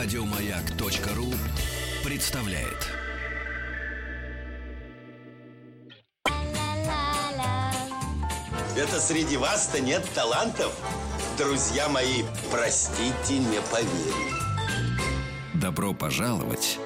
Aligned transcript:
Радиомаяк.ру 0.00 1.26
представляет. 2.04 2.88
Это 8.76 9.00
среди 9.00 9.36
вас-то 9.36 9.80
нет 9.80 10.08
талантов? 10.14 10.72
Друзья 11.36 11.88
мои, 11.88 12.22
простите, 12.52 13.38
не 13.38 13.60
поверю. 13.72 14.36
Добро 15.54 15.92
пожаловать 15.92 16.78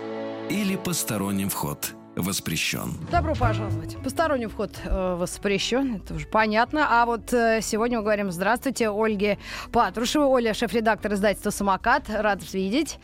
или 0.49 0.77
посторонним 0.77 1.51
вход 1.51 1.95
воспрещен. 2.17 2.95
Добро 3.11 3.35
пожаловать. 3.35 3.97
Посторонний 4.03 4.47
вход 4.47 4.71
э, 4.85 5.15
воспрещен, 5.15 5.97
это 5.97 6.15
уже 6.15 6.27
понятно. 6.27 6.87
А 6.91 7.07
вот 7.07 7.33
э, 7.33 7.61
сегодня 7.63 7.99
мы 7.99 8.05
говорим 8.05 8.31
здравствуйте 8.31 8.91
Ольге 8.91 9.39
Патрушевой. 9.73 10.27
Оля, 10.27 10.55
шеф-редактор 10.55 11.15
издательства 11.15 11.51
«Самокат». 11.51 12.11
Рад 12.11 12.43
вас 12.43 12.53
видеть. 12.55 12.99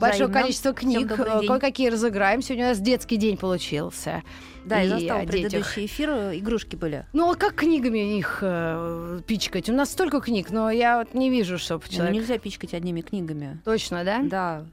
Большое 0.00 0.26
Взаимно. 0.26 0.40
количество 0.40 0.72
книг. 0.72 1.12
Э. 1.12 1.46
Кое-какие 1.46 1.88
разыграем. 1.88 2.40
Сегодня 2.42 2.66
у 2.66 2.68
нас 2.70 2.80
детский 2.80 3.16
день 3.16 3.36
получился. 3.36 4.22
Да, 4.64 4.80
И 4.82 4.88
я 4.88 4.98
застала 4.98 5.26
предыдущий 5.26 5.84
эфир, 5.84 6.10
игрушки 6.32 6.74
были. 6.76 7.04
Ну, 7.12 7.30
а 7.30 7.34
как 7.34 7.54
книгами 7.56 8.16
их 8.18 8.38
э, 8.40 9.20
пичкать? 9.26 9.68
У 9.68 9.74
нас 9.74 9.92
столько 9.92 10.20
книг, 10.20 10.50
но 10.50 10.70
я 10.70 10.98
вот 10.98 11.12
не 11.12 11.28
вижу, 11.28 11.58
чтобы 11.58 11.84
Ну, 11.90 11.96
человек... 11.96 12.14
нельзя 12.14 12.38
пичкать 12.38 12.72
одними 12.72 13.02
книгами. 13.02 13.60
Точно, 13.66 14.04
да? 14.04 14.20
Да, 14.22 14.64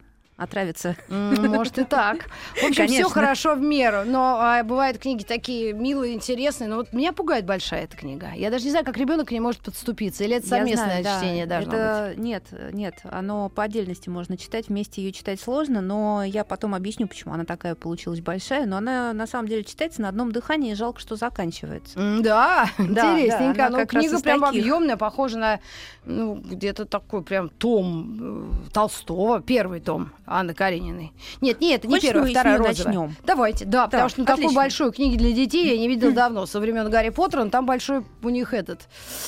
отравиться. 0.44 0.96
Может 1.10 1.80
и 1.80 1.84
так. 1.84 2.26
В 2.62 2.64
общем, 2.64 2.88
все 2.88 3.10
хорошо 3.10 3.56
в 3.56 3.62
меру, 3.62 4.04
но 4.06 4.38
а, 4.40 4.64
бывают 4.64 4.98
книги 4.98 5.24
такие 5.24 5.74
милые, 5.74 6.14
интересные. 6.14 6.70
Но 6.70 6.78
вот 6.78 6.94
меня 6.94 7.14
пугает 7.14 7.46
большая 7.46 7.84
эта 7.84 7.98
книга. 7.98 8.32
Я 8.36 8.50
даже 8.50 8.66
не 8.66 8.72
знаю, 8.72 8.86
как 8.86 8.98
ребенок 8.98 9.30
к 9.30 9.32
ней 9.32 9.40
может 9.40 9.62
подступиться. 9.62 10.24
Или 10.24 10.38
это 10.38 10.48
совместное 10.48 11.02
знаю, 11.02 11.04
да. 11.04 11.18
чтение 11.18 11.46
должно 11.46 11.74
Это 11.74 12.14
нет, 12.18 12.44
нет, 12.72 12.96
оно 13.04 13.50
по 13.50 13.64
отдельности 13.64 14.10
можно 14.10 14.38
читать, 14.38 14.68
вместе 14.68 15.02
ее 15.02 15.12
читать 15.12 15.40
сложно, 15.40 15.82
но 15.82 16.24
я 16.24 16.44
потом 16.44 16.76
объясню, 16.76 17.08
почему 17.08 17.34
она 17.34 17.46
такая 17.46 17.76
получилась 17.76 18.22
большая. 18.22 18.66
Но 18.66 18.78
она 18.78 19.14
на 19.14 19.28
самом 19.28 19.48
деле 19.48 19.64
читается 19.64 20.02
на 20.02 20.10
одном 20.10 20.32
дыхании, 20.32 20.72
и 20.72 20.76
жалко, 20.76 21.00
что 21.00 21.16
заканчивается. 21.16 22.00
быть. 22.00 22.24
Да, 22.24 22.70
Да, 22.78 23.20
интересненько. 23.20 23.58
да, 23.58 23.68
она 23.68 23.80
ну, 23.80 23.86
книга 23.88 24.20
прям 24.20 24.44
объемная, 24.44 24.98
похожа 24.98 25.38
на 25.38 25.60
ну, 26.06 26.36
где-то 26.36 26.86
такой 26.86 27.24
прям 27.24 27.50
том 27.50 28.18
э, 28.20 28.70
Толстого, 28.74 29.42
первый 29.42 29.80
том 29.80 30.12
Анны 30.32 30.54
Карениной. 30.54 31.14
Нет, 31.42 31.62
нет, 31.62 31.80
это 31.80 31.88
не 31.88 31.96
Хочешь, 31.96 32.10
первая, 32.10 32.32
вторая 32.32 32.58
розовая. 32.58 32.86
начнём? 32.88 33.16
Давайте, 33.24 33.66
да, 33.66 33.86
потому 33.88 34.10
что 34.10 34.22
ну, 34.22 34.32
отлично. 34.32 34.54
большой 34.56 34.92
книги 34.92 35.18
для 35.18 35.32
детей 35.32 35.68
я 35.74 35.78
не 35.78 35.88
видела 35.88 36.12
давно, 36.14 36.46
со 36.46 36.60
времен 36.60 36.90
Гарри 36.90 37.10
Поттера, 37.10 37.44
но 37.44 37.50
там 37.50 37.66
большой 37.66 38.04
у 38.24 38.30
них 38.30 38.54
этот 38.54 38.88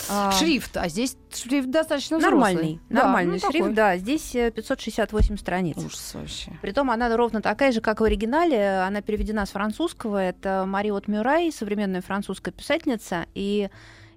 А, 0.10 0.32
шрифт, 0.32 0.78
а 0.78 0.88
здесь 0.90 1.18
шрифт 1.34 1.70
достаточно 1.70 2.18
взрослый. 2.18 2.40
Нормальный, 2.40 2.80
Да, 2.90 3.04
нормальный 3.04 3.34
ну, 3.34 3.40
шрифт, 3.40 3.58
такой. 3.58 3.74
да, 3.74 3.98
здесь 3.98 4.36
э, 4.36 4.52
568 4.52 5.38
страниц. 5.38 5.78
Ужас 5.78 6.12
вообще. 6.14 6.52
Притом 6.62 6.92
она 6.92 7.16
ровно 7.16 7.42
такая 7.42 7.72
же, 7.72 7.82
как 7.82 8.02
в 8.02 8.04
оригинале. 8.04 8.80
Она 8.80 9.02
переведена 9.02 9.46
с 9.46 9.50
французского. 9.52 10.18
Это 10.18 10.66
Мариот 10.68 11.08
Мюрай, 11.08 11.52
современная 11.52 12.02
французская 12.02 12.52
писательница. 12.52 13.26
И 13.34 13.70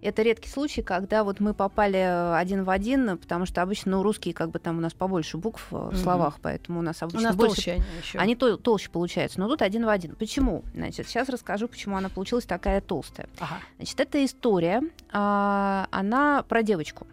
это 0.07 0.23
редкий 0.23 0.49
случай, 0.49 0.83
когда 0.83 1.25
вот 1.25 1.41
мы 1.41 1.55
попали 1.55 1.97
один 2.37 2.65
в 2.65 2.71
один, 2.71 3.19
потому 3.19 3.47
что 3.47 3.63
обычно 3.63 3.93
ну, 3.93 4.03
русские 4.03 4.35
как 4.35 4.51
бы 4.51 4.59
там 4.59 4.79
у 4.79 4.81
нас 4.81 4.93
побольше 4.95 5.37
букв 5.37 5.67
э, 5.73 5.77
в 5.77 5.87
Мгм. 5.89 5.97
словах, 5.97 6.39
поэтому 6.41 6.79
у 6.79 6.83
нас 6.83 7.03
У 7.03 7.07
обычно 7.07 7.23
нас 7.29 7.37
больше 7.37 7.55
толще 7.57 7.73
они 7.73 7.85
еще. 8.03 8.19
они 8.19 8.35
тол- 8.37 8.57
толще 8.57 8.91
получаются, 8.91 9.41
но 9.41 9.49
тут 9.49 9.63
один 9.63 9.85
в 9.85 9.89
один. 9.89 10.15
Почему? 10.17 10.63
Значит, 10.75 11.09
сейчас 11.09 11.29
расскажу, 11.29 11.69
почему 11.69 11.97
она 11.97 12.09
получилась 12.09 12.45
такая 12.45 12.81
толстая. 12.81 13.29
Ага. 13.39 13.57
Значит, 13.77 14.01
эта 14.01 14.25
история, 14.25 14.83
а, 15.13 15.87
она 15.91 16.43
про 16.49 16.63
девочку. 16.63 17.07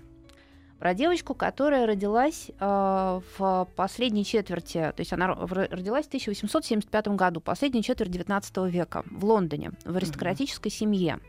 Про 0.79 0.93
девочку, 0.93 1.33
которая 1.33 1.85
родилась 1.85 2.51
а, 2.59 3.21
в 3.37 3.67
последней 3.75 4.25
четверти, 4.25 4.79
то 4.79 4.95
есть 4.99 5.13
она 5.13 5.27
родилась 5.27 6.05
в 6.05 6.09
1875 6.09 7.07
году, 7.09 7.39
последней 7.39 7.81
четверть 7.83 8.11
19 8.11 8.57
века 8.69 9.03
в 9.09 9.23
Лондоне, 9.23 9.71
в 9.85 9.95
аристократической 9.95 10.69
семье. 10.71 11.19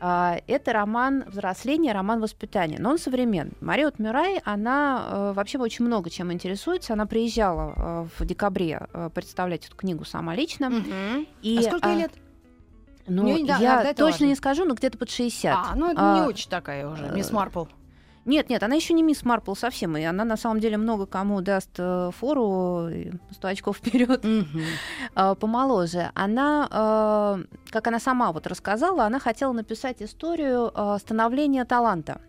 А, 0.00 0.38
Это 0.46 0.72
роман 0.72 1.24
взросления, 1.26 1.92
роман 1.92 2.20
воспитания, 2.20 2.76
но 2.78 2.90
он 2.90 2.98
современный. 2.98 3.54
Мариот 3.60 3.98
Мюрай, 3.98 4.40
она 4.44 5.06
э, 5.10 5.32
вообще 5.34 5.58
очень 5.58 5.84
много 5.84 6.08
чем 6.08 6.32
интересуется. 6.32 6.92
Она 6.92 7.06
приезжала 7.06 7.74
э, 7.76 8.06
в 8.18 8.24
декабре 8.24 8.86
э, 8.92 9.10
представлять 9.12 9.66
эту 9.66 9.76
книгу 9.76 10.04
сама 10.04 10.34
лично. 10.36 10.70
Мгм. 10.70 11.26
И, 11.42 11.58
а 11.58 11.62
сколько 11.62 11.88
ей 11.88 11.96
а, 11.96 11.98
лет? 11.98 12.12
Ну, 13.08 13.22
Мне 13.24 13.42
недавно- 13.42 13.62
я 13.62 13.82
да, 13.82 13.88
точно 13.94 14.04
важно. 14.10 14.24
не 14.26 14.34
скажу, 14.36 14.64
но 14.64 14.74
где-то 14.74 14.98
под 14.98 15.10
60. 15.10 15.56
А, 15.56 15.74
ну 15.74 15.90
это 15.90 16.00
А, 16.00 16.20
не 16.20 16.26
очень 16.26 16.48
такая 16.48 16.88
уже, 16.88 17.10
мисс 17.14 17.32
Марпл. 17.32 17.64
Нет, 18.28 18.50
нет, 18.50 18.62
она 18.62 18.74
еще 18.74 18.92
не 18.92 19.02
мисс 19.02 19.24
Марпл 19.24 19.54
совсем, 19.54 19.96
и 19.96 20.02
она 20.04 20.22
на 20.22 20.36
самом 20.36 20.60
деле 20.60 20.76
много 20.76 21.06
кому 21.06 21.40
даст 21.40 21.70
э, 21.78 22.10
фору, 22.14 22.90
и 22.90 23.10
100 23.30 23.48
очков 23.48 23.78
вперед 23.78 24.22
помоложе. 25.14 26.10
Она, 26.12 26.68
э, 26.70 27.44
как 27.70 27.86
она 27.86 27.98
сама 27.98 28.32
вот 28.32 28.46
рассказала, 28.46 29.06
она 29.06 29.18
хотела 29.18 29.52
написать 29.52 30.02
историю 30.02 30.70
э, 30.74 30.98
становления 31.00 31.64
таланта 31.64 32.20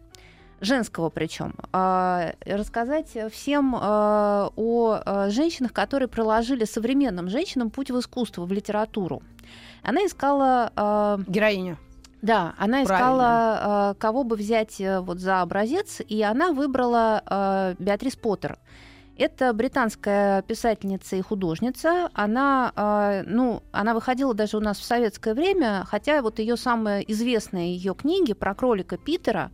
женского 0.61 1.09
причем, 1.09 1.53
рассказать 1.71 3.17
всем 3.31 3.75
о 3.79 5.29
женщинах, 5.29 5.71
которые 5.71 6.09
проложили 6.09 6.65
современным 6.65 7.29
женщинам 7.29 7.69
путь 7.69 7.91
в 7.91 7.99
искусство, 7.99 8.45
в 8.45 8.51
литературу. 8.51 9.21
Она 9.83 10.05
искала 10.05 11.23
Героиню. 11.27 11.77
Да, 12.21 12.53
она 12.57 12.83
искала, 12.83 13.91
э, 13.91 13.99
кого 13.99 14.23
бы 14.23 14.35
взять 14.35 14.79
э, 14.81 14.99
вот 14.99 15.19
за 15.19 15.41
образец, 15.41 16.01
и 16.05 16.21
она 16.21 16.51
выбрала 16.51 17.23
э, 17.25 17.75
Беатрис 17.79 18.15
Поттер. 18.15 18.59
Это 19.17 19.51
британская 19.51 20.41
писательница 20.43 21.17
и 21.17 21.21
художница. 21.21 22.09
Она, 22.13 22.71
э, 22.73 23.23
ну, 23.25 23.63
она 23.73 23.93
выходила 23.93 24.33
даже 24.33 24.55
у 24.55 24.61
нас 24.61 24.79
в 24.79 24.83
советское 24.85 25.33
время, 25.33 25.83
хотя 25.87 26.21
вот 26.21 26.39
ее 26.39 26.55
самые 26.55 27.09
известные 27.11 27.75
ее 27.75 27.93
книги 27.95 28.31
про 28.33 28.55
кролика 28.55 28.97
Питера, 28.97 29.51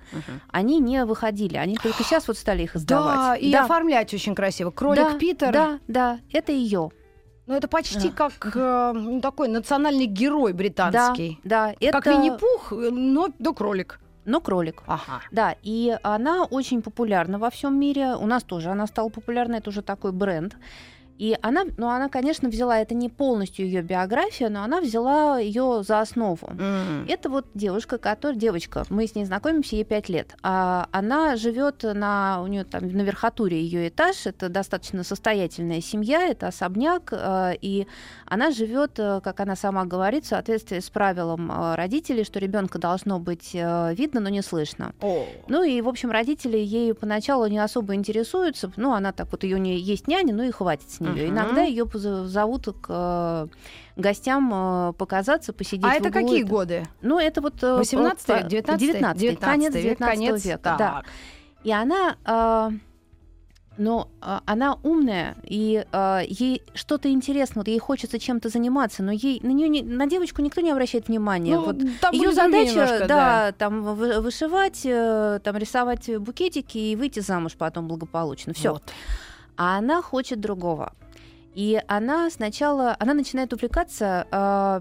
они 0.50 0.80
не 0.80 1.04
выходили. 1.06 1.58
Они 1.58 1.78
только 1.78 2.04
сейчас 2.04 2.28
вот 2.28 2.38
стали 2.38 2.64
их 2.64 2.76
издавать. 2.76 3.18
Да, 3.18 3.36
и 3.36 3.52
оформлять 3.54 4.14
очень 4.14 4.36
красиво. 4.36 4.70
Кролик 4.70 5.14
Да, 5.14 5.18
Питер. 5.18 5.52
Да, 5.52 5.80
да, 5.88 6.20
это 6.32 6.52
ее. 6.52 6.92
Ну 7.48 7.54
это 7.54 7.68
почти 7.68 8.10
как 8.10 8.56
э, 8.56 8.92
ну, 8.96 9.22
такой 9.22 9.48
национальный 9.48 10.08
герой 10.08 10.54
британский. 10.54 11.40
Да, 11.44 11.68
да, 11.68 11.76
это... 11.80 12.02
Как 12.02 12.08
Винни-Пух, 12.08 12.74
э, 12.74 12.90
но 12.92 13.30
до 13.38 13.54
кролик. 13.54 14.00
Но 14.26 14.42
кролик. 14.42 14.82
Ага. 14.88 15.22
Да, 15.32 15.56
и 15.62 15.96
она 16.02 16.46
очень 16.46 16.82
популярна 16.82 17.38
во 17.38 17.52
всем 17.52 17.80
мире. 17.80 18.16
У 18.16 18.26
нас 18.26 18.44
тоже 18.44 18.70
она 18.70 18.88
стала 18.88 19.10
популярна, 19.10 19.56
это 19.56 19.70
уже 19.70 19.84
такой 19.84 20.12
бренд. 20.12 20.56
И 21.18 21.38
она, 21.42 21.64
ну, 21.78 21.90
она, 21.90 22.10
конечно, 22.10 22.50
взяла 22.50 22.80
это 22.80 22.94
не 22.94 23.10
полностью 23.10 23.66
ее 23.66 23.82
биография, 23.82 24.50
но 24.50 24.64
она 24.64 24.82
взяла 24.82 25.40
ее 25.40 25.84
за 25.84 26.02
основу. 26.02 26.50
Это 27.08 27.30
вот 27.30 27.46
девушка, 27.54 27.98
которая 27.98 28.38
девочка, 28.38 28.84
мы 28.90 29.08
с 29.08 29.16
ней 29.16 29.26
знакомимся, 29.26 29.76
ей 29.76 29.86
5 29.86 30.10
лет. 30.10 30.36
А 30.44 30.88
она 30.92 31.36
живет 31.36 31.84
на 31.84 32.42
у 32.42 32.48
нее 32.48 32.64
там 32.64 32.88
на 32.88 33.02
верхотуре 33.02 33.62
ее 33.62 33.88
этаж. 33.88 34.26
Это 34.26 34.50
достаточно 34.50 35.04
состоятельная 35.04 35.82
семья, 35.82 36.28
это 36.28 36.48
особняк, 36.48 37.10
э, 37.12 37.54
и 37.62 37.88
она 38.26 38.52
живет, 38.52 39.00
э, 39.00 39.22
как 39.24 39.40
она 39.40 39.56
сама 39.56 39.86
говорит, 39.86 40.26
в 40.26 40.28
соответствии 40.28 40.80
с 40.80 40.90
правилом 40.90 41.52
э, 41.52 41.76
родителей, 41.76 42.24
что 42.24 42.40
ребенка 42.40 42.80
должно 42.80 43.20
быть 43.20 43.54
видно, 43.54 44.20
но 44.20 44.30
не 44.30 44.42
слышно. 44.42 44.94
О. 45.02 45.26
Ну 45.48 45.64
и, 45.64 45.82
в 45.82 45.88
общем, 45.88 46.12
родители 46.12 46.58
ей 46.58 46.94
поначалу 46.94 47.48
не 47.48 47.60
особо 47.60 47.96
интересуются. 47.96 48.72
Ну, 48.76 48.94
она 48.94 49.12
так 49.12 49.32
вот, 49.32 49.44
ее 49.44 49.60
не 49.60 49.78
есть 49.78 50.08
няня, 50.08 50.34
ну 50.34 50.44
и 50.44 50.52
хватит 50.52 50.90
с 50.90 51.00
нее. 51.14 51.28
Мгм. 51.28 51.36
Иногда 51.36 51.62
ее 51.64 51.86
зовут 52.28 52.66
к 52.82 52.86
э, 52.90 53.48
гостям 53.96 54.52
э, 54.54 54.94
показаться, 54.94 55.54
посидеть 55.54 55.86
А 55.86 55.90
в 55.90 55.94
это 56.06 56.10
углу. 56.10 56.22
какие 56.22 56.44
годы? 56.44 56.88
Ну, 57.02 57.20
это 57.20 57.42
вот... 57.42 57.64
э, 57.64 57.78
18 57.78 58.26
по- 58.26 58.32
век, 58.34 58.48
19 58.50 58.80
19 58.80 59.20
19 59.22 59.40
конец 59.40 59.74
век, 59.76 59.84
19 60.00 60.00
конец. 60.16 60.46
века, 60.46 60.60
да. 60.64 60.78
Так. 60.78 61.06
И 61.64 61.72
она... 61.72 62.16
э, 62.26 62.72
но 63.78 64.08
э, 64.22 64.40
она 64.46 64.78
умная, 64.84 65.36
и 65.44 65.86
э, 65.92 66.20
ей 66.30 66.64
что-то 66.76 67.12
интересно, 67.12 67.60
вот 67.60 67.68
ей 67.68 67.78
хочется 67.78 68.20
чем-то 68.20 68.48
заниматься, 68.48 69.04
но 69.04 69.12
ей 69.12 69.42
на 69.44 69.50
нее 69.52 69.84
на 69.84 70.08
девочку 70.08 70.42
никто 70.42 70.62
не 70.62 70.72
обращает 70.72 71.10
внимания. 71.10 71.56
Ну, 71.56 71.66
вот 71.66 71.78
там 72.00 72.14
ее 72.14 72.32
задача, 72.32 72.72
немножко, 72.72 73.06
да, 73.06 73.52
там 73.58 73.84
вы- 73.84 74.22
вышивать, 74.22 74.82
э, 74.86 75.42
там 75.44 75.58
рисовать 75.58 76.10
букетики 76.20 76.78
и 76.78 76.96
выйти 76.96 77.20
замуж 77.20 77.56
потом 77.58 77.90
благополучно. 77.90 78.54
Все. 78.54 78.72
Вот. 78.72 78.84
А 79.58 79.78
она 79.78 80.02
хочет 80.02 80.40
другого. 80.40 80.94
И 81.54 81.82
она 81.88 82.30
сначала, 82.30 82.96
она 83.00 83.14
начинает 83.14 83.54
увлекаться 83.54 84.28
э, 84.30 84.80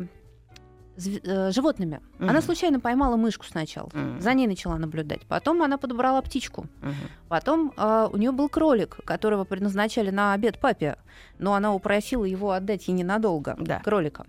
зв- 0.97 1.21
э, 1.23 1.53
животными. 1.53 2.01
Она 2.19 2.33
Мгм. 2.33 2.43
случайно 2.43 2.81
поймала 2.81 3.17
мышку 3.17 3.45
сначала. 3.47 3.89
Мгм. 3.93 4.21
За 4.21 4.35
ней 4.35 4.47
начала 4.49 4.77
наблюдать. 4.77 5.21
Потом 5.29 5.63
она 5.63 5.79
подобрала 5.79 6.21
птичку. 6.21 6.67
Мгм. 6.83 6.95
Потом 7.29 7.73
э, 7.77 8.09
у 8.13 8.17
нее 8.17 8.33
был 8.33 8.49
кролик, 8.49 8.97
которого 9.05 9.45
предназначали 9.45 10.11
на 10.11 10.33
обед 10.33 10.59
папе, 10.59 10.97
но 11.39 11.55
она 11.55 11.73
упросила 11.73 12.25
его 12.25 12.51
отдать 12.51 12.89
ей 12.89 12.95
ненадолго, 12.95 13.57
Да. 13.61 13.79
кролика. 13.81 14.27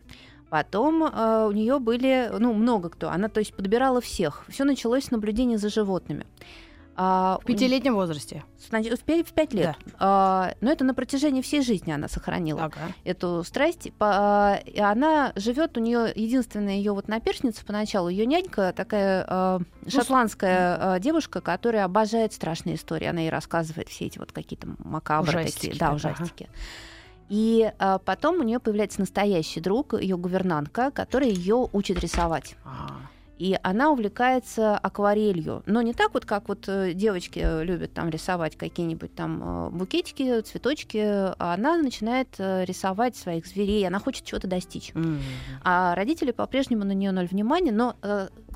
Потом 0.51 1.03
э, 1.03 1.48
у 1.48 1.51
нее 1.51 1.80
были, 1.80 2.30
ну, 2.38 2.53
много 2.53 2.89
кто. 2.89 3.09
Она, 3.09 3.27
то 3.27 3.39
есть, 3.39 3.56
подбирала 3.56 4.00
всех. 4.00 4.45
Все 4.48 4.63
началось 4.63 5.06
с 5.06 5.12
наблюдения 5.12 5.57
за 5.57 5.69
животными. 5.69 6.27
А, 6.97 7.39
В 7.42 7.45
пятилетнем 7.45 7.95
возрасте. 7.95 8.44
В 8.57 8.69
пять, 9.03 9.27
в 9.27 9.33
пять 9.33 9.53
лет. 9.53 9.75
А, 10.00 10.53
но 10.62 10.71
это 10.71 10.83
на 10.86 10.94
протяжении 10.94 11.42
всей 11.42 11.62
жизни 11.62 11.92
она 11.92 12.07
сохранила 12.07 12.63
Ага. 12.65 12.94
эту 13.03 13.44
страсть. 13.44 13.92
По- 13.97 14.59
и 14.65 14.80
она 14.80 15.33
живет, 15.36 15.77
у 15.77 15.81
нее 15.81 16.12
единственная 16.15 16.75
ее 16.75 16.94
вот 16.94 17.07
наперсница 17.07 17.65
поначалу, 17.65 18.07
ее 18.09 18.25
нянька 18.25 18.74
такая 18.75 19.25
э, 19.27 19.59
шотландская 19.89 20.95
э, 20.95 21.00
девушка, 21.01 21.42
которая 21.42 21.83
обожает 21.86 22.31
страшные 22.33 22.75
истории. 22.75 23.06
Она 23.07 23.21
ей 23.21 23.30
рассказывает 23.30 23.89
все 23.89 24.06
эти 24.06 24.18
вот 24.18 24.31
какие-то 24.31 24.68
макабры 24.80 25.39
Ужастики, 25.41 25.65
такие, 25.68 25.80
да, 25.80 25.88
ага. 25.88 25.95
ужастики. 25.95 26.50
И 27.27 27.71
э, 27.77 28.00
потом 28.06 28.39
у 28.39 28.44
нее 28.44 28.59
появляется 28.59 29.00
настоящий 29.01 29.59
друг, 29.59 29.94
ее 30.00 30.15
гувернантка, 30.15 30.91
который 30.91 31.30
ее 31.30 31.68
учит 31.74 32.00
рисовать. 32.00 32.56
Ага. 32.63 32.94
И 33.37 33.57
она 33.63 33.91
увлекается 33.91 34.77
акварелью. 34.77 35.63
Но 35.65 35.81
не 35.81 35.93
так 35.93 36.13
вот, 36.13 36.25
как 36.25 36.47
вот 36.47 36.65
э, 36.67 36.93
девочки 36.93 37.39
э, 37.43 37.63
любят 37.63 37.93
там 37.93 38.09
рисовать 38.09 38.55
какие-нибудь 38.55 39.13
там 39.13 39.41
э, 39.43 39.69
букетики, 39.71 40.41
цветочки. 40.41 40.97
А 40.97 41.53
она 41.53 41.77
начинает 41.77 42.29
рисовать 42.37 43.15
своих 43.15 43.45
зверей. 43.45 43.85
Она 43.87 43.99
хочет 43.99 44.25
чего-то 44.25 44.47
достичь. 44.47 44.91
М. 44.95 45.19
А 45.63 45.95
родители 45.95 46.31
по-прежнему 46.31 46.83
на 46.83 46.93
нее 46.93 47.11
ноль 47.11 47.27
внимания, 47.27 47.71
но 47.71 47.95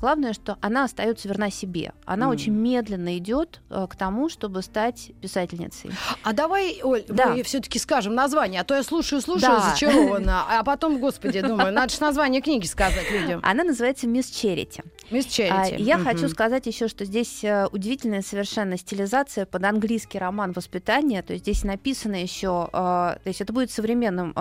главное, 0.00 0.32
что 0.32 0.56
она 0.60 0.84
остается 0.84 1.28
верна 1.28 1.50
себе. 1.50 1.92
Она 2.04 2.26
Мгм. 2.26 2.34
очень 2.34 2.52
медленно 2.52 3.16
идет 3.18 3.60
э, 3.70 3.86
к 3.88 3.94
тому, 3.96 4.28
чтобы 4.28 4.62
стать 4.62 5.12
писательницей. 5.20 5.90
А 6.22 6.32
давай, 6.32 6.80
Оль, 6.82 7.04
Да. 7.08 7.26
мы 7.28 7.42
все-таки 7.42 7.78
скажем 7.78 8.14
название, 8.14 8.60
а 8.62 8.64
то 8.64 8.74
я 8.74 8.82
слушаю, 8.82 9.20
слушаю, 9.20 9.52
Да. 9.56 9.70
зачарована, 9.70 10.44
а 10.58 10.64
потом, 10.64 10.98
господи, 11.00 11.40
думаю, 11.40 11.72
надо 11.72 11.92
же 11.92 12.00
название 12.00 12.40
книги 12.40 12.66
сказать 12.66 13.10
людям. 13.10 13.40
Она 13.42 13.62
называется 13.64 14.06
Мисс 14.06 14.30
Черити. 14.30 14.82
Мисс 15.10 15.26
А, 15.26 15.28
Черити. 15.28 15.80
и 15.80 15.84
я 15.84 15.98
хочу 15.98 16.28
сказать 16.28 16.66
еще, 16.66 16.88
что 16.88 17.04
здесь 17.04 17.44
э, 17.44 17.66
удивительная 17.70 18.22
совершенно 18.22 18.76
стилизация 18.78 19.44
под 19.46 19.64
английский 19.64 20.18
роман 20.18 20.52
воспитания. 20.52 21.22
То 21.22 21.32
есть 21.34 21.44
здесь 21.44 21.64
написано 21.64 22.16
еще, 22.16 22.68
э, 22.72 22.76
то 22.76 23.20
есть 23.26 23.40
это 23.40 23.52
будет 23.52 23.70
современным 23.70 24.34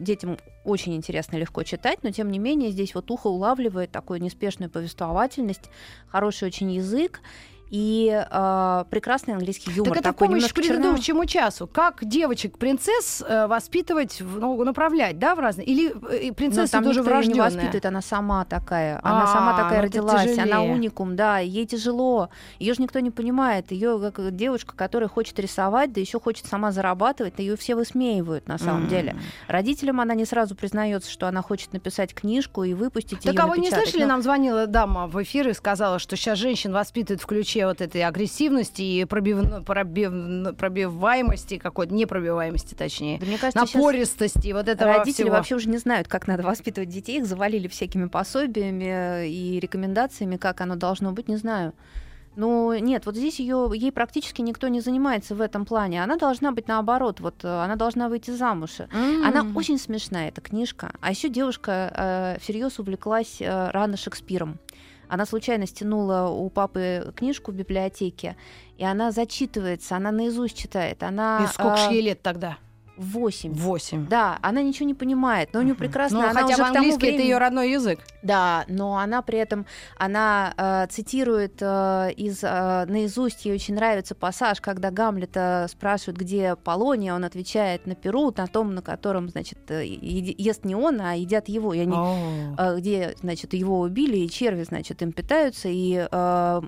детям 0.00 0.38
очень 0.64 0.94
интересно 0.96 1.36
легко 1.36 1.62
читать, 1.62 1.98
но 2.02 2.10
тем 2.10 2.30
не 2.30 2.38
менее 2.38 2.70
здесь 2.70 2.94
вот 2.94 3.10
ухо 3.10 3.28
улавливает 3.28 3.90
такую 3.90 4.20
неспешную 4.20 4.70
повествовательность, 4.70 5.70
хороший 6.08 6.48
очень 6.48 6.72
язык 6.72 7.20
и 7.70 8.24
э, 8.30 8.84
прекрасный 8.90 9.34
английский 9.34 9.70
юмор. 9.72 9.94
Так 9.94 9.98
это 9.98 10.12
такой 10.12 10.28
помощь 10.28 10.48
к 10.48 10.54
предыдущему 10.54 11.26
часу. 11.26 11.66
Как 11.66 12.04
девочек-принцесс 12.04 13.24
э, 13.26 13.46
воспитывать, 13.46 14.20
ну, 14.20 14.62
направлять, 14.64 15.18
да, 15.18 15.34
в 15.34 15.40
разные? 15.40 15.66
Или 15.66 15.90
э, 15.90 16.28
Но 16.28 16.34
принцессы 16.34 16.72
там 16.72 16.84
тоже 16.84 17.00
её 17.00 17.04
не 17.04 17.10
врожденная? 17.10 17.44
воспитывает, 17.44 17.86
она 17.86 18.00
сама 18.02 18.44
такая. 18.44 19.00
Она 19.02 19.26
сама 19.26 19.54
А, 19.54 19.62
такая 19.62 19.78
ну 19.78 19.84
родилась, 19.84 20.38
она 20.38 20.62
уникум, 20.62 21.16
да, 21.16 21.38
ей 21.38 21.66
тяжело. 21.66 22.28
Ее 22.58 22.74
же 22.74 22.82
никто 22.82 23.00
не 23.00 23.10
понимает. 23.10 23.72
Ее 23.72 24.12
как 24.14 24.34
девушка, 24.36 24.74
которая 24.76 25.08
хочет 25.08 25.38
рисовать, 25.40 25.92
да 25.92 26.00
еще 26.00 26.20
хочет 26.20 26.46
сама 26.46 26.72
зарабатывать, 26.72 27.38
ее 27.38 27.56
все 27.56 27.74
высмеивают 27.74 28.46
на 28.48 28.58
самом 28.58 28.84
М. 28.84 28.88
деле. 28.88 29.16
Родителям 29.48 30.00
она 30.00 30.14
не 30.14 30.24
сразу 30.24 30.54
признается, 30.54 31.10
что 31.10 31.26
она 31.26 31.42
хочет 31.42 31.72
написать 31.72 32.14
книжку 32.14 32.64
и 32.64 32.74
выпустить 32.74 33.20
Так 33.20 33.34
ее 33.34 33.40
а 33.40 33.46
вы 33.46 33.58
не 33.58 33.70
слышали, 33.70 34.04
нам 34.04 34.22
звонила 34.22 34.66
дама 34.66 35.06
в 35.06 35.22
эфир 35.22 35.48
и 35.48 35.52
сказала, 35.52 35.98
что 35.98 36.16
сейчас 36.16 36.38
женщин 36.38 36.72
воспитывают 36.72 37.22
в 37.22 37.26
ключе 37.54 37.66
вот 37.66 37.80
этой 37.80 38.02
агрессивности 38.02 38.82
и 38.82 39.04
пробив- 39.04 39.64
пробив- 39.64 40.54
пробиваемости 40.56 41.58
какой-то, 41.58 41.94
непробиваемости 41.94 42.74
точнее, 42.74 43.18
мне 43.20 43.38
кажется, 43.38 43.60
напористости, 43.60 44.52
вот 44.52 44.68
этого 44.68 44.94
Родители 44.98 45.24
всего. 45.24 45.36
вообще 45.36 45.54
уже 45.54 45.68
не 45.68 45.78
знают, 45.78 46.08
как 46.08 46.26
надо 46.26 46.42
воспитывать 46.42 46.88
детей. 46.88 47.18
Их 47.18 47.26
завалили 47.26 47.68
всякими 47.68 48.06
пособиями 48.06 49.28
и 49.28 49.60
рекомендациями, 49.60 50.36
как 50.36 50.60
оно 50.60 50.76
должно 50.76 51.12
быть, 51.12 51.28
не 51.28 51.36
знаю. 51.36 51.72
Ну, 52.36 52.76
нет, 52.76 53.06
вот 53.06 53.14
здесь 53.14 53.38
ее, 53.38 53.70
ей 53.72 53.92
практически 53.92 54.42
никто 54.42 54.66
не 54.66 54.80
занимается 54.80 55.36
в 55.36 55.40
этом 55.40 55.64
плане. 55.64 56.02
Она 56.02 56.16
должна 56.16 56.50
быть 56.50 56.66
наоборот, 56.66 57.20
вот 57.20 57.44
э, 57.44 57.48
она 57.48 57.76
должна 57.76 58.08
выйти 58.08 58.32
замуж. 58.32 58.80
М. 58.92 59.24
Она 59.24 59.46
очень 59.54 59.78
смешная, 59.78 60.30
эта 60.30 60.40
книжка. 60.40 60.90
А 61.00 61.10
еще 61.10 61.28
девушка 61.28 61.92
э, 62.36 62.40
всерьез 62.40 62.80
увлеклась 62.80 63.36
э, 63.40 63.70
рано 63.70 63.96
Шекспиром. 63.96 64.58
Она 65.08 65.26
случайно 65.26 65.66
стянула 65.66 66.28
у 66.28 66.48
папы 66.50 67.12
книжку 67.16 67.52
в 67.52 67.54
библиотеке, 67.54 68.36
и 68.76 68.84
она 68.84 69.12
зачитывается, 69.12 69.96
она 69.96 70.10
наизусть 70.12 70.56
читает. 70.56 71.02
Она 71.02 71.44
И 71.44 71.52
сколько 71.52 71.76
ж 71.76 71.88
э, 71.90 71.94
ей 71.94 72.02
лет 72.02 72.22
тогда? 72.22 72.58
Восемь. 72.96 73.52
Восемь. 73.54 74.06
Да, 74.06 74.38
она 74.42 74.62
ничего 74.62 74.86
не 74.86 74.94
понимает, 74.94 75.50
но 75.52 75.60
у 75.60 75.62
нее 75.62 75.74
прекрасно. 75.74 76.20
Ну, 76.20 76.28
она 76.28 76.42
хотя 76.42 76.54
уже 76.54 76.62
английский 76.64 77.06
это 77.06 77.16
времени- 77.16 77.26
ее 77.26 77.38
родной 77.38 77.70
язык. 77.72 78.00
Да, 78.22 78.64
но 78.68 78.96
она 78.98 79.22
при 79.22 79.38
этом 79.38 79.66
она 79.98 80.54
э, 80.56 80.86
цитирует 80.90 81.56
э, 81.60 82.12
из 82.16 82.42
э, 82.42 82.84
наизусть 82.86 83.44
ей 83.44 83.54
очень 83.54 83.74
нравится 83.74 84.14
пассаж, 84.14 84.60
когда 84.60 84.90
Гамлета 84.90 85.66
спрашивают, 85.70 86.18
где 86.18 86.56
Полония, 86.56 87.14
он 87.14 87.24
отвечает 87.24 87.86
на 87.86 87.94
Перу, 87.94 88.32
на 88.36 88.46
том, 88.46 88.74
на 88.74 88.82
котором, 88.82 89.28
значит, 89.28 89.58
э, 89.70 89.84
ест 89.84 90.64
не 90.64 90.74
он, 90.74 91.00
а 91.00 91.14
едят 91.14 91.48
его. 91.48 91.74
И 91.74 91.80
они 91.80 91.96
э, 92.56 92.76
где, 92.78 93.14
значит, 93.20 93.54
его 93.54 93.80
убили, 93.80 94.18
и 94.18 94.30
черви, 94.30 94.62
значит, 94.64 95.02
им 95.02 95.12
питаются, 95.12 95.68
и, 95.68 96.06
э, 96.10 96.60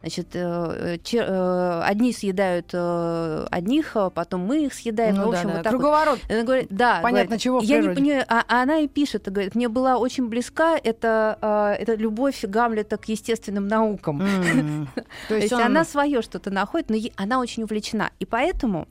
значит, 0.00 0.28
э, 0.34 0.96
чер- 1.02 1.26
э, 1.26 1.82
одни 1.84 2.12
съедают 2.12 2.70
э, 2.72 3.46
одних, 3.50 3.96
а 3.96 4.10
потом 4.10 4.42
мы 4.42 4.64
их 4.66 4.74
съедаем. 4.74 5.16
Ну 5.16 5.28
в 5.28 5.32
да, 5.32 5.37
общем, 5.38 5.48
да. 5.50 5.54
вот 5.56 5.62
так 5.62 5.72
вот. 5.72 5.78
Круговорот. 5.80 6.20
Она 6.28 6.42
говорит, 6.42 6.66
да, 6.70 7.00
Понятно, 7.02 7.24
говорит, 7.24 7.42
чего 7.42 7.60
я 7.60 7.80
не 7.80 7.88
понимаю, 7.88 8.24
а, 8.28 8.44
а 8.46 8.62
она 8.62 8.78
и 8.78 8.88
пишет, 8.88 9.30
говорит, 9.30 9.54
мне 9.54 9.68
была 9.68 9.96
очень 9.98 10.28
близка 10.28 10.76
эта, 10.76 11.38
э, 11.40 11.82
эта 11.82 11.94
любовь 11.94 12.44
Гамлета 12.44 12.96
к 12.96 13.06
естественным 13.06 13.66
наукам. 13.68 14.20
То 15.28 15.34
есть 15.34 15.52
он- 15.52 15.62
она 15.62 15.84
свое 15.84 16.22
что-то 16.22 16.50
находит, 16.50 16.90
но 16.90 16.96
е- 16.96 17.12
она 17.16 17.40
очень 17.40 17.62
увлечена. 17.62 18.10
И 18.18 18.24
поэтому 18.24 18.88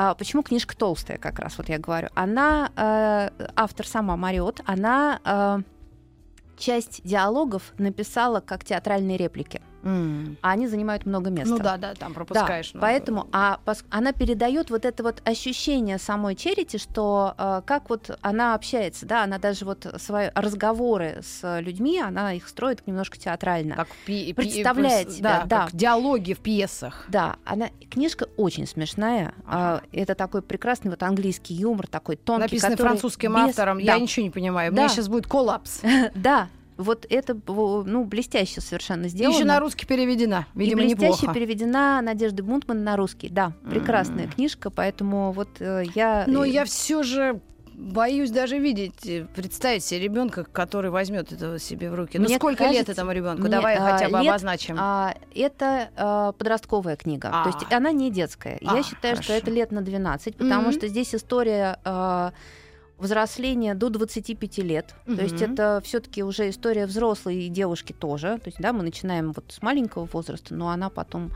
а, 0.00 0.14
почему 0.14 0.44
книжка 0.44 0.76
толстая, 0.76 1.18
как 1.18 1.40
раз 1.40 1.58
вот 1.58 1.68
я 1.68 1.78
говорю. 1.78 2.08
Она, 2.14 2.70
э, 2.76 3.30
автор 3.56 3.84
сама 3.84 4.16
Мариот, 4.16 4.60
она 4.64 5.18
э, 5.24 5.58
часть 6.56 7.00
диалогов 7.02 7.72
написала 7.78 8.38
как 8.38 8.64
театральные 8.64 9.16
реплики, 9.16 9.60
М. 9.82 10.36
а 10.42 10.50
они 10.50 10.66
занимают 10.66 11.06
много 11.06 11.30
места. 11.30 11.50
Ну 11.54 11.58
да, 11.58 11.76
да, 11.76 11.94
там 11.94 12.10
Да, 12.10 12.14
пропускаешь. 12.14 12.70
ну, 12.74 12.80
поэтому 12.80 13.28
а, 13.32 13.60
пос- 13.64 13.84
она 13.90 14.12
передает 14.12 14.70
вот 14.70 14.84
это 14.84 15.02
вот 15.02 15.22
ощущение 15.24 15.98
самой 15.98 16.34
Черити, 16.34 16.76
что 16.78 17.34
э, 17.38 17.62
как 17.64 17.88
вот 17.90 18.18
она 18.22 18.54
общается, 18.54 19.06
да, 19.06 19.24
она 19.24 19.38
даже 19.38 19.64
вот 19.64 19.86
свои 19.98 20.28
разговоры 20.34 21.20
с 21.22 21.60
людьми, 21.60 22.00
она 22.00 22.32
их 22.34 22.48
строит 22.48 22.86
немножко 22.86 23.18
театрально. 23.18 23.76
Как 23.76 23.88
пи- 24.04 24.32
представляет 24.32 25.08
пи- 25.08 25.14
себя, 25.14 25.44
да. 25.46 25.64
как 25.66 25.74
диалоги 25.74 26.32
в 26.34 26.40
пьесах. 26.40 27.04
Да, 27.08 27.36
она 27.44 27.68
книжка 27.90 28.26
очень 28.36 28.66
смешная. 28.66 29.32
Ага. 29.46 29.82
а, 29.82 29.82
это 29.92 30.14
такой 30.14 30.42
прекрасный 30.42 30.90
вот 30.90 31.02
английский 31.02 31.54
юмор, 31.54 31.86
такой 31.86 32.16
тонкий, 32.16 32.42
Написанный 32.42 32.76
французским 32.76 33.34
без- 33.34 33.50
автором. 33.50 33.78
Да, 33.78 33.84
Я 33.94 33.98
ничего 33.98 34.24
не 34.24 34.30
понимаю. 34.30 34.72
Да. 34.72 34.82
Мне 34.82 34.88
сейчас 34.88 35.08
будет 35.08 35.26
коллапс. 35.26 35.80
да, 36.14 36.48
вот 36.78 37.06
это 37.10 37.36
ну 37.46 38.04
блестяще 38.04 38.60
совершенно 38.60 39.08
сделано. 39.08 39.34
Еще 39.34 39.44
на 39.44 39.60
русский 39.60 39.84
переведена. 39.84 40.46
Видимо, 40.54 40.82
и 40.82 40.86
блестяще 40.86 41.12
неплохо. 41.22 41.34
переведена 41.34 42.00
Надежды 42.00 42.42
Бунтман 42.42 42.84
на 42.84 42.96
русский. 42.96 43.28
Да, 43.28 43.52
прекрасная 43.68 44.24
М. 44.24 44.30
книжка, 44.30 44.70
поэтому 44.70 45.32
вот 45.32 45.48
э, 45.58 45.82
я. 45.94 46.24
Но 46.26 46.44
э, 46.44 46.50
я 46.50 46.64
все 46.64 47.02
же 47.02 47.40
боюсь 47.74 48.30
даже 48.30 48.58
видеть, 48.58 49.06
э, 49.06 49.26
представить 49.34 49.84
себе 49.84 50.00
ребенка, 50.00 50.44
который 50.44 50.90
возьмет 50.90 51.32
это 51.32 51.58
себе 51.58 51.90
в 51.90 51.94
руки. 51.94 52.18
Ну 52.18 52.24
Мне 52.24 52.36
сколько 52.36 52.64
лет 52.64 52.72
кажется, 52.72 52.92
этому 52.92 53.12
ребенку? 53.12 53.42
мне, 53.42 53.50
Давай 53.50 53.76
а, 53.76 53.92
хотя 53.92 54.08
бы 54.08 54.18
лет, 54.20 54.30
обозначим. 54.30 54.76
А, 54.78 55.14
это 55.34 55.90
а, 55.96 56.32
подростковая 56.32 56.96
книга. 56.96 57.30
А. 57.32 57.44
То 57.44 57.58
есть 57.58 57.72
она 57.72 57.92
не 57.92 58.10
детская. 58.10 58.58
А, 58.64 58.76
я 58.76 58.82
считаю, 58.82 59.16
что 59.16 59.26
хорошо. 59.26 59.42
это 59.42 59.50
лет 59.50 59.70
на 59.72 59.82
12, 59.82 60.36
потому 60.36 60.62
Мгм. 60.68 60.72
что 60.72 60.88
здесь 60.88 61.14
история 61.14 61.78
а, 61.84 62.32
взросления 62.98 63.74
до 63.74 63.90
25 63.90 64.58
лет. 64.58 64.94
То 65.04 65.22
есть 65.22 65.40
это 65.40 65.80
все-таки 65.84 66.22
уже 66.22 66.50
история 66.50 66.86
взрослой 66.86 67.48
девушки 67.48 67.92
тоже. 67.92 68.38
То 68.38 68.48
есть, 68.48 68.58
да, 68.58 68.72
мы 68.72 68.82
начинаем 68.82 69.32
вот 69.32 69.44
с 69.48 69.62
маленького 69.62 70.06
возраста, 70.06 70.54
но 70.54 70.68
она 70.68 70.90
потом 70.90 71.30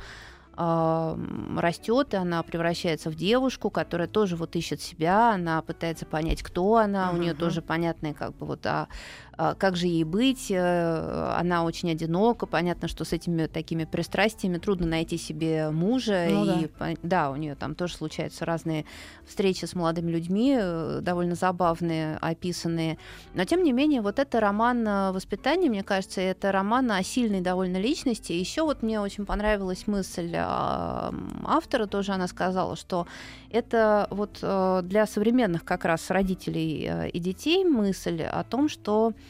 а, 0.54 1.18
растет, 1.56 2.12
и 2.12 2.16
она 2.18 2.42
превращается 2.42 3.10
в 3.10 3.14
девушку, 3.14 3.70
которая 3.70 4.06
тоже 4.06 4.36
вот 4.36 4.54
ищет 4.54 4.82
себя, 4.82 5.32
она 5.32 5.62
пытается 5.62 6.04
понять, 6.04 6.42
кто 6.42 6.76
она, 6.76 7.10
у 7.10 7.16
нее 7.16 7.32
тоже 7.32 7.62
понятные 7.62 8.12
как 8.12 8.36
бы 8.36 8.44
вот 8.44 8.66
а, 8.66 8.88
как 9.36 9.76
же 9.76 9.86
ей 9.86 10.04
быть, 10.04 10.50
э, 10.50 11.34
она 11.38 11.64
очень 11.64 11.90
одинока, 11.90 12.46
понятно, 12.46 12.86
что 12.88 13.04
с 13.04 13.12
этими 13.12 13.46
такими 13.46 13.84
пристрастиями 13.84 14.58
трудно 14.58 14.86
найти 14.86 15.16
себе 15.16 15.70
мужа, 15.70 16.26
Ну 16.28 16.60
и 16.62 16.66
по- 16.66 16.94
да, 17.02 17.30
у 17.30 17.36
нее 17.36 17.54
там 17.54 17.74
тоже 17.74 17.94
случаются 17.94 18.44
разные 18.44 18.84
встречи 19.26 19.64
с 19.64 19.74
молодыми 19.74 20.10
людьми, 20.10 20.56
э, 20.60 20.98
довольно 21.02 21.34
забавные, 21.34 22.18
описанные, 22.20 22.98
но 23.34 23.44
тем 23.44 23.62
не 23.62 23.72
менее 23.72 24.02
вот 24.02 24.18
это 24.18 24.38
роман 24.40 24.86
э, 24.86 25.12
воспитания, 25.12 25.68
мне 25.70 25.82
кажется, 25.82 26.20
это 26.20 26.52
роман 26.52 26.92
о 26.92 27.02
сильной 27.02 27.40
довольно 27.40 27.78
личности. 27.78 28.32
Еще 28.32 28.62
вот 28.62 28.82
мне 28.82 29.00
очень 29.00 29.24
понравилась 29.24 29.86
мысль 29.86 30.34
а, 30.36 31.14
автора, 31.44 31.86
тоже. 31.86 32.12
Она 32.12 32.26
сказала, 32.26 32.76
что 32.76 33.06
это 33.50 34.06
вот 34.10 34.38
для 34.40 35.06
современных 35.06 35.64
как 35.64 35.84
раз 35.84 36.10
родителей 36.10 37.08
и 37.10 37.18
детей 37.18 37.64
мысль 37.64 38.22
о 38.22 38.42
том, 38.44 38.68
что 38.68 39.12
А, 39.12 39.21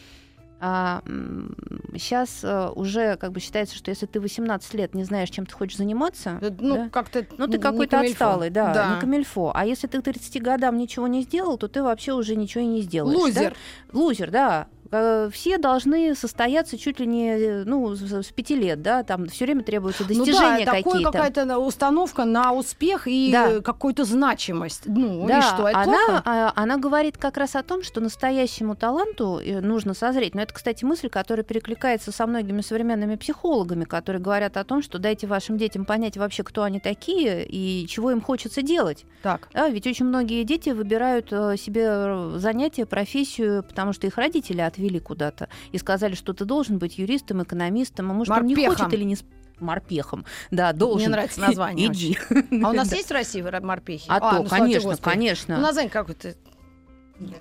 сейчас 1.96 2.40
а, 2.44 2.70
уже 2.74 3.16
как 3.16 3.32
бы 3.32 3.40
считается, 3.40 3.76
что 3.76 3.90
если 3.90 4.06
ты 4.06 4.20
18 4.20 4.74
лет 4.74 4.94
не 4.94 5.04
знаешь, 5.04 5.28
чем 5.30 5.44
ты 5.46 5.54
хочешь 5.54 5.76
заниматься, 5.76 6.38
Э, 6.40 6.50
Ну, 6.60 6.76
да, 6.76 6.88
как-то 6.88 7.26
ну 7.36 7.46
ты 7.48 7.58
какой-то 7.58 8.00
отсталый, 8.00 8.50
да, 8.50 8.72
Да. 8.72 8.94
не 8.94 9.00
камильфо. 9.00 9.52
А 9.54 9.66
если 9.66 9.86
ты 9.86 10.00
к 10.00 10.04
30 10.04 10.40
годам 10.40 10.76
ничего 10.78 11.06
не 11.08 11.22
сделал, 11.22 11.58
то 11.58 11.68
ты 11.68 11.82
вообще 11.82 12.12
уже 12.12 12.36
ничего 12.36 12.62
и 12.64 12.66
не 12.66 12.82
сделаешь. 12.82 13.16
да? 13.18 13.22
Лузер. 13.24 13.56
Лузер, 13.92 14.30
да. 14.30 14.66
Э, 14.92 15.30
Все 15.32 15.56
должны 15.58 16.14
состояться 16.14 16.76
чуть 16.76 17.00
ли 17.00 17.06
не 17.06 17.30
э, 17.30 17.64
ну, 17.64 17.94
с 17.96 18.26
пяти 18.30 18.54
лет, 18.54 18.82
да, 18.82 19.02
там 19.02 19.26
все 19.28 19.46
время 19.46 19.62
требуются 19.62 20.02
Ну 20.02 20.08
достижения 20.24 20.66
да, 20.66 20.72
такое 20.72 20.92
какие-то. 21.02 21.12
какая-то 21.12 21.58
установка 21.58 22.24
на 22.26 22.52
успех 22.52 23.08
и 23.08 23.30
Да. 23.32 23.60
какую-то 23.62 24.04
значимость. 24.04 24.82
Ну, 24.86 25.26
Да, 25.26 25.38
и 25.38 25.42
что, 25.42 25.66
это 25.68 25.78
она, 25.80 26.06
плохо? 26.06 26.22
а, 26.26 26.52
она 26.56 26.76
говорит 26.76 27.16
как 27.16 27.38
раз 27.38 27.56
о 27.56 27.62
том, 27.62 27.82
что 27.82 28.00
настоящему 28.02 28.76
таланту 28.76 29.40
э, 29.42 29.60
нужно 29.60 29.94
созреть. 29.94 30.34
Но 30.34 30.42
это, 30.42 30.52
кстати, 30.52 30.84
мысль, 30.84 31.08
которая 31.08 31.44
перекликается 31.44 32.12
со 32.12 32.26
многими 32.26 32.60
современными 32.60 33.16
психологами, 33.16 33.84
которые 33.84 34.20
говорят 34.20 34.58
о 34.58 34.64
том, 34.64 34.82
что 34.82 34.98
дайте 34.98 35.26
вашим 35.26 35.56
детям 35.56 35.86
понять 35.86 36.18
вообще, 36.18 36.42
кто 36.42 36.64
они 36.64 36.80
такие 36.80 37.46
и 37.46 37.86
чего 37.88 38.10
им 38.10 38.20
хочется 38.20 38.60
делать. 38.60 39.06
Так. 39.22 39.48
Да, 39.54 39.68
ведь 39.70 39.86
очень 39.86 40.04
многие 40.04 40.44
дети 40.44 40.68
выбирают 40.70 41.30
себе 41.30 42.38
занятие, 42.38 42.84
профессию, 42.84 43.62
потому 43.62 43.92
что 43.94 44.06
их 44.06 44.18
родители 44.18 44.60
отвели 44.82 44.98
куда-то 45.00 45.48
и 45.70 45.78
сказали, 45.78 46.14
что 46.14 46.32
ты 46.32 46.44
должен 46.44 46.78
быть 46.78 46.98
юристом, 46.98 47.42
экономистом, 47.42 48.10
а 48.10 48.14
может 48.14 48.34
он 48.36 48.46
не 48.46 48.54
Морпехом. 48.54 48.76
хочет 48.86 48.94
или 48.94 49.04
не 49.04 49.16
с- 49.16 49.24
морпехом. 49.60 50.24
Да, 50.50 50.72
должен. 50.72 50.98
Мне 51.02 51.08
нравится 51.10 51.40
название 51.40 51.86
Иди. 51.92 52.18
А 52.64 52.70
у 52.70 52.72
нас 52.72 52.88
Да. 52.88 52.96
есть 52.96 53.08
в 53.08 53.12
России 53.12 53.42
морпехи? 53.42 54.06
А 54.08 54.18
то, 54.18 54.42
ну, 54.42 54.48
конечно, 54.48 54.90
Господи. 54.90 55.14
конечно. 55.14 55.56
Ну, 55.56 55.62
название 55.62 55.90
какой-то. 55.90 56.34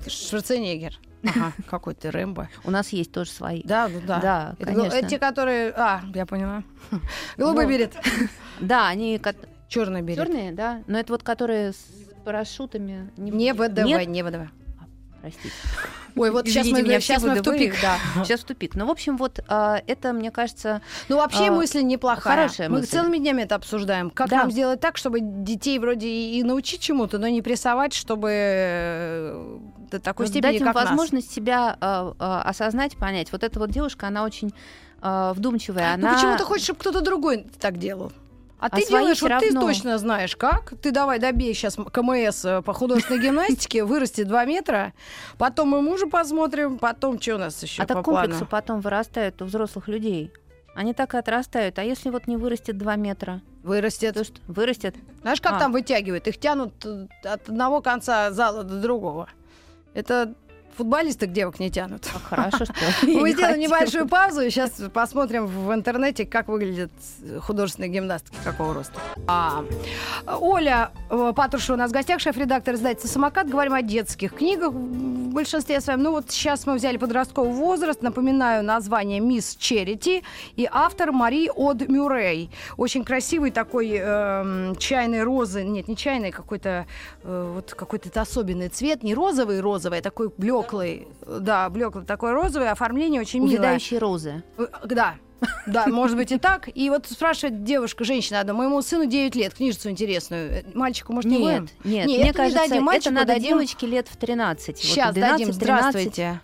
Шварценеггер. 0.08 1.00
Ага, 1.24 1.54
какой-то 1.70 2.12
Рэмбо. 2.12 2.50
У 2.64 2.72
нас 2.72 2.90
есть 2.90 3.12
тоже 3.12 3.32
свои. 3.32 3.64
Да, 3.64 3.88
ну 3.88 4.00
да. 4.06 4.20
Да, 4.20 4.56
Это 4.60 4.74
конечно. 4.74 4.96
Эти, 4.98 5.18
которые... 5.18 5.72
А, 5.76 6.02
я 6.14 6.26
поняла. 6.28 6.64
Голубой 7.38 7.66
Вот. 7.66 7.72
берет. 7.72 7.94
Да, 8.60 8.88
они 8.88 9.20
Черный 9.68 10.02
берет. 10.02 10.26
черные, 10.26 10.52
да, 10.52 10.84
но 10.88 11.00
это 11.00 11.14
вот 11.14 11.24
которые 11.24 11.72
с 11.74 11.88
парашютами. 12.26 13.10
Не 13.18 13.54
ВДВ, 13.54 14.06
не 14.06 14.24
ВДВ. 14.24 14.52
Простите. 15.22 15.54
Ой, 16.16 16.32
вот 16.32 16.48
сейчас 16.48 16.68
мы, 16.68 16.82
меня, 16.82 17.00
сейчас 17.00 17.24
мы 17.24 17.36
в 17.36 17.42
тупик. 17.44 17.76
Да, 17.82 17.98
сейчас 18.26 18.42
в 18.42 18.44
тупик. 18.44 18.76
Ну, 18.76 18.86
в 18.86 18.90
общем, 18.90 19.18
вот 19.18 19.40
а, 19.48 19.82
это, 19.88 20.14
мне 20.14 20.32
кажется, 20.32 20.82
Ну, 21.10 21.18
вообще 21.18 21.48
А, 21.48 21.52
мысль 21.52 21.82
неплохая. 21.84 22.36
хорошая 22.38 22.70
Мы 22.70 22.80
мысль. 22.80 22.92
целыми 22.92 23.18
днями 23.18 23.44
это 23.44 23.56
обсуждаем. 23.56 24.10
Как 24.10 24.30
Да. 24.30 24.38
нам 24.40 24.52
сделать 24.52 24.80
так, 24.82 24.98
чтобы 24.98 25.20
детей 25.22 25.80
вроде 25.80 26.08
и 26.08 26.44
научить 26.44 26.82
чему-то, 26.82 27.18
но 27.18 27.28
не 27.28 27.42
прессовать, 27.42 27.94
чтобы 27.94 28.30
э, 28.34 29.58
до 29.92 30.00
такой 30.00 30.26
вот 30.26 30.32
степени, 30.32 30.52
дать 30.52 30.62
им 30.62 30.68
как 30.68 30.76
нас. 30.76 30.86
возможность 30.86 31.32
себя 31.32 31.78
а, 31.80 32.14
а, 32.20 32.42
осознать, 32.44 32.98
понять. 32.98 33.32
Вот 33.32 33.44
эта 33.44 33.60
вот 33.60 33.70
девушка, 33.70 34.08
она 34.08 34.24
очень 34.24 34.54
а, 35.02 35.34
вдумчивая. 35.34 35.96
Ну 35.98 36.08
Она... 36.08 36.16
почему 36.16 36.38
ты 36.38 36.44
хочешь, 36.44 36.66
чтобы 36.66 36.80
кто-то 36.80 37.02
другой 37.02 37.46
так 37.60 37.78
делал? 37.78 38.12
А, 38.62 38.70
ты 38.70 38.84
свои 38.84 39.02
делаешь, 39.02 39.22
вот 39.22 39.32
ты 39.40 39.52
точно 39.54 39.98
знаешь 39.98 40.36
как. 40.36 40.74
Ты 40.82 40.92
давай 40.92 41.18
добей 41.20 41.54
сейчас 41.54 41.76
КМС 41.76 42.46
э, 42.46 42.62
по 42.62 42.74
художественной 42.74 43.20
гимнастике, 43.20 43.84
вырасти 43.86 44.24
2 44.24 44.46
метра, 44.46 44.94
потом 45.38 45.70
мы 45.70 45.82
мужа 45.82 46.06
посмотрим, 46.08 46.78
потом 46.78 47.20
что 47.20 47.36
у 47.36 47.38
нас 47.40 47.62
еще 47.64 47.82
А 47.82 47.88
по 47.88 47.96
так 47.96 48.04
плану? 48.06 48.20
комплексы 48.20 48.46
потом 48.46 48.80
вырастают 48.82 49.42
у 49.42 49.46
взрослых 49.46 49.88
людей. 49.88 50.32
Они 50.76 50.94
так 50.94 51.14
и 51.16 51.18
отрастают. 51.18 51.80
А 51.80 51.84
если 51.84 52.10
вот 52.12 52.28
не 52.28 52.38
вырастет 52.38 52.78
2 52.78 52.96
метра? 52.96 53.42
Вырастет. 53.64 54.14
То 54.14 54.24
что? 54.24 54.40
Вырастет? 54.48 54.96
Знаешь, 55.22 55.42
как 55.42 55.54
А. 55.54 55.60
там 55.60 55.72
вытягивают? 55.74 56.28
Их 56.28 56.38
тянут 56.40 56.74
э, 56.86 57.08
от 57.24 57.50
одного 57.50 57.82
конца 57.82 58.32
зала 58.32 58.64
до 58.64 58.80
другого. 58.80 59.28
Это 59.94 60.34
футболисток 60.82 61.32
девок 61.32 61.60
не 61.60 61.70
тянут. 61.70 62.10
А, 62.14 62.20
хорошо, 62.20 62.66
что 62.66 62.74
Мы 63.04 63.34
сделаем 63.34 63.60
небольшую 63.60 64.08
паузу 64.08 64.42
и 64.42 64.50
сейчас 64.50 64.72
посмотрим 64.92 65.46
в 65.46 65.72
интернете, 65.74 66.26
как 66.26 66.48
выглядят 66.48 66.92
художественные 67.42 67.92
гимнастки, 67.92 68.36
какого 68.44 68.74
роста. 68.74 69.00
А, 69.28 69.64
Оля 70.40 70.92
э, 71.12 71.34
Патрушева 71.36 71.76
у 71.76 71.78
нас 71.78 71.92
в 71.92 71.94
гостях, 71.94 72.20
шеф-редактор 72.20 72.74
издательства 72.76 73.10
«Самокат». 73.10 73.48
Говорим 73.48 73.74
о 73.74 73.84
детских 73.84 74.34
книгах 74.34 74.72
в 74.74 75.34
большинстве 75.34 75.80
своем. 75.82 76.02
Ну 76.02 76.12
вот 76.12 76.32
сейчас 76.32 76.66
мы 76.66 76.74
взяли 76.74 76.98
подростковый 76.98 77.54
возраст. 77.54 78.02
Напоминаю, 78.02 78.64
название 78.64 79.20
«Мисс 79.20 79.56
Черити» 79.56 80.24
и 80.56 80.68
автор 80.72 81.12
Мари 81.12 81.50
Од 81.56 81.88
Мюррей. 81.88 82.50
Очень 82.78 83.04
красивый 83.04 83.52
такой 83.52 83.92
эм, 83.92 84.76
чайной 84.78 85.24
розы. 85.24 85.64
Нет, 85.64 85.88
не 85.88 85.96
чайный, 85.96 86.32
какой-то 86.32 86.88
э, 87.24 87.52
вот 87.56 87.74
какой-то 87.76 88.20
особенный 88.20 88.70
цвет. 88.70 89.04
Не 89.04 89.14
розовый-розовый, 89.14 90.00
а 90.00 90.02
такой 90.02 90.32
блеклый. 90.38 90.71
Да, 91.28 91.70
блеклый 91.70 92.06
такой 92.06 92.34
розовый. 92.34 92.70
Оформление 92.70 93.22
очень 93.22 93.40
милое. 93.42 93.56
Увядающие 93.56 94.00
розы. 94.00 94.44
Э, 94.58 94.66
Да. 94.86 95.16
Да, 95.66 95.88
может 95.88 96.18
быть 96.18 96.32
и 96.32 96.38
так. 96.38 96.70
И 96.76 96.90
вот 96.92 97.08
спрашивает 97.08 97.64
девушка, 97.64 98.04
женщина 98.04 98.42
одна, 98.42 98.54
моему 98.54 98.80
сыну 98.84 99.08
9 99.08 99.36
лет, 99.36 99.56
книжицу 99.56 99.90
интересную. 99.90 100.64
Мальчику, 100.76 101.14
может, 101.14 101.32
не 101.32 101.40
Нет, 101.40 101.62
будем? 101.62 101.70
нет, 101.84 102.06
Не, 102.06 102.18
мне 102.20 102.30
это 102.30 102.44
не 102.44 102.52
кажется, 102.52 102.70
дадим 102.70 102.84
мальчику, 102.84 103.10
это 103.10 103.16
надо 103.16 103.34
дадим- 103.34 103.48
девочке 103.50 103.88
лет 103.88 104.08
в 104.08 104.18
13. 104.18 104.78
Сейчас 104.78 105.08
вот 105.08 105.16
12, 105.16 105.48
дадим. 105.48 105.60
13. 105.60 105.64
Здравствуйте. 105.64 106.42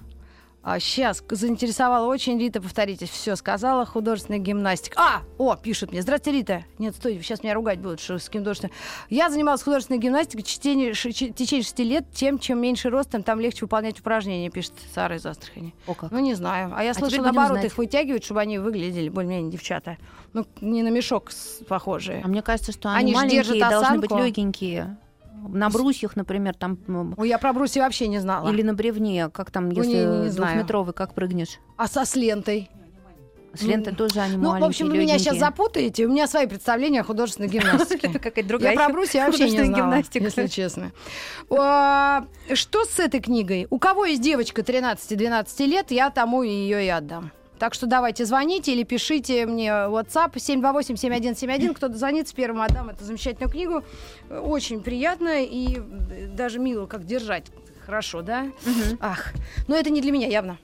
А, 0.70 0.82
сейчас 0.82 1.24
заинтересовала 1.30 2.08
очень 2.08 2.38
Рита, 2.38 2.62
повторите, 2.62 3.06
все 3.06 3.38
сказала, 3.38 3.86
художественная 3.86 4.40
гимнастика. 4.40 5.00
А, 5.00 5.22
о, 5.38 5.56
пишут 5.56 5.92
мне. 5.94 6.02
Здравствуйте, 6.02 6.38
Рита. 6.40 6.66
Нет, 6.78 6.94
стой, 6.94 7.18
сейчас 7.24 7.42
меня 7.42 7.54
ругать 7.54 7.80
будут, 7.80 8.02
что 8.02 8.20
с 8.20 8.28
кем 8.28 8.42
художественной. 8.42 8.74
Я 9.10 9.30
занималась 9.30 9.64
художественной 9.64 9.98
гимнастикой 10.02 10.44
в 10.44 10.46
течение, 10.46 10.94
ш- 10.94 11.10
в 11.10 11.14
течение 11.14 11.64
6 11.64 11.80
лет, 11.80 12.06
тем, 12.14 12.38
чем 12.38 12.60
меньше 12.60 12.90
ростом, 12.90 13.24
там 13.24 13.40
легче 13.40 13.62
выполнять 13.62 13.98
упражнения, 14.02 14.50
пишет 14.50 14.74
Сара 14.94 15.16
из 15.16 15.26
Астрахани. 15.26 15.74
О, 15.88 15.94
как. 15.94 16.12
Ну, 16.12 16.20
не 16.20 16.34
знаю. 16.34 16.74
А 16.76 16.84
я 16.84 16.92
теперь 16.92 17.12
слышала, 17.12 17.24
наоборот, 17.28 17.52
знать. 17.60 17.66
их 17.68 17.78
вытягивают, 17.78 18.26
чтобы 18.26 18.42
они 18.42 18.58
выглядели 18.60 19.08
более-менее 19.08 19.50
девчата. 19.50 19.96
Ну, 20.34 20.46
не 20.60 20.84
на 20.84 20.90
мешок 20.90 21.32
похожие. 21.70 22.22
А 22.26 22.28
мне 22.28 22.42
кажется, 22.42 22.74
что 22.74 22.90
Они 22.90 22.98
они, 23.00 23.12
ж 23.14 23.16
маленькие 23.16 23.44
держат 23.44 23.60
должны 23.70 24.00
быть 24.00 24.12
осанку. 24.12 24.26
легенькие. 24.28 24.98
На 25.48 25.70
брусьях, 25.70 26.16
например, 26.16 26.54
там 26.56 26.78
Ой, 27.18 27.30
я 27.30 27.38
про 27.38 27.54
брусья 27.54 27.84
вообще 27.84 28.08
не 28.08 28.20
знала. 28.20 28.50
или 28.50 28.62
на 28.62 28.74
бревне, 28.74 29.30
как 29.30 29.52
там, 29.52 29.70
Ну, 29.70 29.76
если 29.76 29.92
не- 30.06 30.24
не 30.26 30.30
знаю. 30.30 30.54
двухметровый, 30.54 30.94
как 30.94 31.14
прыгнешь. 31.14 31.60
А 31.78 31.88
со 31.88 32.06
с 32.06 32.16
лентой? 32.16 32.70
С 33.54 33.62
лентой 33.64 33.96
тоже 33.96 34.20
они 34.20 34.36
Ну, 34.38 34.60
в 34.60 34.64
общем, 34.64 34.88
вы 34.90 34.98
меня 35.00 35.18
сейчас 35.18 35.38
запутаете. 35.40 36.06
У 36.06 36.10
меня 36.10 36.28
свои 36.28 36.46
представления 36.46 37.02
о 37.02 37.04
художественной 37.04 37.50
гимнастике. 37.50 38.08
Это 38.08 38.20
какая-то 38.20 38.42
Я 38.42 38.48
другая 38.48 38.76
про 38.76 38.90
брусья 38.90 39.26
вообще 39.26 39.50
не 39.50 39.64
знала, 39.64 39.74
гимнастика. 39.76 40.26
если 40.26 40.46
честно. 40.48 40.92
Что 41.50 42.86
с 42.86 43.00
этой 43.00 43.20
книгой? 43.20 43.66
У 43.70 43.80
кого 43.80 44.06
есть 44.06 44.22
девочка 44.22 44.62
13-12 44.62 45.66
лет, 45.66 45.92
я 45.92 46.10
тому 46.12 46.44
ее 46.44 46.86
и 46.86 46.90
отдам. 46.90 47.32
Так 47.60 47.74
что 47.74 47.88
давайте 47.88 48.26
звоните 48.26 48.74
или 48.74 48.84
пишите 48.84 49.46
мне 49.46 49.70
WhatsApp 49.70 50.34
728-7171. 50.34 51.74
Кто 51.74 51.88
дозвонится 51.88 52.36
первым, 52.36 52.62
отдам 52.62 52.90
эту 52.90 53.04
замечательную 53.04 53.52
книгу. 53.52 53.84
Очень 54.30 54.82
приятно 54.82 55.44
и 55.44 55.80
даже 56.36 56.60
мило, 56.60 56.86
как 56.86 57.06
держать. 57.06 57.46
Хорошо, 57.86 58.22
да? 58.22 58.44
Мгм. 58.44 58.98
Ах, 59.00 59.34
но 59.68 59.76
это 59.76 59.90
не 59.90 60.02
для 60.02 60.12
меня 60.12 60.28
явно. 60.28 60.58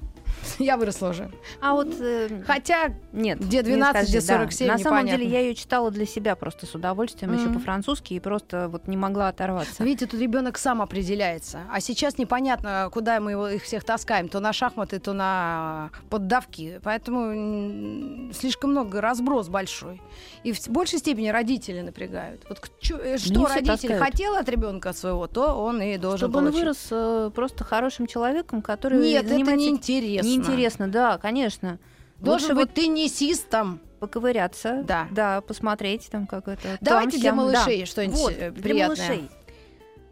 Я 0.59 0.77
выросла 0.77 1.09
уже. 1.09 1.29
А 1.61 1.73
вот 1.73 1.87
э, 1.99 2.43
Хотя 2.45 2.93
Нет. 3.11 3.39
Где 3.39 3.57
не 3.57 3.63
12, 3.63 4.09
где 4.09 4.21
скажи, 4.21 4.27
да. 4.39 4.43
47, 4.51 4.67
На 4.67 4.77
самом 4.77 5.05
деле 5.07 5.25
я 5.27 5.39
ее 5.41 5.55
читала 5.55 5.91
для 5.91 6.05
себя 6.05 6.35
просто 6.35 6.65
с 6.65 6.75
удовольствием, 6.75 7.33
еще 7.33 7.45
Мгм. 7.45 7.55
по-французски, 7.55 8.13
и 8.13 8.19
просто 8.19 8.67
вот 8.69 8.87
не 8.87 8.97
могла 8.97 9.27
оторваться. 9.29 9.83
Видите, 9.83 10.07
тут 10.07 10.19
ребенок 10.19 10.57
сам 10.57 10.81
определяется. 10.81 11.61
А 11.71 11.79
сейчас 11.79 12.17
непонятно, 12.17 12.89
куда 12.91 13.19
мы 13.19 13.31
его, 13.31 13.47
их 13.49 13.63
всех 13.63 13.83
таскаем. 13.83 14.29
То 14.29 14.39
на 14.39 14.53
шахматы, 14.53 14.99
то 14.99 15.13
на 15.13 15.89
поддавки. 16.09 16.79
Поэтому 16.83 18.31
слишком 18.33 18.71
много, 18.71 19.01
разброс 19.01 19.49
большой. 19.49 20.01
И 20.43 20.51
в 20.51 20.69
большей 20.69 20.99
степени 20.99 21.29
родители 21.29 21.81
напрягают. 21.81 22.41
Вот 22.49 22.59
э, 23.03 23.17
что 23.17 23.33
Не 23.39 23.45
родитель 23.45 23.67
таскают. 23.67 24.03
хотел 24.03 24.35
от 24.35 24.49
ребенка 24.49 24.93
своего, 24.93 25.27
то 25.27 25.53
он 25.53 25.81
и 25.81 25.97
должен 25.97 26.19
Чтобы 26.19 26.39
он 26.39 26.45
получить. 26.45 26.61
вырос 26.61 26.87
э, 26.91 27.31
просто 27.33 27.63
хорошим 27.63 28.07
человеком, 28.07 28.61
который 28.61 28.99
Нет, 28.99 29.23
это 29.25 29.33
занимается... 29.33 29.65
неинтересно. 29.65 30.29
Неинтересно, 30.47 30.87
да, 30.87 31.17
конечно. 31.17 31.79
Должен 32.19 32.51
Лучше 32.51 32.65
быть 32.67 32.73
теннисистом. 32.73 33.79
поковыряться, 33.99 34.83
Да. 34.85 35.07
да, 35.11 35.41
посмотреть 35.41 36.09
там 36.11 36.27
как 36.27 36.47
это. 36.47 36.77
Давайте 36.81 37.11
там, 37.13 37.21
для 37.21 37.33
малышей 37.33 37.79
да. 37.81 37.85
что-нибудь 37.85 38.17
Вот, 38.19 38.33
э, 38.37 38.51
для 38.51 38.63
приятное. 38.63 39.07
малышей. 39.07 39.29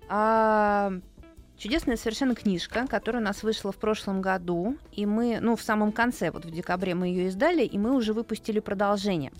А, 0.09 0.93
чудесная 1.57 1.95
совершенно 1.97 2.35
книжка, 2.35 2.85
которая 2.87 3.21
у 3.21 3.25
нас 3.25 3.43
вышла 3.43 3.71
в 3.71 3.77
прошлом 3.77 4.21
году, 4.21 4.77
и 4.91 5.05
мы, 5.05 5.39
ну, 5.41 5.55
в 5.55 5.61
самом 5.61 5.91
конце, 5.91 6.31
вот 6.31 6.45
в 6.45 6.51
декабре 6.51 6.95
мы 6.95 7.07
ее 7.07 7.27
издали, 7.27 7.63
и 7.63 7.77
мы 7.77 7.93
уже 7.95 8.13
выпустили 8.13 8.59
продолжение. 8.59 9.31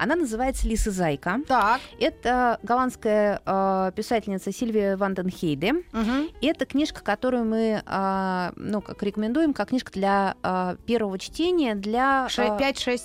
Она 0.00 0.16
называется 0.16 0.66
«Лиса 0.66 0.90
Зайка». 0.90 1.40
Так. 1.46 1.80
Это 1.98 2.58
голландская 2.62 3.42
э, 3.44 3.92
писательница 3.94 4.50
Сильвия 4.50 4.96
Ванденхейде. 4.96 5.74
Мгм. 5.92 6.30
И 6.40 6.46
это 6.46 6.64
книжка, 6.64 7.02
которую 7.04 7.44
мы, 7.44 7.82
а, 7.84 8.52
ну, 8.56 8.80
как 8.80 9.02
рекомендуем, 9.02 9.52
как 9.52 9.68
книжка 9.68 9.92
для 9.92 10.36
а, 10.42 10.76
первого 10.86 11.18
чтения, 11.18 11.74
для... 11.74 12.24
А, 12.24 12.28
5-6. 12.28 13.00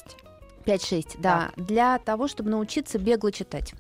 5-6, 0.65 1.17
да, 1.19 1.51
для 1.57 1.99
того, 1.99 2.27
чтобы 2.27 2.49
научиться 2.49 2.97
бегло 2.97 3.31
читать. 3.31 3.73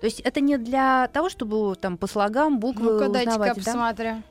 То 0.00 0.06
есть 0.06 0.20
это 0.20 0.40
не 0.40 0.56
для 0.56 1.08
того, 1.08 1.28
чтобы 1.28 1.74
там 1.76 1.98
по 1.98 2.06
слогам 2.06 2.58
буквы 2.58 2.92
Ну-ка, 2.92 3.08
дайте-ка 3.08 3.32
узнавать, 3.32 3.56
да? 3.56 3.62
посмотрю. 3.64 4.22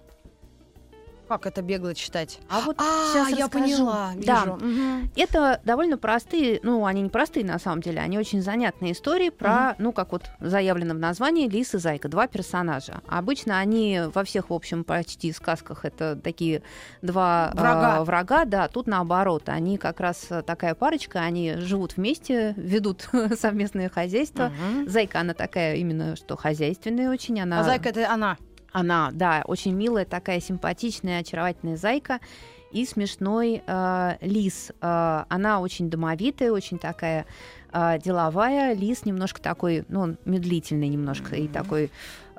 Как 1.29 1.45
это 1.45 1.62
бегло 1.62 1.93
читать? 1.93 2.39
А 2.50 2.62
вот 2.62 2.75
А, 2.79 2.83
сейчас 3.13 3.29
я 3.29 3.45
расскажу. 3.45 3.63
поняла. 3.65 4.12
Да. 4.15 4.39
Вижу. 4.41 4.53
Мгм. 4.55 5.12
Это 5.15 5.62
довольно 5.63 6.00
простые, 6.00 6.59
ну, 6.63 6.88
они 6.88 7.03
не 7.03 7.09
простые 7.09 7.45
на 7.45 7.59
самом 7.59 7.81
деле, 7.83 8.00
они 8.01 8.17
очень 8.17 8.41
занятные 8.41 8.93
истории 8.93 9.29
про, 9.29 9.75
ну, 9.77 9.91
как 9.91 10.12
вот 10.12 10.24
заявлено 10.39 10.95
в 10.95 10.98
названии, 10.98 11.48
Лис 11.48 11.75
и 11.75 11.77
Зайка, 11.77 12.07
два 12.09 12.25
персонажа. 12.25 13.01
Обычно 13.07 13.59
они 13.59 14.01
во 14.12 14.24
всех, 14.24 14.50
в 14.50 14.53
общем, 14.55 14.83
почти 14.83 15.31
сказках 15.31 15.86
это 15.86 16.15
такие 16.15 16.63
два 17.03 17.51
э, 17.53 17.57
Врага. 17.59 18.03
врага, 18.03 18.45
да, 18.45 18.67
тут 18.67 18.88
наоборот, 18.88 19.50
они 19.50 19.77
как 19.77 20.00
раз 20.00 20.25
э, 20.31 20.41
такая 20.41 20.74
парочка, 20.74 21.19
они 21.19 21.57
живут 21.57 21.95
вместе, 21.98 22.55
ведут 22.57 23.07
совместное 23.39 23.89
хозяйство. 23.89 24.51
Мгм. 24.71 24.89
Зайка, 24.89 25.19
она 25.19 25.36
такая 25.36 25.75
именно, 25.75 26.15
что 26.15 26.36
хозяйственная 26.38 27.12
очень, 27.12 27.39
она... 27.39 27.59
А 27.59 27.63
зайка 27.63 27.89
это 27.89 28.12
она. 28.12 28.36
Она, 28.71 29.09
да, 29.11 29.43
очень 29.45 29.73
милая, 29.73 30.05
такая 30.05 30.39
симпатичная, 30.39 31.19
очаровательная 31.19 31.77
зайка 31.77 32.19
и 32.71 32.85
смешной 32.85 33.63
э, 33.65 34.17
лис. 34.21 34.71
Э, 34.81 35.23
она 35.27 35.59
очень 35.59 35.89
домовитая, 35.89 36.51
очень 36.51 36.77
такая 36.77 37.25
э, 37.71 37.99
деловая. 38.03 38.73
Лис 38.73 39.05
немножко 39.05 39.41
такой, 39.41 39.85
ну, 39.89 40.01
он 40.01 40.17
медлительный 40.25 40.88
немножко 40.88 41.35
и 41.35 41.47
такой 41.47 41.91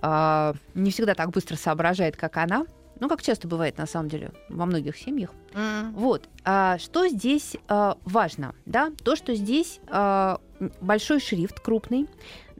э, 0.02 0.52
не 0.74 0.90
всегда 0.90 1.14
так 1.14 1.30
быстро 1.30 1.56
соображает, 1.56 2.16
как 2.16 2.36
она. 2.36 2.64
Ну, 3.00 3.08
как 3.08 3.22
часто 3.22 3.48
бывает, 3.48 3.78
на 3.78 3.86
самом 3.86 4.10
деле, 4.10 4.30
во 4.50 4.66
многих 4.66 4.96
семьях. 4.96 5.30
М. 5.54 5.92
Вот. 5.94 6.28
А, 6.44 6.76
что 6.78 7.08
здесь 7.08 7.56
а, 7.66 7.96
важно? 8.04 8.54
Да? 8.66 8.92
То, 9.02 9.16
что 9.16 9.34
здесь 9.34 9.80
а, 9.88 10.38
большой 10.82 11.18
шрифт, 11.18 11.60
крупный. 11.60 12.06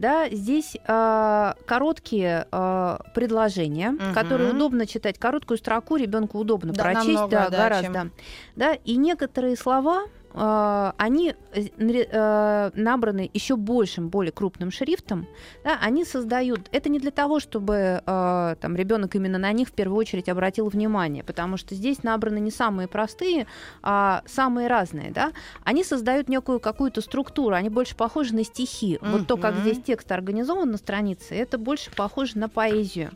Да, 0.00 0.30
здесь 0.30 0.78
а, 0.86 1.56
короткие 1.66 2.46
а, 2.50 3.00
предложения, 3.14 3.90
Мгм. 3.90 4.14
которые 4.14 4.52
удобно 4.52 4.86
читать. 4.86 5.18
Короткую 5.18 5.58
строку 5.58 5.96
ребенку 5.96 6.38
удобно 6.38 6.72
Да, 6.72 6.82
прочесть, 6.82 7.06
намного, 7.08 7.30
да, 7.30 7.50
да, 7.50 7.56
гораздо. 7.58 7.92
чем- 7.92 8.12
Да, 8.56 8.72
и 8.72 8.96
некоторые 8.96 9.56
слова 9.56 10.04
а, 10.32 10.94
они 10.96 11.34
э, 11.52 11.68
э, 11.78 12.70
набраны 12.74 13.30
еще 13.32 13.56
большим, 13.56 14.08
более 14.08 14.32
крупным 14.32 14.70
шрифтом, 14.70 15.26
да, 15.64 15.78
они 15.80 16.04
создают. 16.04 16.68
Это 16.72 16.88
не 16.88 17.00
для 17.00 17.10
того, 17.10 17.40
чтобы 17.40 18.02
э, 18.04 18.56
там 18.60 18.76
ребенок 18.76 19.16
именно 19.16 19.38
на 19.38 19.52
них 19.52 19.68
в 19.68 19.72
первую 19.72 19.98
очередь 19.98 20.28
обратил 20.28 20.68
внимание, 20.68 21.24
потому 21.24 21.56
что 21.56 21.74
здесь 21.74 22.02
набраны 22.02 22.38
не 22.38 22.50
самые 22.50 22.86
простые, 22.86 23.46
а 23.82 24.22
самые 24.26 24.68
разные, 24.68 25.10
да. 25.10 25.32
Они 25.64 25.82
создают 25.82 26.28
некую 26.28 26.60
какую-то 26.60 27.00
структуру, 27.00 27.54
они 27.54 27.68
больше 27.68 27.96
похожи 27.96 28.34
на 28.34 28.44
стихи. 28.44 28.98
Вот 29.00 29.26
то, 29.26 29.36
как 29.36 29.56
здесь 29.56 29.82
текст 29.82 30.10
организован 30.12 30.70
на 30.70 30.76
странице, 30.76 31.34
это 31.34 31.58
больше 31.58 31.90
похоже 31.90 32.38
на 32.38 32.48
поэзию. 32.48 33.10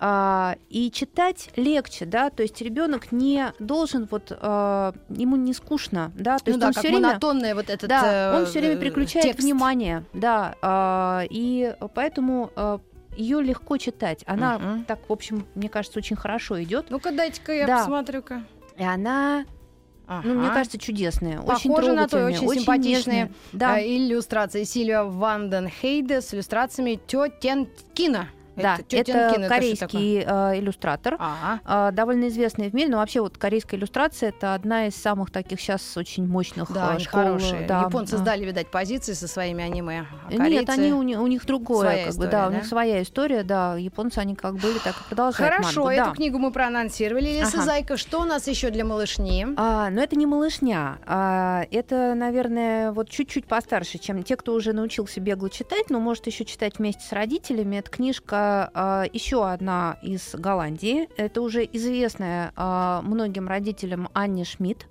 А, 0.00 0.56
и 0.68 0.90
читать 0.90 1.50
легче, 1.56 2.04
да, 2.04 2.28
то 2.30 2.42
есть 2.42 2.60
ребенок 2.60 3.12
не 3.12 3.52
должен 3.58 4.06
вот 4.10 4.32
а, 4.32 4.92
ему 5.08 5.36
не 5.36 5.52
скучно, 5.54 6.12
да, 6.16 6.38
то 6.38 6.44
Ну 6.46 6.50
есть 6.50 6.60
да, 6.60 6.66
он 6.66 6.72
все 6.72 6.80
время 6.82 7.00
монотонный 7.08 7.54
вот 7.54 7.70
этот 7.70 7.88
да, 7.88 8.32
э, 8.32 8.36
он 8.36 8.46
все 8.46 8.60
время 8.60 8.76
переключает 8.76 9.24
текст. 9.26 9.40
внимание, 9.40 10.04
да, 10.12 10.56
а, 10.62 11.22
и 11.30 11.74
поэтому 11.94 12.50
ее 13.16 13.40
легко 13.40 13.76
читать. 13.76 14.24
Она 14.26 14.58
Мгм. 14.58 14.84
так, 14.86 14.98
в 15.08 15.12
общем, 15.12 15.46
мне 15.54 15.68
кажется, 15.68 15.98
очень 16.00 16.16
хорошо 16.16 16.60
идет, 16.62 16.86
Ну-ка, 16.90 17.12
дайте-ка 17.12 17.52
я 17.52 17.66
Да. 17.66 17.78
посмотрю-ка. 17.78 18.42
и 18.76 18.82
она, 18.82 19.44
ну, 20.08 20.34
мне 20.34 20.46
Ага. 20.48 20.54
кажется, 20.54 20.78
чудесная, 20.78 21.40
очень 21.40 21.70
Похоже 21.70 21.92
на 21.92 22.02
то, 22.08 22.16
трогательная, 22.18 22.48
очень 22.48 22.58
симпатичные, 22.60 22.96
нежная. 23.22 23.30
Да, 23.52 23.78
Э, 23.80 23.86
иллюстрации 23.96 24.64
Сильвия 24.64 25.04
Ванден 25.04 25.68
Хейде 25.68 26.20
с 26.20 26.34
иллюстрациями 26.34 26.98
Тетенкина. 27.06 28.28
Да, 28.56 28.78
это 28.90 29.30
такое? 29.30 29.48
корейский 29.48 30.24
э, 30.26 30.58
иллюстратор. 30.58 31.16
Ага. 31.18 31.60
а, 31.64 31.90
довольно 31.90 32.28
известный 32.28 32.70
в 32.70 32.74
мире, 32.74 32.88
но 32.90 32.98
вообще 32.98 33.20
вот 33.20 33.38
корейская 33.38 33.76
иллюстрация 33.76 34.30
это 34.30 34.54
одна 34.54 34.86
из 34.86 34.94
самых 34.94 35.30
таких 35.30 35.60
сейчас 35.60 35.96
очень 35.96 36.26
мощных 36.26 36.72
Да, 36.72 36.96
э, 36.96 36.98
школ, 36.98 37.22
хорошие. 37.22 37.66
да, 37.66 37.82
Японцы 37.82 38.14
а. 38.14 38.18
сдали, 38.18 38.44
видать, 38.44 38.68
позиции 38.68 39.12
со 39.12 39.28
своими 39.28 39.64
аниме. 39.64 40.06
А 40.28 40.48
Нет, 40.48 40.68
они 40.70 40.92
у, 40.92 40.98
у 40.98 41.26
них 41.26 41.46
другое, 41.46 41.80
Своя 41.80 42.06
как 42.06 42.14
бы, 42.16 42.24
история, 42.24 42.30
да, 42.30 42.46
у 42.46 42.50
да? 42.50 42.56
них 42.56 42.66
своя 42.66 43.02
история, 43.02 43.42
да, 43.42 43.76
японцы 43.76 44.18
они 44.18 44.34
как 44.34 44.54
были, 44.56 44.78
так 44.78 44.94
и 44.96 45.04
продолжают. 45.08 45.54
Хорошо, 45.54 45.84
мангу, 45.84 45.90
эту 45.90 46.10
да. 46.10 46.14
книгу 46.14 46.38
мы 46.38 46.50
проанонсировали. 46.52 47.38
Лиса 47.38 47.58
Ага. 47.58 47.62
Зайка, 47.62 47.96
что 47.96 48.20
у 48.20 48.24
нас 48.24 48.46
еще 48.46 48.70
для 48.70 48.84
малышни? 48.84 49.46
А, 49.56 49.90
но 49.90 50.02
это 50.02 50.16
не 50.16 50.26
малышня. 50.26 50.98
А, 51.06 51.64
это, 51.70 52.14
наверное, 52.14 52.92
вот 52.92 53.08
чуть-чуть 53.08 53.46
постарше, 53.46 53.98
чем 53.98 54.22
те, 54.22 54.36
кто 54.36 54.54
уже 54.54 54.72
научился 54.72 55.20
бегло 55.20 55.50
читать, 55.50 55.90
но 55.90 56.00
может 56.00 56.26
еще 56.26 56.44
читать 56.44 56.78
вместе 56.78 57.02
с 57.06 57.12
родителями. 57.12 57.76
Это 57.76 57.90
книжка 57.90 58.43
а, 58.74 59.04
еще 59.12 59.48
одна 59.48 59.96
из 60.02 60.34
Голландии. 60.34 61.08
Это 61.16 61.40
уже 61.40 61.64
известная 61.72 62.52
а, 62.56 63.00
многим 63.02 63.48
родителям 63.48 64.08
Анни 64.14 64.44
Шмидт. 64.44 64.86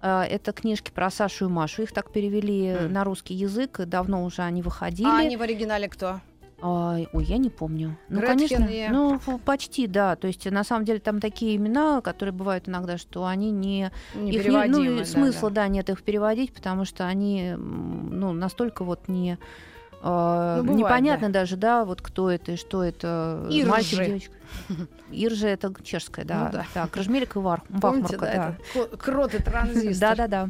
А, 0.00 0.24
Это 0.24 0.52
книжки 0.52 0.90
про 0.90 1.10
Сашу 1.10 1.46
и 1.46 1.48
Машу. 1.48 1.82
Их 1.82 1.92
так 1.92 2.10
перевели 2.10 2.68
М. 2.68 2.92
на 2.92 3.04
русский 3.04 3.34
язык. 3.34 3.80
Давно 3.86 4.24
уже 4.24 4.42
они 4.42 4.62
выходили. 4.62 5.08
А 5.08 5.18
они 5.18 5.36
в 5.36 5.42
оригинале 5.42 5.88
кто? 5.88 6.20
Ой, 6.62 7.08
я 7.24 7.38
не 7.38 7.50
помню. 7.50 7.98
Ну, 8.08 8.20
Гретхен 8.20 8.58
конечно. 8.58 8.72
и- 8.72 8.88
Ну, 8.88 9.20
почти, 9.44 9.88
да. 9.88 10.14
То 10.14 10.28
есть, 10.28 10.48
на 10.48 10.62
самом 10.62 10.84
деле, 10.84 11.00
там 11.00 11.18
такие 11.18 11.56
имена, 11.56 12.00
которые 12.00 12.32
бывают 12.32 12.68
иногда, 12.68 12.98
что 12.98 13.26
они 13.26 13.50
не... 13.50 13.90
их 14.14 14.46
не- 14.46 14.68
ну, 14.68 14.98
да, 14.98 15.04
смысла, 15.04 15.50
да. 15.50 15.62
да. 15.62 15.68
нет 15.68 15.90
их 15.90 16.04
переводить, 16.04 16.52
потому 16.54 16.84
что 16.84 17.04
они, 17.06 17.54
ну, 17.56 18.32
настолько 18.32 18.84
вот 18.84 19.08
не... 19.08 19.38
э, 20.02 20.56
Ну, 20.58 20.62
бывает, 20.62 20.78
непонятно 20.78 21.30
даже, 21.30 21.56
да, 21.56 21.84
вот 21.84 22.02
кто 22.02 22.30
это 22.30 22.52
и 22.52 22.56
что 22.56 22.82
это. 22.82 23.46
Иржи. 23.50 23.68
Мальчик, 23.68 24.04
девочка. 24.04 24.34
Иржи 25.10 25.48
это 25.48 25.72
чешская, 25.82 26.24
да. 26.24 26.44
Ну 26.44 26.52
да. 26.52 26.66
да. 26.74 26.86
Крыжмелик 26.86 27.36
и 27.36 27.38
Вар, 27.38 27.62
Помните, 27.80 28.16
да, 28.16 28.56
да. 28.74 28.80
это 28.80 28.96
крот 28.96 29.34
и 29.34 29.42
транзистор. 29.42 30.16
Да-да-да, 30.16 30.48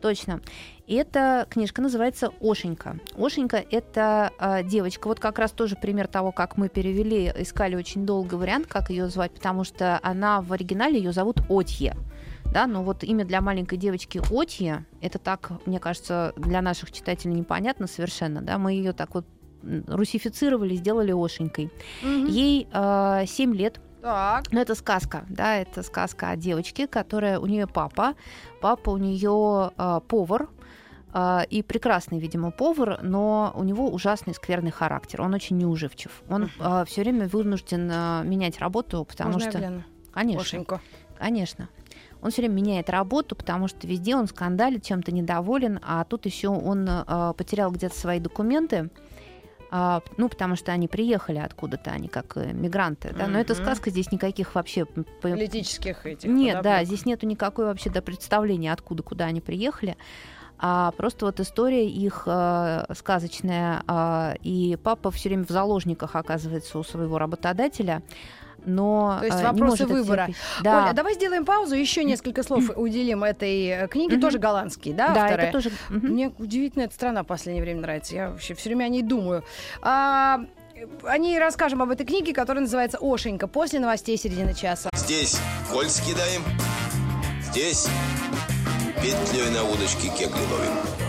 точно. 0.00 0.40
И 0.86 0.94
эта 0.96 1.46
книжка 1.48 1.80
называется 1.80 2.30
«Ошенька». 2.42 2.98
«Ошенька»— 3.16 3.56
это 3.70 4.30
а, 4.38 4.62
девочка. 4.62 5.08
Вот 5.08 5.18
как 5.18 5.38
раз 5.38 5.50
тоже 5.52 5.76
пример 5.76 6.08
того, 6.08 6.30
как 6.30 6.58
мы 6.58 6.68
перевели, 6.68 7.32
искали 7.38 7.74
очень 7.74 8.04
долго 8.04 8.34
вариант, 8.34 8.66
как 8.66 8.90
ее 8.90 9.08
звать, 9.08 9.32
потому 9.32 9.64
что 9.64 9.98
она 10.02 10.42
в 10.42 10.52
оригинале 10.52 10.98
ее 10.98 11.12
зовут 11.12 11.38
Отье. 11.48 11.96
Да, 12.54 12.68
но 12.68 12.84
вот 12.84 13.02
имя 13.02 13.24
для 13.24 13.40
маленькой 13.40 13.78
девочки 13.78 14.22
Отье, 14.30 14.86
это 15.00 15.18
так, 15.18 15.50
мне 15.66 15.80
кажется, 15.80 16.32
для 16.36 16.62
наших 16.62 16.92
читателей 16.92 17.34
непонятно 17.34 17.88
совершенно, 17.88 18.40
да, 18.42 18.58
мы 18.58 18.72
ее 18.74 18.92
так 18.92 19.12
вот 19.14 19.26
русифицировали, 19.88 20.76
сделали 20.76 21.10
Ошенькой. 21.12 21.72
Мгм. 22.00 22.26
Ей 22.26 22.68
7 23.26 23.54
лет, 23.56 23.80
Так. 24.00 24.52
ну, 24.52 24.60
это 24.60 24.76
сказка, 24.76 25.24
да, 25.28 25.56
это 25.56 25.82
сказка 25.82 26.30
о 26.30 26.36
девочке, 26.36 26.86
которая 26.86 27.40
у 27.40 27.46
нее 27.46 27.66
папа. 27.66 28.14
Папа 28.60 28.90
у 28.90 28.98
нее 28.98 29.72
повар. 30.06 30.48
а, 31.16 31.46
и 31.48 31.62
прекрасный, 31.62 32.18
видимо, 32.18 32.50
повар, 32.50 32.98
но 33.04 33.52
у 33.54 33.62
него 33.62 33.88
ужасный 33.88 34.34
скверный 34.34 34.72
характер. 34.72 35.22
Он 35.22 35.32
очень 35.32 35.56
неуживчив. 35.56 36.10
Он 36.28 36.50
Мгм. 36.58 36.86
все 36.86 37.02
время 37.02 37.28
вынужден 37.28 37.88
а, 37.92 38.22
менять 38.24 38.58
работу, 38.58 39.04
потому 39.04 39.34
Можно 39.34 39.50
что, 39.50 39.82
конечно, 40.12 40.40
Ошеньку. 40.40 40.80
конечно, 41.16 41.68
он 42.24 42.30
все 42.30 42.42
время 42.42 42.54
меняет 42.54 42.90
работу, 42.90 43.36
потому 43.36 43.68
что 43.68 43.86
везде 43.86 44.16
он 44.16 44.26
скандалит, 44.26 44.82
чем-то 44.82 45.12
недоволен, 45.12 45.78
а 45.86 46.02
тут 46.04 46.24
еще 46.26 46.48
он 46.48 46.86
а, 46.88 47.34
потерял 47.34 47.70
где-то 47.70 47.96
свои 47.96 48.18
документы. 48.18 48.90
а, 49.70 50.02
ну, 50.16 50.28
потому 50.28 50.56
что 50.56 50.70
они 50.72 50.86
приехали 50.88 51.38
откуда-то, 51.38 51.90
они 51.90 52.06
как 52.08 52.36
э, 52.36 52.52
мигранты, 52.52 53.12
да, 53.12 53.26
но 53.26 53.38
эта 53.40 53.54
Мгм. 53.54 53.62
сказка 53.62 53.90
здесь 53.90 54.12
никаких 54.12 54.54
вообще 54.54 54.86
Политических 55.20 56.06
этих. 56.06 56.28
нет, 56.28 56.54
да, 56.62 56.78
подоплек. 56.78 56.86
здесь 56.86 57.06
нету 57.06 57.26
никакой 57.26 57.64
вообще 57.66 57.90
да, 57.90 58.00
представления, 58.00 58.72
откуда, 58.72 59.02
куда 59.02 59.24
они 59.26 59.40
приехали. 59.40 59.96
А 60.58 60.92
просто 60.92 61.26
вот 61.26 61.40
история 61.40 61.88
их 61.90 62.22
э, 62.26 62.84
сказочная. 62.94 63.82
э, 63.88 64.34
и 64.42 64.78
папа 64.82 65.10
все 65.10 65.28
время 65.28 65.44
в 65.44 65.50
заложниках 65.50 66.14
оказывается 66.14 66.78
у 66.78 66.84
своего 66.84 67.18
работодателя. 67.18 68.02
Но 68.64 69.16
То 69.20 69.26
есть 69.26 69.38
э, 69.38 69.40
не 69.40 69.44
вопросы 69.44 69.86
может 69.86 69.90
выбора. 69.90 70.28
Да, 70.62 70.84
Оля, 70.84 70.92
давай 70.92 71.14
сделаем 71.14 71.44
паузу, 71.44 71.74
еще 71.74 72.04
несколько 72.04 72.42
слов 72.42 72.70
уделим 72.76 73.24
этой 73.24 73.66
э, 73.66 73.88
книге, 73.88 74.18
тоже 74.18 74.38
голландские, 74.38 74.94
да, 74.94 75.14
да, 75.14 75.28
это 75.28 75.52
тоже. 75.52 75.70
Мне 75.88 76.32
удивительно 76.38 76.84
эта 76.84 76.94
страна 76.94 77.22
в 77.22 77.26
последнее 77.26 77.62
время 77.62 77.80
нравится. 77.80 78.14
Я 78.14 78.30
вообще 78.30 78.54
все 78.54 78.70
время 78.70 78.84
о 78.84 78.88
ней 78.88 79.02
думаю. 79.02 79.44
А, 79.82 80.40
о 81.04 81.18
ней 81.18 81.38
расскажем 81.38 81.82
об 81.82 81.90
этой 81.90 82.06
книге, 82.06 82.32
которая 82.32 82.62
называется 82.62 82.98
«Ошенька» 83.00 83.46
после 83.46 83.80
новостей 83.80 84.16
середины 84.16 84.54
часа. 84.54 84.90
Здесь 84.94 85.38
кольц 85.70 86.00
кидаем, 86.00 86.42
здесь 87.42 87.88
петлей 88.96 89.50
на 89.50 89.64
удочке 89.64 90.08
кегли 90.08 90.40
ловим. 90.50 91.04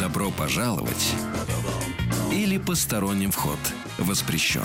Добро 0.00 0.30
пожаловать 0.30 1.14
или 2.32 2.58
посторонним 2.58 3.30
вход 3.30 3.58
воспрещен. 3.98 4.62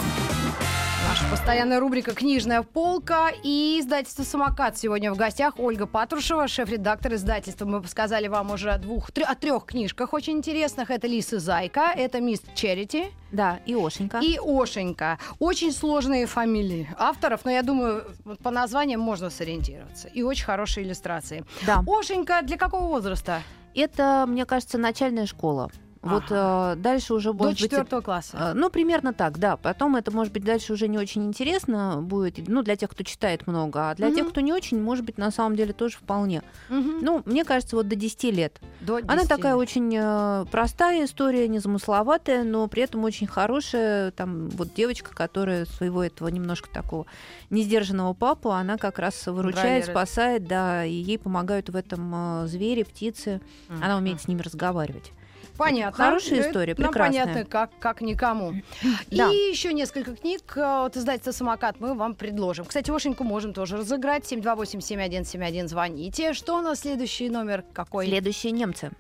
Наша 1.09 1.23
постоянная 1.31 1.79
рубрика 1.79 2.13
«Книжная 2.13 2.63
полка» 2.63 3.29
и 3.43 3.77
издательство 3.79 4.23
«Самокат». 4.23 4.77
Сегодня 4.77 5.13
в 5.13 5.15
гостях 5.17 5.53
Ольга 5.57 5.85
Патрушева, 5.85 6.47
шеф-редактор 6.49 7.13
издательства. 7.13 7.65
Мы 7.65 7.81
сказали 7.87 8.27
вам 8.27 8.51
уже 8.51 8.71
о 8.71 8.77
двух, 8.77 9.11
трё- 9.11 9.23
о 9.23 9.35
трех 9.35 9.65
книжках 9.65 10.11
очень 10.13 10.33
интересных. 10.33 10.91
Это 10.91 11.07
«Лис 11.07 11.31
и 11.31 11.37
Зайка», 11.37 11.91
это 11.95 12.19
«Мисс 12.19 12.41
Черити» 12.55 13.05
Да, 13.31 13.59
и 13.65 13.73
Ошенька. 13.73 14.19
и 14.19 14.37
«Ошенька». 14.43 15.17
Очень 15.39 15.71
сложные 15.71 16.25
фамилии 16.25 16.89
авторов, 16.97 17.45
но 17.45 17.51
я 17.51 17.61
думаю, 17.63 18.03
по 18.43 18.51
названиям 18.51 18.99
можно 18.99 19.29
сориентироваться. 19.29 20.09
И 20.09 20.23
очень 20.23 20.45
хорошие 20.45 20.85
иллюстрации. 20.85 21.45
Да. 21.65 21.83
«Ошенька» 21.87 22.41
для 22.43 22.57
какого 22.57 22.87
возраста? 22.87 23.41
Это, 23.75 24.25
мне 24.27 24.45
кажется, 24.45 24.77
начальная 24.77 25.25
школа. 25.25 25.71
Вот 26.01 26.23
э, 26.29 26.75
дальше 26.77 27.13
уже 27.13 27.33
До 27.33 27.45
может 27.45 27.53
быть, 27.61 27.69
четвертого 27.71 28.01
класса. 28.01 28.37
э, 28.39 28.53
Ну, 28.53 28.69
примерно 28.69 29.13
так, 29.13 29.37
да. 29.39 29.57
Потом 29.57 29.95
это, 29.95 30.11
может 30.11 30.31
быть, 30.33 30.43
дальше 30.43 30.73
уже 30.73 30.87
не 30.87 30.97
очень 30.97 31.25
интересно 31.25 31.99
будет, 32.01 32.47
ну, 32.47 32.61
для 32.63 32.75
тех, 32.75 32.89
кто 32.89 33.03
читает 33.03 33.47
много, 33.47 33.89
а 33.89 33.95
для 33.95 34.09
тех, 34.11 34.23
Мгм. 34.23 34.31
кто 34.31 34.41
не 34.41 34.53
очень, 34.53 34.81
может 34.81 35.05
быть, 35.05 35.17
на 35.17 35.31
самом 35.31 35.55
деле 35.55 35.73
тоже 35.73 35.97
вполне. 35.97 36.43
Мгм. 36.69 36.99
Ну, 37.01 37.21
мне 37.25 37.43
кажется, 37.45 37.75
вот 37.75 37.87
до 37.87 37.95
10 37.95 38.31
лет. 38.31 38.59
До 38.81 38.97
Она 38.97 39.17
10 39.17 39.29
такая 39.29 39.53
лет. 39.53 39.61
очень 39.61 39.93
э, 39.97 40.45
простая 40.51 41.05
история, 41.05 41.47
незамысловатая, 41.47 42.43
но 42.43 42.67
при 42.67 42.83
этом 42.83 43.03
очень 43.03 43.27
хорошая. 43.27 44.11
Там 44.11 44.49
вот 44.49 44.73
девочка, 44.73 45.13
которая 45.13 45.65
своего 45.65 46.03
этого 46.03 46.27
немножко 46.29 46.69
такого 46.69 47.05
несдержанного 47.49 48.13
папу, 48.13 48.51
она 48.51 48.77
как 48.77 48.99
раз 48.99 49.25
выручает, 49.27 49.55
Контролирует. 49.55 49.85
спасает, 49.89 50.47
да, 50.47 50.85
и 50.85 50.91
ей 50.93 51.17
помогают 51.17 51.69
в 51.69 51.75
этом 51.75 52.43
э, 52.43 52.47
звери, 52.47 52.83
птицы. 52.83 53.41
Она 53.81 53.97
умеет 53.97 54.21
с 54.21 54.27
ними 54.27 54.41
разговаривать. 54.41 55.11
Понятно. 55.57 56.05
Хорошая 56.05 56.39
Это 56.39 56.49
история, 56.49 56.75
нам 56.77 56.91
прекрасная. 56.91 57.23
понятно, 57.25 57.45
как, 57.45 57.71
как 57.79 58.01
никому. 58.01 58.53
Да. 59.11 59.31
И 59.31 59.35
еще 59.35 59.73
несколько 59.73 60.15
книг 60.15 60.53
э, 60.55 60.61
от 60.85 60.95
издательства 60.97 61.31
«Самокат» 61.31 61.79
мы 61.79 61.93
вам 61.95 62.13
предложим. 62.15 62.65
Кстати, 62.65 62.91
Ошеньку 62.91 63.23
можем 63.23 63.53
тоже 63.53 63.77
разыграть. 63.77 64.31
728-7171 64.31 65.67
звоните. 65.67 66.33
Что 66.33 66.57
у 66.57 66.61
нас 66.61 66.81
следующий 66.81 67.29
номер? 67.29 67.63
Какой? 67.73 68.07
Следующие 68.07 68.51
немцы. 68.51 68.91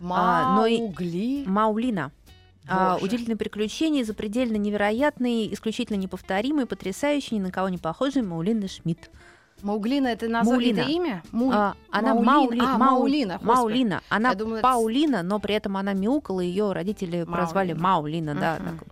А, 0.00 0.56
но 0.56 0.66
и- 0.66 0.78
Маугли. 0.78 1.44
Маулина. 1.46 2.12
А, 2.66 2.98
удивительные 3.00 3.36
приключения, 3.36 4.04
запредельно 4.04 4.56
невероятный, 4.56 5.52
исключительно 5.52 5.96
неповторимый, 5.98 6.64
потрясающий, 6.66 7.36
ни 7.36 7.40
на 7.40 7.50
кого 7.50 7.68
не 7.68 7.76
похожий 7.78 8.22
Маулина 8.22 8.68
Шмидт. 8.68 9.10
Мауглина 9.62 10.08
это 10.08 10.28
название, 10.28 10.72
это 10.72 10.82
Маулина. 10.82 10.96
имя? 11.06 11.22
Му- 11.32 11.50
А, 11.52 11.74
она 11.90 12.14
Маулин- 12.14 12.24
Маули- 12.24 12.60
а, 12.60 12.78
Мау- 12.78 12.78
Маулина. 12.78 13.34
господи. 13.38 13.56
Маулина. 13.56 14.02
Она 14.10 14.28
Я 14.30 14.34
думала, 14.34 14.56
это 14.56 14.62
Паулина, 14.62 15.22
но 15.22 15.38
при 15.40 15.54
этом 15.54 15.76
она 15.76 15.92
мяукала, 15.94 16.40
ее 16.40 16.72
родители 16.72 17.24
прозвали 17.24 17.72
Маулина, 17.72 18.34
да. 18.34 18.58
Мгм. 18.60 18.78
так. 18.78 18.88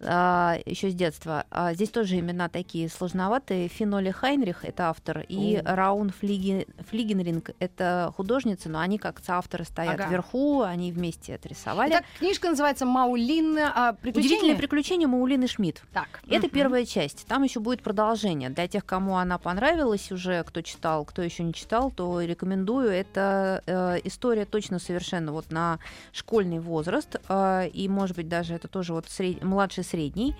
Еще 0.00 0.90
с 0.90 0.94
детства. 0.94 1.44
А, 1.50 1.74
здесь 1.74 1.90
тоже 1.90 2.18
имена 2.18 2.48
такие 2.48 2.88
сложноватые. 2.88 3.68
Финоли 3.68 4.10
Хайнрих— 4.10 4.58
это 4.64 4.88
автор, 4.90 5.24
и 5.28 5.56
О. 5.56 5.74
Раун 5.74 6.10
Флиги- 6.10 6.66
Флигенринг— 6.90 7.50
это 7.58 8.12
художница, 8.16 8.68
но 8.68 8.78
они 8.80 8.98
как 8.98 9.20
соавторы 9.24 9.64
стоят 9.64 9.94
Ага. 9.94 10.08
вверху, 10.08 10.62
они 10.62 10.92
вместе 10.92 11.32
это 11.32 11.48
рисовали. 11.48 11.90
Итак, 11.90 12.04
книжка 12.18 12.48
называется 12.48 12.86
«Маулина. 12.86 13.72
а, 13.74 13.90
Удивительные 13.92 14.12
приключения». 14.12 14.56
приключения 14.56 15.08
Маулины 15.08 15.48
Шмидт. 15.48 15.82
Так. 15.92 16.20
Это 16.28 16.46
мгм. 16.46 16.50
первая 16.50 16.84
часть. 16.84 17.26
Там 17.26 17.42
еще 17.42 17.60
будет 17.60 17.82
продолжение. 17.82 18.50
Для 18.50 18.68
тех, 18.68 18.84
кому 18.86 19.16
она 19.16 19.38
понравилась 19.38 20.12
уже, 20.12 20.44
кто 20.44 20.62
читал, 20.62 21.04
кто 21.04 21.22
еще 21.22 21.42
не 21.42 21.52
читал, 21.54 21.90
то 21.90 22.20
рекомендую. 22.20 22.90
Это 22.90 23.62
э, 23.66 23.98
история 24.04 24.44
точно 24.44 24.78
совершенно 24.78 25.32
вот 25.32 25.50
на 25.50 25.78
школьный 26.12 26.60
возраст. 26.60 27.16
э, 27.28 27.68
и, 27.72 27.88
может 27.88 28.16
быть, 28.16 28.28
даже 28.28 28.54
это 28.54 28.68
тоже 28.68 28.92
вот 28.92 29.06
сред- 29.06 29.42
младший-средний. 29.88 30.34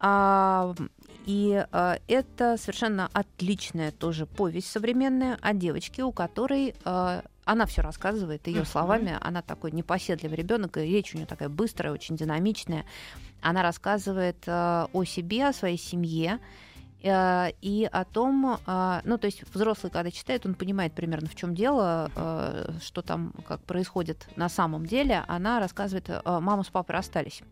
А, 0.00 0.74
и 1.26 1.64
э, 1.70 1.96
это 2.08 2.56
совершенно 2.56 3.08
отличная 3.12 3.92
тоже 3.92 4.26
повесть 4.26 4.70
современная 4.70 5.38
о 5.40 5.54
девочке, 5.54 6.02
у 6.02 6.10
которой 6.10 6.74
э, 6.84 7.22
она 7.44 7.66
все 7.66 7.82
рассказывает 7.82 8.46
ее 8.48 8.64
словами. 8.64 9.16
Она 9.20 9.42
такой 9.42 9.70
непоседливый 9.70 10.36
ребенок, 10.36 10.76
и 10.78 10.80
речь 10.80 11.14
у 11.14 11.18
нее 11.18 11.26
такая 11.26 11.48
быстрая, 11.48 11.92
очень 11.92 12.16
динамичная. 12.16 12.84
Она 13.40 13.62
рассказывает 13.62 14.38
э, 14.46 14.86
о 14.92 15.04
себе, 15.04 15.46
о 15.48 15.52
своей 15.52 15.78
семье. 15.78 16.40
э, 17.04 17.50
И 17.60 17.88
о 17.92 18.04
том, 18.04 18.58
э, 18.66 19.00
ну, 19.04 19.18
то 19.18 19.26
есть 19.26 19.44
взрослый, 19.54 19.92
когда 19.92 20.10
читает, 20.10 20.46
он 20.46 20.54
понимает 20.54 20.94
примерно, 20.94 21.28
в 21.28 21.36
чем 21.36 21.54
дело, 21.54 22.10
э, 22.16 22.72
что 22.82 23.02
там, 23.02 23.32
как 23.46 23.60
происходит 23.60 24.26
на 24.34 24.48
самом 24.48 24.86
деле. 24.86 25.22
Она 25.28 25.60
рассказывает, 25.60 26.10
мама 26.24 26.64
с 26.64 26.70
папой 26.70 26.94
расстались. 26.94 27.42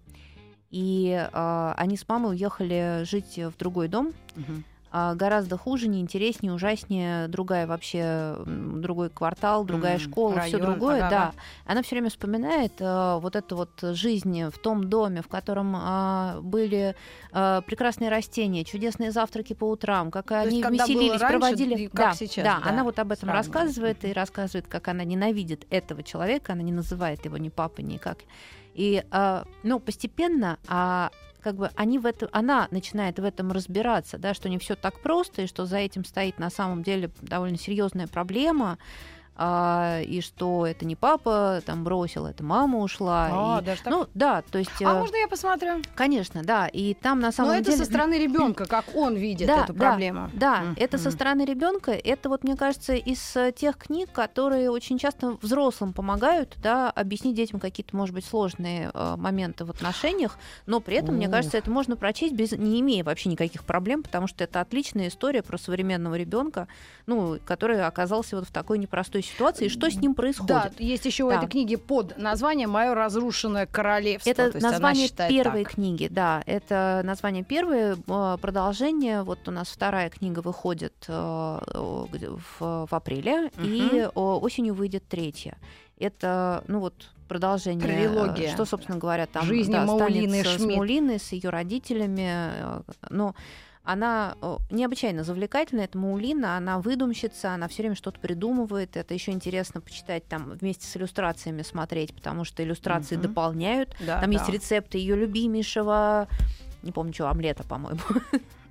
И 0.70 1.28
э, 1.33 1.72
они 1.76 1.96
с 1.96 2.09
мамой 2.09 2.30
уехали 2.33 3.02
жить 3.04 3.37
в 3.38 3.56
другой 3.59 3.88
дом, 3.88 4.12
Мгм. 4.37 4.62
а, 4.92 5.14
гораздо 5.14 5.56
хуже, 5.56 5.88
неинтереснее, 5.88 6.52
ужаснее, 6.52 7.26
другая 7.28 7.66
вообще, 7.66 8.37
другой 8.46 9.09
квартал, 9.11 9.64
другая 9.64 9.94
М, 9.94 10.00
школа, 10.00 10.40
все 10.42 10.59
другое, 10.59 10.98
ага, 10.98 11.11
да. 11.11 11.33
Она 11.64 11.83
все 11.83 11.96
время 11.96 12.09
вспоминает 12.11 12.72
э, 12.80 13.18
вот 13.20 13.35
эту 13.37 13.56
вот 13.56 13.70
жизнь 13.83 14.44
в 14.48 14.59
том 14.59 14.88
доме, 14.88 15.22
в 15.22 15.28
котором 15.28 15.74
а, 15.76 16.38
были 16.40 16.94
а, 17.33 17.61
прекрасные 17.62 18.11
растения, 18.11 18.64
чудесные 18.64 19.11
завтраки 19.12 19.52
по 19.54 19.64
утрам, 19.68 20.11
как 20.12 20.30
есть 20.30 20.46
они 20.46 20.62
было 20.62 20.70
веселились, 20.87 21.20
раньше 21.20 21.38
проводили. 21.38 21.87
как 21.87 21.94
да, 21.94 22.12
сейчас, 22.14 22.44
да, 22.44 22.61
да, 22.62 22.68
она 22.70 22.85
вот 22.85 22.98
об 23.00 23.11
этом 23.12 23.28
сравнивать. 23.28 23.46
рассказывает 23.54 24.04
и 24.04 24.12
рассказывает, 24.12 24.66
как 24.68 24.87
она 24.88 25.02
ненавидит 25.04 25.66
этого 25.70 26.02
человека, 26.04 26.52
она 26.52 26.62
не 26.62 26.72
называет 26.72 27.24
его 27.24 27.37
ни 27.38 27.48
папой, 27.48 27.85
никак. 27.85 28.18
И, 28.74 29.04
а, 29.11 29.44
ну, 29.62 29.80
постепенно, 29.80 30.59
а, 30.68 31.11
как 31.40 31.56
бы 31.56 31.70
они 31.74 31.98
в 31.98 32.06
этом, 32.06 32.28
она 32.33 32.68
начинает 32.70 33.18
в 33.18 33.24
этом 33.24 33.50
разбираться, 33.52 34.18
да, 34.18 34.35
что 34.35 34.48
не 34.48 34.59
все 34.59 34.74
так 34.74 35.00
просто, 35.00 35.42
и 35.42 35.46
что 35.46 35.66
за 35.66 35.78
этим 35.78 36.04
стоит 36.04 36.38
на 36.38 36.50
самом 36.50 36.83
деле 36.83 37.11
довольно 37.22 37.59
серьезная 37.59 38.06
проблема, 38.06 38.78
а, 39.42 40.03
и 40.03 40.20
что 40.20 40.66
это 40.66 40.85
не 40.85 40.96
папа 40.96 41.62
там 41.64 41.83
бросил, 41.83 42.26
это 42.26 42.44
мама 42.44 42.81
ушла. 42.81 43.31
А, 43.33 43.59
и- 43.61 43.64
даже 43.64 43.83
так? 43.83 43.90
Ну, 43.90 44.07
да, 44.12 44.42
то 44.42 44.59
есть, 44.59 44.83
А 44.83 44.92
э, 44.92 44.98
можно 44.98 45.16
я 45.16 45.29
посмотрю? 45.29 45.81
конечно, 45.94 46.42
да, 46.44 46.66
и 46.68 46.92
там 46.92 47.20
на 47.20 47.29
Но 47.29 47.33
самом 47.33 47.53
это 47.53 47.70
деле... 47.70 47.79
со 47.79 47.85
стороны 47.87 48.18
ребенка, 48.18 48.66
как 48.66 48.94
он 48.94 49.16
видит 49.16 49.48
Да, 49.48 49.64
эту 49.64 49.72
да, 49.72 49.79
проблему. 49.92 50.31
Да, 50.35 50.61
Мгм. 50.61 50.74
это 50.79 50.98
со 50.98 51.11
стороны 51.11 51.46
ребенка. 51.46 51.92
Это 51.92 52.29
вот, 52.29 52.44
мне 52.44 52.55
кажется, 52.55 52.92
из 52.92 53.35
э, 53.35 53.50
тех 53.57 53.79
книг, 53.79 54.12
которые 54.12 54.70
очень 54.70 54.98
часто 54.98 55.38
взрослым 55.40 55.94
помогают, 55.94 56.59
да, 56.62 56.90
объяснить 56.90 57.35
детям 57.35 57.61
какие-то, 57.61 57.96
может 57.96 58.14
быть, 58.14 58.26
сложные 58.26 58.90
э, 58.92 59.14
моменты 59.16 59.64
в 59.64 59.70
отношениях, 59.70 60.38
но 60.66 60.81
при 60.81 60.96
этом, 60.96 61.14
мне 61.14 61.31
кажется, 61.31 61.57
это 61.57 61.70
можно 61.70 61.96
прочесть 61.96 62.35
без, 62.35 62.53
не 62.53 62.79
имея 62.83 63.05
вообще 63.05 63.31
никаких 63.31 63.64
проблем, 63.64 64.03
потому 64.03 64.26
что 64.26 64.44
это 64.44 64.61
отличная 64.61 65.09
история 65.09 65.42
про 65.42 65.57
современного 65.57 66.16
ребенка, 66.16 66.68
ну, 67.07 67.38
который 67.46 67.83
оказался 67.87 68.37
вот 68.37 68.46
в 68.46 68.53
такой 68.53 68.76
непростой 68.76 69.22
ситуации, 69.22 69.29
и 69.60 69.68
что 69.68 69.90
с 69.90 69.96
ним 69.96 70.14
происходит. 70.14 70.48
Да, 70.48 70.70
есть 70.78 71.04
еще 71.06 71.24
у 71.24 71.28
Да. 71.30 71.36
этой 71.36 71.48
книги 71.48 71.76
под 71.76 72.16
названием 72.18 72.70
«Мое 72.70 72.94
разрушенное 72.94 73.66
королевство». 73.66 74.30
Это 74.30 74.50
название 74.60 75.08
первой 75.28 75.64
так. 75.64 75.74
книги, 75.74 76.08
да. 76.10 76.42
Это 76.46 77.02
название 77.04 77.44
первой, 77.44 77.96
э, 77.96 78.38
продолжение. 78.40 79.22
Вот 79.22 79.46
у 79.48 79.50
нас 79.50 79.68
вторая 79.68 80.10
книга 80.10 80.40
выходит 80.40 80.94
э, 81.08 81.58
где- 82.12 82.28
в, 82.30 82.86
в 82.86 82.92
апреле, 82.92 83.50
и 83.62 84.08
о, 84.14 84.38
осенью 84.38 84.74
выйдет 84.74 85.04
третья. 85.08 85.56
Это, 85.98 86.64
ну 86.66 86.80
вот, 86.80 86.94
продолжение. 87.28 87.86
э, 87.86 88.08
Трилогия. 88.08 88.50
Что, 88.52 88.64
собственно 88.64 88.98
говоря, 88.98 89.26
там 89.26 89.44
Жизни 89.44 89.72
да, 89.74 89.84
Маулины 89.84 90.40
станет 90.42 90.60
с. 90.60 90.64
Маулиной, 90.76 91.18
с 91.18 91.32
ее 91.32 91.50
родителями. 91.50 92.28
э, 92.30 92.80
Но 93.10 93.34
она 93.92 94.37
э, 94.40 94.57
необычайно 94.70 95.24
завлекательная, 95.24 95.85
это 95.87 95.98
Маулина, 95.98 96.57
она 96.57 96.79
выдумщица, 96.79 97.53
она 97.55 97.66
все 97.68 97.83
время 97.83 97.96
что-то 97.96 98.20
придумывает. 98.20 98.96
Это 98.96 99.14
еще 99.14 99.33
интересно 99.33 99.81
почитать 99.81 100.24
там 100.26 100.50
вместе 100.61 100.87
с 100.87 100.96
иллюстрациями 100.96 101.62
смотреть, 101.62 102.14
потому 102.14 102.44
что 102.44 102.62
иллюстрации 102.62 103.16
Мгм. 103.16 103.22
дополняют. 103.22 103.94
Да, 103.98 104.20
Там 104.20 104.31
да. 104.31 104.38
есть 104.38 104.48
рецепты 104.48 104.98
ее 104.98 105.16
любимейшего, 105.16 106.29
не 106.83 106.92
помню, 106.92 107.12
что, 107.12 107.29
омлета, 107.29 107.64
по-моему. 107.64 107.98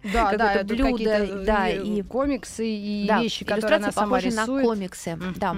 Да, 0.02 0.32
да, 0.38 0.54
это 0.54 0.66
блюдо, 0.66 0.92
какие-то 0.92 1.44
да, 1.46 1.68
и 1.70 1.98
и- 2.00 2.02
комиксы 2.04 2.66
и 2.66 3.06
Да, 3.06 3.22
вещи, 3.22 3.44
которые 3.44 3.76
она 3.76 3.88
иллюстрации 3.88 3.96
сама 4.00 4.08
похожи 4.16 4.34
на 4.36 4.42
рисует. 4.44 4.66
комиксы. 4.66 5.20
Да. 5.36 5.56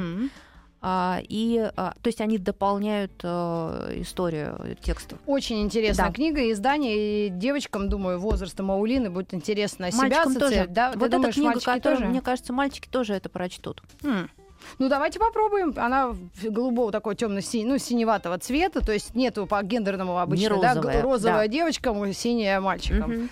И, 0.83 1.71
а, 1.75 1.93
то 2.01 2.07
есть 2.07 2.21
они 2.21 2.37
дополняют 2.39 3.11
э, 3.23 3.93
историю 3.97 4.75
текстов. 4.81 5.19
Очень 5.27 5.61
интересная 5.61 6.07
Да. 6.07 6.11
книга, 6.13 6.41
и 6.41 6.51
издание, 6.51 7.27
и 7.27 7.29
девочкам, 7.29 7.87
думаю, 7.87 8.19
возраста 8.19 8.63
Маулины 8.63 9.09
будет 9.11 9.33
интересно 9.33 9.91
себя 9.91 10.01
Мальчикам 10.01 10.33
тоже. 10.33 10.45
ассоциировать. 10.45 10.73
Да? 10.73 10.91
Ты 10.93 10.99
вот 10.99 11.05
эта 11.05 11.15
думаешь, 11.17 11.35
книга, 11.35 11.59
которая, 11.59 11.97
тоже? 11.99 12.05
мне 12.09 12.21
кажется, 12.21 12.51
мальчики 12.53 12.87
тоже 12.89 13.13
это 13.13 13.29
прочтут. 13.29 13.83
М. 14.03 14.29
Ну, 14.79 14.89
давайте 14.89 15.19
попробуем. 15.19 15.73
Она 15.77 16.15
голубого 16.43 16.91
такого 16.91 17.15
темно 17.15 17.39
ну, 17.53 17.77
синеватого 17.77 18.37
цвета, 18.39 18.81
то 18.85 18.91
есть 18.91 19.15
нету 19.15 19.45
по 19.47 19.61
гендерному 19.63 20.17
обычно, 20.19 20.49
да, 20.61 20.73
г- 20.73 20.81
розовая, 20.81 21.01
розовая 21.01 21.47
да. 21.47 21.53
девочкам, 21.53 22.13
синяя 22.13 22.59
мальчикам. 22.59 23.11
Мгм. 23.11 23.29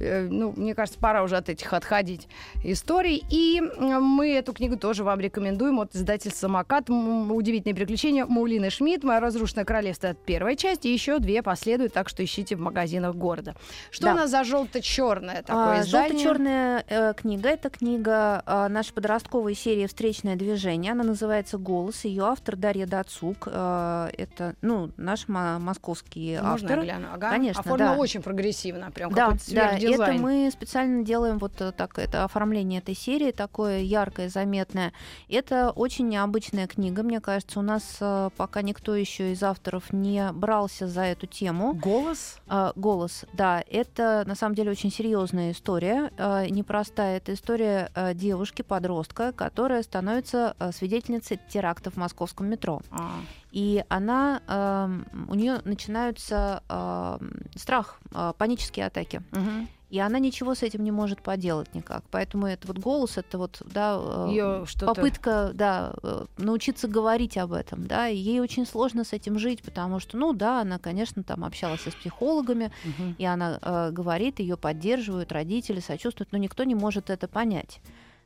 Э, 0.00 0.28
ну, 0.28 0.52
мне 0.56 0.74
кажется, 0.74 0.98
пора 0.98 1.22
уже 1.22 1.36
от 1.36 1.48
этих 1.48 1.72
отходить 1.72 2.28
историй. 2.64 3.24
И 3.30 3.60
мы 3.60 4.34
эту 4.34 4.52
книгу 4.52 4.76
тоже 4.76 5.04
вам 5.04 5.20
рекомендуем. 5.20 5.76
Вот 5.76 5.94
издатель 5.94 6.32
«Самокат». 6.32 6.88
Удивительные 6.90 7.74
приключения 7.74 8.26
Маулины 8.26 8.70
Шмидт. 8.70 9.04
«Мое 9.04 9.20
разрушенное 9.20 9.64
королевство»— 9.64 10.06
это 10.08 10.18
первая 10.24 10.56
часть. 10.56 10.84
И 10.86 10.92
еще 10.92 11.18
две 11.18 11.42
последуют, 11.42 11.92
так 11.92 12.08
что 12.08 12.24
ищите 12.24 12.56
в 12.56 12.60
магазинах 12.60 13.14
города. 13.14 13.54
Что 13.90 14.06
да. 14.06 14.12
у 14.12 14.16
нас 14.16 14.30
за 14.30 14.44
желто-черное 14.44 15.42
такое 15.42 15.80
а, 15.80 15.82
издание? 15.82 16.10
Желто-черная 16.10 16.84
э, 16.88 17.14
книга. 17.14 17.48
Это 17.48 17.70
книга 17.70 18.42
э, 18.46 18.68
нашей 18.68 18.92
подростковой 18.92 19.54
серии 19.54 19.86
«Встречное 19.86 20.36
движение». 20.36 20.92
Она 20.92 21.04
называется 21.04 21.58
«Голос». 21.58 22.04
Ее 22.04 22.24
автор 22.24 22.56
Дарья 22.56 22.86
Дацук. 22.86 23.46
Э, 23.46 24.08
это, 24.16 24.54
ну, 24.62 24.90
наш 24.96 25.28
московский 25.28 26.38
Можно 26.40 26.52
автор. 26.52 26.78
Я 26.78 26.84
гляну? 26.84 27.08
Ага. 27.12 27.30
Конечно, 27.30 27.60
Оформлено 27.60 27.94
да. 27.94 27.98
очень 27.98 28.22
прогрессивно. 28.22 28.90
Прям 28.90 29.12
да, 29.12 29.32
да, 29.48 29.78
это 29.90 30.12
мы 30.12 30.50
специально 30.50 31.04
делаем 31.04 31.38
вот 31.38 31.60
э, 31.60 31.72
так, 31.72 31.98
это 31.98 32.24
оформление 32.24 32.80
этой 32.80 32.94
серии 32.94 33.30
такое 33.30 33.80
яркое, 33.80 34.28
заметное. 34.28 34.92
Это 35.28 35.70
очень 35.70 36.08
необычная 36.08 36.66
книга, 36.66 37.02
мне 37.02 37.20
кажется. 37.20 37.58
У 37.58 37.62
нас 37.62 37.96
э, 38.00 38.30
пока 38.36 38.62
никто 38.62 38.94
еще 38.94 39.32
из 39.32 39.42
авторов 39.42 39.92
не 39.92 40.30
брался 40.32 40.86
за 40.86 41.02
эту 41.02 41.26
тему. 41.26 41.74
Голос? 41.74 42.38
Э, 42.48 42.72
голос, 42.76 43.24
да. 43.32 43.62
Это 43.68 44.24
на 44.26 44.34
самом 44.34 44.54
деле 44.54 44.70
очень 44.70 44.90
серьезная 44.90 45.52
история, 45.52 46.10
э, 46.16 46.46
непростая. 46.48 47.18
Это 47.18 47.34
история 47.34 47.90
э, 47.94 48.14
девушки-подростка, 48.14 49.32
которая 49.32 49.82
становится 49.82 50.54
э, 50.58 50.72
свидетельницей 50.72 51.40
теракта 51.48 51.90
в 51.90 51.96
московском 51.96 52.48
метро. 52.48 52.82
А. 52.90 53.10
И 53.52 53.84
она, 53.88 54.42
э, 54.46 55.22
у 55.28 55.34
нее 55.34 55.60
начинаются 55.64 56.62
э, 56.68 57.18
страх, 57.56 58.00
э, 58.14 58.32
панические 58.38 58.86
атаки. 58.86 59.22
Угу. 59.32 59.68
И 59.90 59.98
она 59.98 60.20
ничего 60.20 60.54
с 60.54 60.62
этим 60.62 60.84
не 60.84 60.92
может 60.92 61.20
поделать 61.20 61.74
никак. 61.74 62.04
Поэтому 62.12 62.46
это 62.46 62.68
вот 62.68 62.78
голос, 62.78 63.18
это 63.18 63.38
вот 63.38 63.60
да, 63.66 63.98
э, 64.00 64.64
попытка 64.78 65.50
да, 65.52 65.94
э, 66.02 66.26
научиться 66.38 66.86
говорить 66.86 67.36
об 67.36 67.52
этом. 67.52 67.88
Да, 67.88 68.08
и 68.08 68.16
ей 68.16 68.40
очень 68.40 68.66
сложно 68.66 69.02
с 69.02 69.12
этим 69.12 69.36
жить, 69.38 69.62
потому 69.64 69.98
что, 69.98 70.16
ну 70.16 70.32
да, 70.32 70.60
она, 70.60 70.78
конечно, 70.78 71.24
там 71.24 71.44
общалась 71.44 71.80
с 71.80 71.94
психологами, 71.94 72.70
угу. 72.84 73.14
и 73.18 73.24
она 73.24 73.58
э, 73.60 73.90
говорит, 73.90 74.38
ее 74.38 74.56
поддерживают, 74.56 75.32
родители 75.32 75.80
сочувствуют, 75.80 76.30
но 76.30 76.38
никто 76.38 76.62
не 76.62 76.76
может 76.76 77.10
это 77.10 77.26
понять 77.26 77.80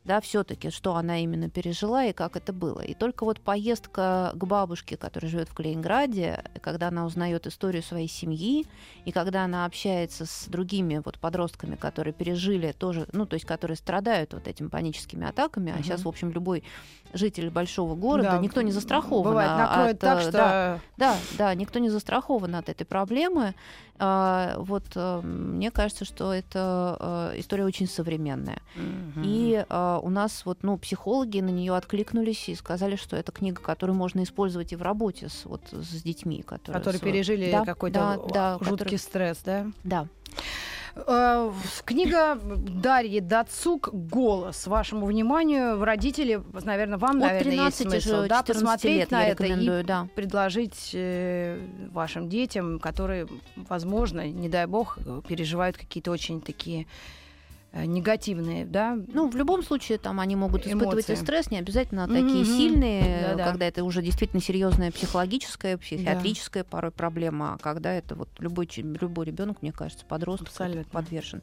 да, 0.05 0.21
все-таки, 0.21 0.71
что 0.71 0.97
она 0.97 1.21
именно 1.21 1.49
пережила 1.49 2.05
и 2.05 2.13
как 2.13 2.37
это 2.37 2.53
было. 2.53 2.81
И 2.81 2.93
только 2.95 3.25
вот 3.25 3.41
поездка 3.41 4.33
к 4.35 4.45
бабушке, 4.45 4.99
которая 4.99 5.31
живет 5.31 5.49
в 5.49 5.55
Калининграде, 5.55 6.45
когда 6.61 6.89
она 6.89 7.07
узнает 7.07 7.47
историю 7.47 7.83
своей 7.83 8.09
семьи, 8.09 8.67
и 9.07 9.13
когда 9.13 9.45
она 9.45 9.65
общается 9.65 10.27
с 10.27 10.45
другими 10.47 11.01
вот 11.03 11.19
подростками, 11.19 11.77
которые 11.77 12.13
пережили 12.13 12.73
тоже, 12.73 13.07
ну, 13.13 13.25
то 13.25 13.35
есть 13.35 13.47
которые 13.47 13.79
страдают 13.79 14.35
вот 14.35 14.47
этими 14.47 14.69
паническими 14.69 15.27
атаками, 15.27 15.71
угу. 15.71 15.81
а 15.81 15.83
сейчас, 15.83 16.05
в 16.05 16.09
общем, 16.09 16.31
любой 16.33 16.65
житель 17.15 17.49
большого 17.49 17.95
города, 17.95 18.33
да, 18.33 18.39
никто 18.39 18.61
не 18.61 18.73
застрахован. 18.73 19.25
Бывает, 19.25 19.51
от, 19.51 19.99
так, 20.01 20.21
что... 20.21 20.33
Да, 20.33 20.81
да, 20.97 21.17
да, 21.39 21.55
никто 21.55 21.79
не 21.79 21.89
застрахован 21.89 22.57
от 22.57 22.69
этой 22.69 22.85
проблемы. 22.85 23.55
А, 23.99 24.57
вот 24.59 24.85
а, 24.97 25.21
мне 25.23 25.71
кажется, 25.71 26.05
что 26.05 26.33
это 26.33 26.97
а, 26.99 27.33
история 27.37 27.65
очень 27.65 27.87
современная. 27.87 28.61
Mm-hmm. 28.77 29.23
И 29.25 29.65
а, 29.69 30.01
у 30.03 30.11
нас 30.11 30.45
вот, 30.45 30.63
ну, 30.63 30.77
психологи 30.79 31.41
на 31.41 31.51
нее 31.51 31.77
откликнулись 31.77 32.49
и 32.49 32.55
сказали, 32.55 32.97
что 32.97 33.17
это 33.17 33.31
книга, 33.31 33.61
которую 33.63 33.97
можно 33.97 34.23
использовать 34.23 34.73
и 34.73 34.77
в 34.77 34.83
работе 34.83 35.29
с, 35.29 35.45
вот, 35.45 35.63
с 35.71 36.03
детьми, 36.03 36.43
которые... 36.43 36.81
Которые 36.81 36.99
с... 36.99 37.03
пережили 37.03 37.51
да, 37.53 37.65
какой-то 37.65 38.21
да, 38.33 38.59
жуткий 38.61 38.77
который... 38.77 38.99
стресс, 38.99 39.39
да? 39.45 39.67
Да. 39.85 40.09
Э, 40.97 41.51
книга 41.85 42.39
Дарьи 42.41 43.21
Дацук 43.21 43.91
«Голос». 43.93 44.67
Вашему 44.67 45.07
вниманию, 45.07 45.83
родители, 45.83 46.41
наверное, 46.65 46.99
вам, 46.99 47.17
От 47.17 47.23
наверное, 47.23 47.67
есть 47.67 47.83
смысл 47.83 48.27
да, 48.29 48.43
посмотреть 48.43 48.97
лет 48.99 49.11
на 49.11 49.27
это 49.27 49.45
и 49.45 49.83
да. 49.83 50.09
предложить 50.15 50.91
э, 50.95 51.59
вашим 51.91 52.29
детям, 52.29 52.79
которые, 52.79 53.27
возможно, 53.57 54.27
не 54.29 54.49
дай 54.49 54.67
бог, 54.67 54.99
переживают 55.27 55.77
какие-то 55.77 56.13
очень 56.13 56.41
такие 56.41 56.87
Э, 56.87 57.24
негативные, 57.75 58.65
да? 58.65 58.97
Ну, 59.13 59.29
в 59.29 59.37
любом 59.37 59.63
случае, 59.63 59.99
там 59.99 60.21
они 60.21 60.37
могут 60.37 60.67
испытывать 60.67 61.11
и 61.11 61.17
стресс, 61.17 61.51
не 61.51 61.59
обязательно 61.59 62.07
такие 62.07 62.43
mm-hmm. 62.43 62.57
сильные, 62.57 63.27
Да-да. 63.29 63.45
когда 63.45 63.67
это 63.67 63.83
уже 63.83 64.01
действительно 64.01 64.41
серьезная 64.41 64.93
психологическая, 64.93 65.77
психиатрическая 65.77 66.63
да. 66.63 66.69
порой 66.71 66.91
проблема, 66.93 67.55
а 67.55 67.59
когда 67.59 67.93
это 67.93 68.15
вот 68.15 68.29
любой, 68.39 68.69
любой 68.77 69.27
ребенок, 69.27 69.61
мне 69.63 69.73
кажется, 69.73 70.05
подросток 70.07 70.49
Абсолютно. 70.49 70.85
подвержен. 70.93 71.43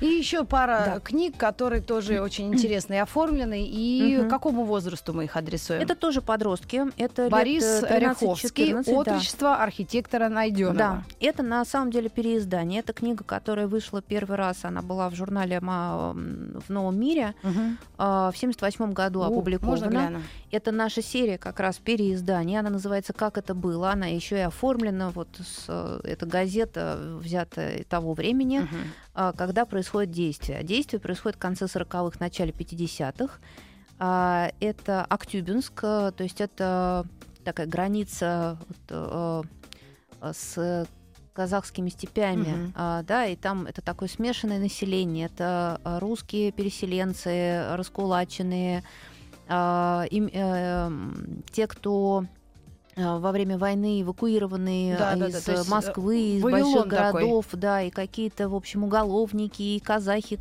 И 0.00 0.06
еще 0.06 0.44
пара 0.44 0.82
да. 0.94 1.00
книг, 1.00 1.36
которые 1.36 1.80
тоже 1.80 2.20
очень 2.20 2.52
интересные 2.52 3.02
оформлены. 3.02 3.66
И 3.66 4.16
mm-hmm. 4.16 4.28
какому 4.28 4.64
возрасту 4.64 5.14
мы 5.14 5.24
их 5.24 5.36
адресуем? 5.36 5.80
Это 5.80 5.94
тоже 5.94 6.20
подростки. 6.20 6.82
Это 6.98 7.28
Борис 7.28 7.64
13, 7.80 8.22
Ряховский, 8.22 8.74
«Отрочество 8.74 9.50
да. 9.50 9.62
архитектора 9.62 10.28
Найденова». 10.28 10.74
Да, 10.74 11.04
это 11.20 11.42
на 11.42 11.64
самом 11.64 11.90
деле 11.90 12.10
переиздание. 12.10 12.80
Это 12.80 12.92
книга, 12.92 13.24
которая 13.24 13.68
вышла 13.68 14.02
первый 14.02 14.36
раз, 14.36 14.64
она 14.64 14.82
была 14.82 15.08
в 15.08 15.14
журнале 15.14 15.61
в 15.62 16.68
новом 16.68 16.98
мире 16.98 17.34
угу. 17.42 17.76
в 17.96 18.32
78 18.34 18.92
году 18.92 19.22
О, 19.22 19.26
опубликована. 19.26 20.22
Это 20.50 20.72
наша 20.72 21.02
серия 21.02 21.38
как 21.38 21.60
раз 21.60 21.78
переиздания. 21.78 22.60
Она 22.60 22.70
называется 22.70 23.12
«Как 23.12 23.38
это 23.38 23.54
было». 23.54 23.90
Она 23.90 24.06
еще 24.06 24.36
и 24.36 24.40
оформлена. 24.40 25.10
Вот 25.10 25.28
с, 25.38 26.00
эта 26.04 26.26
газета 26.26 26.98
взята 27.20 27.84
того 27.88 28.12
времени, 28.14 28.60
угу. 28.60 29.36
когда 29.36 29.64
происходит 29.64 30.10
действие. 30.10 30.62
Действие 30.62 31.00
происходит 31.00 31.36
в 31.36 31.40
конце 31.40 31.66
40-х, 31.66 32.18
начале 32.20 32.50
50-х. 32.52 33.38
А, 33.98 34.50
это 34.58 35.04
Актюбинск, 35.04 35.80
то 35.80 36.14
есть 36.18 36.40
это 36.40 37.06
такая 37.44 37.66
граница 37.66 38.58
вот, 38.68 39.44
э, 40.22 40.32
с 40.32 40.86
казахскими 41.32 41.88
степями, 41.88 42.66
угу. 42.66 43.06
да, 43.06 43.26
и 43.26 43.36
там 43.36 43.66
это 43.66 43.82
такое 43.82 44.08
смешанное 44.08 44.58
население, 44.58 45.26
это 45.26 45.80
а, 45.84 45.98
русские 46.00 46.52
переселенцы, 46.52 47.74
раскулаченные, 47.74 48.82
а, 49.48 50.04
им, 50.10 50.30
э, 50.32 50.90
те, 51.50 51.66
кто 51.66 52.24
во 52.94 53.32
время 53.32 53.56
войны 53.56 54.02
эвакуированные 54.02 54.98
да, 54.98 55.14
из 55.14 55.44
да, 55.44 55.54
да, 55.54 55.64
Москвы, 55.66 56.36
из 56.36 56.42
больших 56.42 56.86
городов, 56.86 57.46
такой. 57.46 57.60
да, 57.60 57.82
и 57.82 57.90
какие-то, 57.90 58.50
в 58.50 58.54
общем, 58.54 58.84
уголовники, 58.84 59.62
и 59.62 59.80
казахи, 59.80 60.36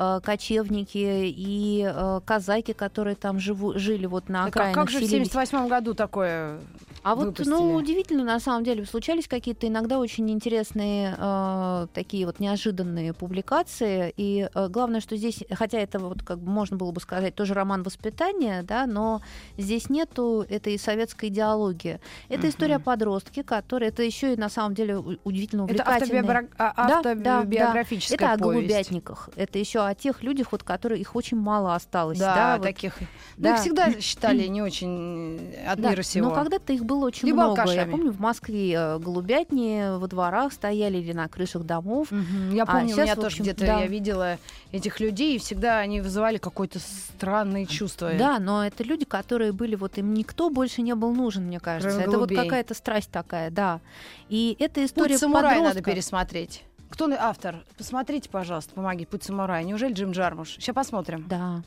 э, 0.00 0.20
кочевники, 0.22 1.26
и 1.26 1.84
э, 1.86 2.20
казаки, 2.24 2.72
которые 2.72 3.16
там 3.16 3.38
живу, 3.38 3.78
жили 3.78 4.06
вот 4.06 4.28
на 4.28 4.46
окраинах. 4.46 4.74
Так, 4.74 4.82
а 4.82 4.86
как 4.86 4.90
же 4.90 5.06
в 5.06 5.08
78 5.08 5.68
году 5.68 5.94
такое 5.94 6.58
а 7.02 7.14
вот, 7.14 7.40
ну, 7.44 7.74
удивительно, 7.74 8.24
на 8.24 8.40
самом 8.40 8.62
деле, 8.62 8.84
случались 8.84 9.26
какие-то 9.26 9.66
иногда 9.66 9.98
очень 9.98 10.30
интересные 10.30 11.16
э, 11.18 11.86
такие 11.94 12.26
вот 12.26 12.40
неожиданные 12.40 13.14
публикации. 13.14 14.12
И 14.16 14.48
э, 14.52 14.68
главное, 14.68 15.00
что 15.00 15.16
здесь, 15.16 15.42
хотя 15.50 15.78
это 15.78 15.98
вот 15.98 16.22
как 16.22 16.38
бы 16.38 16.50
можно 16.50 16.76
было 16.76 16.92
бы 16.92 17.00
сказать 17.00 17.34
тоже 17.34 17.54
роман 17.54 17.82
воспитания, 17.82 18.62
да, 18.62 18.86
но 18.86 19.22
здесь 19.56 19.88
нету 19.88 20.44
этой 20.48 20.78
советской 20.78 21.30
идеологии. 21.30 22.00
Это 22.28 22.46
uh-huh. 22.46 22.50
история 22.50 22.76
о 22.76 22.80
подростке, 22.80 23.42
который, 23.44 23.88
это 23.88 24.02
еще 24.02 24.34
и 24.34 24.36
на 24.36 24.50
самом 24.50 24.74
деле 24.74 24.98
удивительно 24.98 25.64
увлекательный. 25.64 26.20
Это 26.20 26.28
автобиогра... 26.28 26.48
автобиографическая 26.58 28.18
да, 28.18 28.26
да, 28.26 28.34
Это 28.34 28.44
повесть. 28.44 28.70
о 28.70 28.72
голубятниках. 28.76 29.28
Это 29.36 29.58
еще 29.58 29.80
о 29.90 29.94
тех 29.94 30.22
людях, 30.22 30.52
вот, 30.52 30.62
которые 30.62 31.00
их 31.00 31.14
очень 31.14 31.36
мало 31.36 31.74
осталось. 31.74 32.18
Да, 32.18 32.56
да 32.56 32.58
таких. 32.58 32.98
Да. 33.36 33.50
Ну, 33.50 33.54
их 33.54 33.60
всегда 33.60 34.00
считали 34.00 34.46
не 34.46 34.62
очень 34.62 35.54
от 35.66 35.80
да, 35.80 35.90
мира 35.90 36.02
сего. 36.02 36.28
Но 36.28 36.34
когда-то 36.34 36.72
их 36.72 36.84
было 36.84 37.06
очень 37.06 37.26
Либо 37.26 37.42
много. 37.42 37.62
Алкашами. 37.62 37.78
Я 37.78 37.86
помню, 37.86 38.12
в 38.12 38.20
Москве 38.20 38.72
э, 38.72 38.98
голубятни 38.98 39.98
во 39.98 40.06
дворах 40.06 40.52
стояли 40.52 40.98
или 40.98 41.12
на 41.12 41.28
крышах 41.28 41.64
домов. 41.64 42.12
Угу. 42.12 42.54
Я 42.54 42.62
а 42.64 42.66
помню, 42.66 42.86
а 42.86 42.88
сейчас, 42.88 42.98
у 42.98 43.02
меня 43.02 43.12
общем, 43.12 43.22
тоже 43.22 43.36
где-то 43.42 43.66
да. 43.66 43.80
я 43.80 43.86
видела 43.86 44.38
этих 44.72 45.00
людей, 45.00 45.36
и 45.36 45.38
всегда 45.38 45.78
они 45.78 46.00
вызывали 46.00 46.38
какое-то 46.38 46.78
странное 46.78 47.66
чувство. 47.66 48.12
Да, 48.18 48.38
но 48.38 48.66
это 48.66 48.84
люди, 48.84 49.04
которые 49.04 49.52
были, 49.52 49.74
вот 49.74 49.98
им 49.98 50.14
никто 50.14 50.50
больше 50.50 50.82
не 50.82 50.94
был 50.94 51.12
нужен, 51.12 51.44
мне 51.44 51.60
кажется. 51.60 51.90
Кроме 51.90 52.04
это 52.04 52.12
голубей. 52.12 52.36
вот 52.36 52.44
какая-то 52.44 52.74
страсть 52.74 53.10
такая, 53.10 53.50
да. 53.50 53.80
И 54.28 54.56
эта 54.58 54.84
история 54.84 55.14
Путь 55.14 55.20
самурая 55.20 55.60
надо 55.60 55.82
пересмотреть. 55.82 56.62
Кто 56.90 57.08
автор? 57.18 57.64
Посмотрите, 57.78 58.28
пожалуйста, 58.28 58.74
помоги. 58.74 59.06
Путь 59.06 59.22
самурая. 59.22 59.62
Неужели 59.64 59.94
Джим 59.94 60.10
Джармуш? 60.10 60.50
Сейчас 60.50 60.74
посмотрим. 60.74 61.26
Да. 61.28 61.62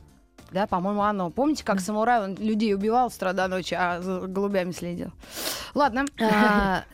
Да, 0.52 0.68
по-моему, 0.68 1.02
оно. 1.02 1.32
Помните, 1.32 1.64
как 1.64 1.80
самурай 1.80 2.24
он 2.24 2.36
людей 2.36 2.76
убивал 2.76 3.10
с 3.10 3.16
утра 3.16 3.34
до 3.34 3.48
ночи, 3.48 3.74
а 3.74 4.02
за 4.02 4.20
голубями 4.28 4.72
следил? 4.72 5.12
Ладно. 5.74 6.06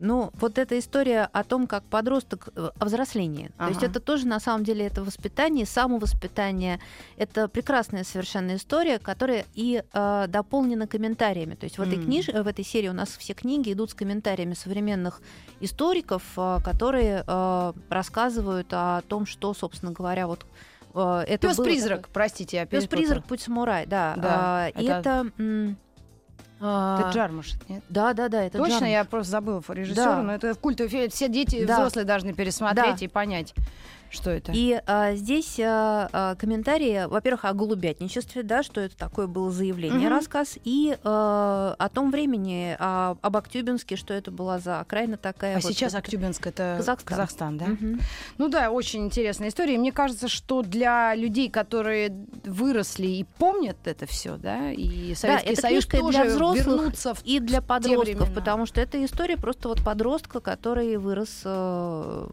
Ну, 0.00 0.30
вот 0.40 0.56
эта 0.58 0.78
история 0.78 1.28
о 1.30 1.44
том, 1.44 1.66
как 1.66 1.84
подросток 1.84 2.48
э, 2.56 2.70
о 2.78 2.84
взрослении. 2.84 3.50
То 3.58 3.68
есть 3.68 3.82
Ага. 3.82 3.90
это 3.90 4.00
тоже, 4.00 4.26
на 4.26 4.40
самом 4.40 4.64
деле, 4.64 4.86
это 4.86 5.02
воспитание, 5.04 5.66
самовоспитание. 5.66 6.80
Это 7.18 7.48
прекрасная 7.48 8.04
совершенно 8.04 8.56
история, 8.56 8.98
которая 8.98 9.44
и 9.54 9.82
э, 9.92 10.24
дополнена 10.28 10.86
комментариями. 10.86 11.54
То 11.54 11.64
есть 11.64 11.76
в 11.78 11.82
этой, 11.82 11.98
М. 11.98 12.04
книж... 12.04 12.28
в 12.28 12.46
этой 12.46 12.64
серии 12.64 12.88
у 12.88 12.94
нас 12.94 13.10
все 13.10 13.34
книги 13.34 13.72
идут 13.72 13.90
с 13.90 13.94
комментариями 13.94 14.54
современных 14.54 15.20
историков, 15.60 16.22
э, 16.36 16.58
которые 16.64 17.22
э, 17.26 17.72
рассказывают 17.90 18.68
о 18.72 19.02
том, 19.02 19.26
что, 19.26 19.52
собственно 19.52 19.92
говоря, 19.92 20.26
вот 20.26 20.46
э, 20.94 21.24
это 21.28 21.48
Пес-призрак, 21.48 22.08
простите, 22.08 22.56
я. 22.56 22.66
Пес-призрак, 22.66 23.26
путь 23.26 23.42
самурай, 23.42 23.84
да. 23.86 24.14
Да, 24.16 24.30
А, 24.32 24.68
и 24.68 24.84
это- 24.86 25.26
это... 26.60 27.08
а, 27.08 27.10
Джармуш, 27.12 27.52
нет? 27.68 27.82
Да, 27.88 28.12
да, 28.12 28.28
да, 28.28 28.42
это 28.44 28.58
Точно, 28.58 28.72
Джармуш. 28.74 28.88
я 28.90 29.04
просто 29.04 29.30
забыла 29.30 29.62
режиссера, 29.68 30.16
Да. 30.16 30.22
но 30.22 30.34
это 30.34 30.54
культовый 30.54 30.90
фильм. 30.90 31.10
Все 31.10 31.28
дети 31.28 31.64
Да. 31.64 31.76
взрослые 31.78 32.04
должны 32.04 32.32
пересмотреть 32.34 32.98
Да. 33.00 33.04
и 33.04 33.08
понять, 33.08 33.54
что 34.10 34.30
это. 34.30 34.52
И 34.54 34.80
а, 34.86 35.14
здесь 35.14 35.58
а, 35.60 36.08
а, 36.12 36.34
комментарии, 36.34 37.06
во-первых, 37.08 37.44
о 37.44 37.52
голубятничестве, 37.52 38.42
да, 38.42 38.62
что 38.62 38.80
это 38.80 38.96
такое 38.96 39.26
было 39.26 39.50
заявление, 39.50 40.08
Мгм. 40.08 40.16
рассказ, 40.16 40.58
и 40.64 40.96
а, 41.04 41.74
о 41.78 41.88
том 41.88 42.10
времени, 42.10 42.76
а, 42.78 43.16
об 43.22 43.36
Актюбинске, 43.36 43.96
что 43.96 44.12
это 44.14 44.30
была 44.30 44.58
за 44.58 44.80
окраина 44.80 45.16
такая. 45.16 45.56
А 45.56 45.60
вот 45.60 45.72
сейчас 45.72 45.92
это- 45.92 45.98
Актюбинск 45.98 46.46
это 46.46 46.74
Казахстан. 46.78 47.08
Казахстан, 47.08 47.58
да? 47.58 47.66
Мгм. 47.66 48.00
Ну 48.38 48.48
да, 48.48 48.70
очень 48.70 49.04
интересная 49.06 49.48
история. 49.48 49.74
И 49.74 49.78
Мне 49.78 49.92
кажется, 49.92 50.28
что 50.28 50.62
для 50.62 51.14
людей, 51.14 51.48
которые 51.50 52.12
выросли 52.44 53.06
и 53.06 53.24
помнят 53.38 53.76
это 53.84 54.06
все, 54.06 54.36
да, 54.36 54.70
и 54.70 55.14
Советский 55.14 55.50
эта 55.52 55.60
Союз 55.62 55.86
тоже 55.86 56.10
для 56.18 56.24
взрослых, 56.24 56.66
вернуться 56.66 57.14
в 57.14 57.22
И 57.24 57.38
для 57.40 57.60
подростков, 57.62 58.32
потому 58.34 58.66
что 58.66 58.80
это 58.80 59.02
история 59.04 59.36
просто 59.36 59.68
вот 59.68 59.82
подростка, 59.84 60.40
который 60.40 60.96
вырос, 60.96 61.42
э, 61.44 62.26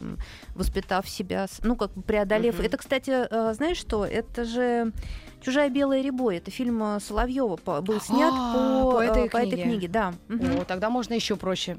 воспитав 0.55 1.07
себя, 1.09 1.47
ну, 1.67 1.75
как 1.75 1.93
бы 1.93 2.01
преодолев. 2.01 2.55
Мгм. 2.55 2.65
Это, 2.65 2.77
кстати, 2.77 3.11
э, 3.29 3.53
знаешь 3.53 3.77
что, 3.77 4.05
это 4.05 4.45
же 4.45 4.91
«Чужая 5.41 5.69
белая 5.69 6.01
рябой», 6.01 6.37
это 6.37 6.49
фильм 6.49 6.81
э, 6.81 6.99
Соловьева 6.99 7.59
был 7.81 7.99
снят 8.01 8.33
А, 8.33 8.83
по, 8.83 8.91
по 8.93 9.01
э, 9.01 9.05
этой 9.05 9.29
по 9.29 9.37
этой 9.37 9.49
книге. 9.51 9.63
книге, 9.63 9.87
да. 9.87 10.13
Мгм. 10.27 10.61
О, 10.61 10.65
тогда 10.65 10.89
можно 10.89 11.13
еще 11.13 11.35
проще 11.35 11.77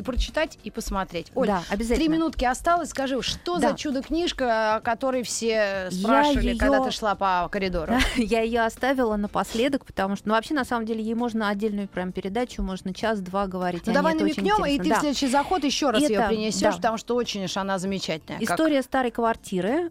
и 0.00 0.02
прочитать, 0.02 0.58
и 0.64 0.70
посмотреть. 0.70 1.30
Оль, 1.34 1.46
да, 1.46 1.62
обязательно. 1.70 1.96
три 1.96 2.08
минутки 2.08 2.44
осталось. 2.44 2.90
Скажи, 2.90 3.20
что 3.22 3.58
Да. 3.58 3.70
за 3.70 3.76
чудо-книжка, 3.76 4.76
о 4.76 4.80
которой 4.80 5.22
все 5.22 5.48
Я 5.48 5.90
спрашивали, 5.90 6.56
когда 6.58 6.76
её- 6.76 6.84
ты 6.86 6.90
шла 6.90 7.14
по 7.14 7.48
коридору? 7.50 7.92
Я 8.16 8.40
ее 8.42 8.62
оставила 8.62 9.16
напоследок, 9.16 9.84
потому 9.84 10.16
что, 10.16 10.28
ну, 10.28 10.34
вообще, 10.34 10.54
на 10.54 10.64
самом 10.64 10.86
деле, 10.86 11.02
ей 11.02 11.14
можно 11.14 11.48
отдельную 11.48 11.88
прям 11.88 12.12
передачу, 12.12 12.62
можно 12.62 12.92
час-два 12.94 13.46
говорить. 13.46 13.82
Ну 13.86 13.92
о 13.92 13.94
давай 13.94 14.14
намекнем, 14.14 14.64
и 14.66 14.78
ты 14.78 14.94
в 14.94 14.98
следующий 14.98 15.28
заход 15.28 15.64
еще 15.64 15.90
раз 15.90 16.02
ее 16.02 16.26
принесешь, 16.26 16.74
потому 16.76 16.96
что 16.98 17.14
очень 17.14 17.44
уж 17.44 17.56
она 17.56 17.78
замечательная. 17.78 18.40
История 18.42 18.82
старой 18.82 19.10
квартиры. 19.10 19.90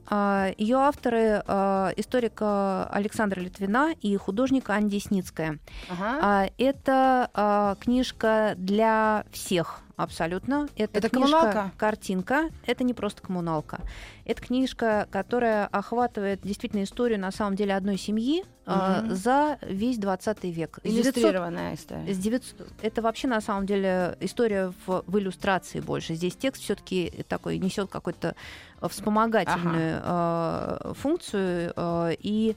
Ее 0.57 0.77
авторы 0.77 1.43
а, 1.47 1.91
историк 1.97 2.37
а, 2.41 2.89
Александра 2.91 3.39
Литвина 3.39 3.93
и 4.01 4.15
художник 4.17 4.69
Анна 4.69 4.89
Десницкая. 4.89 5.59
Ага. 5.89 6.19
А, 6.21 6.49
Это 6.57 7.29
а, 7.33 7.75
книжка 7.79 8.53
для 8.57 9.23
всех 9.31 9.79
абсолютно. 10.03 10.67
Это, 10.75 10.97
Это 10.97 11.09
книжка, 11.09 11.31
коммуналка? 11.39 11.71
картинка. 11.77 12.49
Это 12.65 12.83
не 12.83 12.93
просто 12.93 13.21
коммуналка. 13.21 13.81
Это 14.25 14.41
книжка, 14.41 15.07
которая 15.11 15.67
охватывает 15.67 16.41
действительно 16.41 16.83
историю 16.83 17.19
на 17.19 17.31
самом 17.31 17.55
деле 17.55 17.75
одной 17.75 17.97
семьи 17.97 18.43
а, 18.65 19.01
Мгм. 19.01 19.15
за 19.15 19.57
весь 19.61 19.97
20 19.97 20.43
век. 20.45 20.79
С 20.83 20.89
900 20.89 21.05
Иллюстрированная 21.17 21.73
история. 21.75 22.13
с 22.13 22.17
900 22.17 22.67
Это 22.83 23.01
вообще 23.01 23.27
на 23.27 23.41
самом 23.41 23.65
деле 23.65 24.15
история 24.19 24.71
в, 24.85 25.03
в 25.07 25.17
иллюстрации 25.17 25.79
больше. 25.79 26.13
Здесь 26.13 26.35
текст 26.35 26.61
все-таки 26.61 27.25
такой 27.27 27.57
несет 27.57 27.89
какую-то 27.89 28.35
э, 28.81 28.87
вспомогательную 28.87 30.01
э, 30.03 30.93
функцию. 30.95 31.73
э, 31.75 32.15
и 32.19 32.55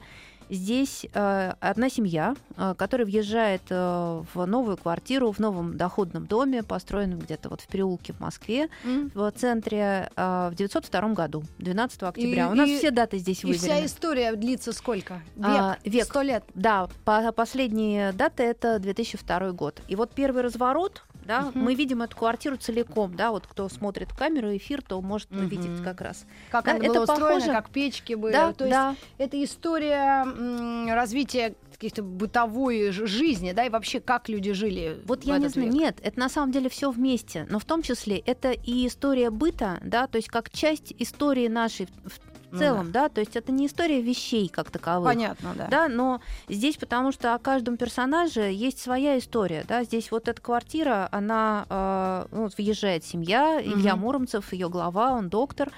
здесь 0.49 1.05
э, 1.13 1.53
одна 1.59 1.89
семья, 1.89 2.35
э, 2.57 2.73
которая 2.77 3.05
въезжает 3.05 3.61
э, 3.69 4.23
в 4.33 4.45
новую 4.45 4.77
квартиру 4.77 5.31
в 5.31 5.39
новом 5.39 5.77
доходном 5.77 6.25
доме, 6.25 6.63
построенном 6.63 7.19
где-то 7.19 7.49
вот 7.49 7.61
в 7.61 7.67
переулке 7.67 8.13
в 8.13 8.19
Москве, 8.19 8.69
М. 8.83 9.11
в 9.13 9.31
центре 9.31 10.09
э, 10.15 10.49
в 10.51 10.55
902 10.55 11.13
году, 11.13 11.43
12 11.59 12.03
октября. 12.09 12.47
И- 12.47 12.51
У 12.51 12.53
нас 12.55 12.69
и- 12.69 12.77
все 12.77 12.91
даты 12.91 13.17
здесь 13.17 13.43
И 13.43 13.53
вся 13.53 13.85
история 13.85 14.35
длится 14.35 14.73
сколько? 14.73 15.15
Век? 15.35 15.45
А, 15.45 15.77
век. 15.83 16.05
Сто 16.05 16.21
лет? 16.21 16.43
Да, 16.53 16.87
по 17.05 17.31
последние 17.31 18.11
даты 18.13 18.43
это 18.43 18.79
2002 18.79 19.51
год. 19.51 19.81
И 19.87 19.95
вот 19.95 20.11
первый 20.11 20.41
разворот, 20.43 21.03
да, 21.25 21.41
Мгм. 21.51 21.63
мы 21.63 21.75
видим 21.75 22.01
эту 22.01 22.15
квартиру 22.17 22.57
целиком, 22.57 23.15
да, 23.15 23.31
вот 23.31 23.47
кто 23.47 23.69
смотрит 23.69 24.11
в 24.11 24.17
камеру 24.17 24.55
эфир, 24.55 24.81
то 24.81 25.01
может 25.01 25.31
Мгм. 25.31 25.45
увидеть 25.45 25.81
как 25.83 26.01
раз. 26.01 26.25
Как 26.49 26.65
Да, 26.65 26.71
она 26.71 26.79
это 26.79 26.93
была 26.93 27.03
устроена, 27.03 27.27
похоже- 27.39 27.51
как 27.51 27.69
печки 27.69 28.13
были. 28.13 28.33
да, 28.33 28.53
То 28.53 28.65
есть 28.65 28.71
да, 28.75 28.95
это 29.17 29.43
история 29.43 30.23
м, 30.25 30.87
развития 30.93 31.55
каких-то 31.71 32.03
бытовой 32.03 32.91
жизни, 32.91 33.51
да, 33.51 33.65
и 33.65 33.69
вообще 33.69 33.99
как 33.99 34.29
люди 34.29 34.53
жили. 34.53 35.01
вот 35.05 35.23
я 35.25 35.37
не 35.37 35.49
знаю, 35.49 35.69
век. 35.69 35.75
нет, 35.77 35.99
это 36.01 36.19
на 36.19 36.29
самом 36.29 36.51
деле 36.51 36.69
все 36.69 36.91
вместе, 36.91 37.45
но 37.49 37.59
в 37.59 37.65
том 37.65 37.81
числе 37.81 38.17
это 38.19 38.51
и 38.51 38.87
история 38.87 39.29
быта, 39.31 39.79
да, 39.83 40.07
то 40.07 40.17
есть 40.17 40.29
как 40.29 40.49
часть 40.49 40.93
истории 40.99 41.47
нашей 41.47 41.87
в- 42.05 42.19
в 42.53 42.55
Ну 42.55 42.59
целом, 42.59 42.91
да, 42.91 43.09
то 43.09 43.19
есть 43.19 43.35
это 43.35 43.51
не 43.51 43.65
история 43.65 43.99
вещей 44.01 44.47
как 44.47 44.69
таковых. 44.69 45.11
Понятно, 45.11 45.53
да. 45.57 45.67
Да, 45.67 45.87
но 45.87 46.21
здесь 46.47 46.77
потому 46.77 47.11
что 47.11 47.33
о 47.33 47.39
каждом 47.39 47.77
персонаже 47.77 48.51
есть 48.51 48.79
своя 48.79 49.17
история, 49.17 49.65
да, 49.67 49.83
здесь 49.83 50.11
вот 50.11 50.27
эта 50.27 50.39
квартира, 50.39 51.09
она, 51.11 51.65
э, 51.69 52.25
ну, 52.31 52.43
вот 52.43 52.57
въезжает 52.57 53.03
семья, 53.03 53.59
Илья 53.59 53.95
Мгм. 53.95 54.03
Муромцев, 54.03 54.53
ее 54.53 54.69
глава, 54.69 55.13
он 55.13 55.29
доктор, 55.29 55.71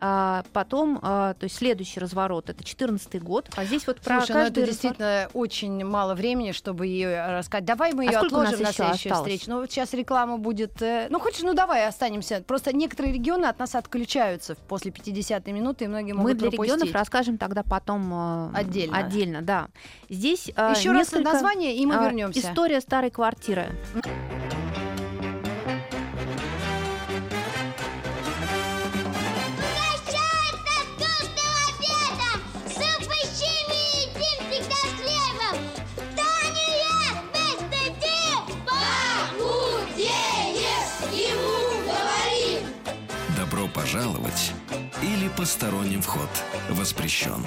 А 0.00 0.44
потом, 0.52 1.00
а, 1.02 1.34
то 1.34 1.44
есть 1.44 1.56
следующий 1.56 1.98
разворот, 1.98 2.48
это 2.50 2.62
14 2.62 3.20
год, 3.20 3.48
а 3.56 3.64
здесь 3.64 3.84
вот 3.88 4.00
про 4.00 4.18
Слушай, 4.20 4.30
ну 4.30 4.34
каждый 4.34 4.50
это 4.50 4.60
разворот- 4.60 4.66
действительно 4.70 5.28
очень 5.34 5.84
мало 5.84 6.14
времени, 6.14 6.52
чтобы 6.52 6.86
ее 6.86 7.26
рассказать. 7.30 7.64
Давай 7.64 7.92
мы 7.92 8.04
А 8.04 8.06
ее 8.06 8.12
нас 8.18 8.24
отложим 8.26 8.62
на 8.62 8.72
следующую 8.72 9.10
осталось? 9.12 9.32
встречу. 9.32 9.50
Ну 9.50 9.60
вот 9.60 9.70
сейчас 9.72 9.92
реклама 9.94 10.38
будет. 10.38 10.80
э, 10.82 11.08
Ну 11.10 11.18
хочешь, 11.18 11.42
ну 11.42 11.52
давай 11.52 11.86
останемся. 11.86 12.42
Просто 12.46 12.72
некоторые 12.76 13.12
регионы 13.12 13.46
от 13.46 13.58
нас 13.58 13.74
отключаются 13.74 14.54
после 14.68 14.92
50-й 14.92 15.50
минуты, 15.52 15.86
и 15.86 15.88
многие 15.88 16.12
Мы 16.12 16.18
могут 16.20 16.36
для 16.38 16.50
пропустить. 16.50 16.74
регионов 16.76 16.94
расскажем 16.94 17.36
тогда 17.36 17.64
потом 17.64 18.12
э, 18.12 18.50
Отдельно. 18.54 18.98
Отдельно, 18.98 19.42
да. 19.42 19.66
Здесь 20.08 20.50
а, 20.54 20.74
Еще 20.76 20.92
раз 20.92 21.12
несколько, 21.12 21.32
название, 21.32 21.74
и 21.76 21.84
мы 21.86 21.96
а, 21.96 22.04
вернемся. 22.04 22.38
История 22.38 22.80
старой 22.80 23.10
квартиры. 23.10 23.66
Пожаловать 43.98 44.52
или 45.02 45.28
посторонним 45.36 46.00
вход 46.02 46.28
воспрещен. 46.70 47.44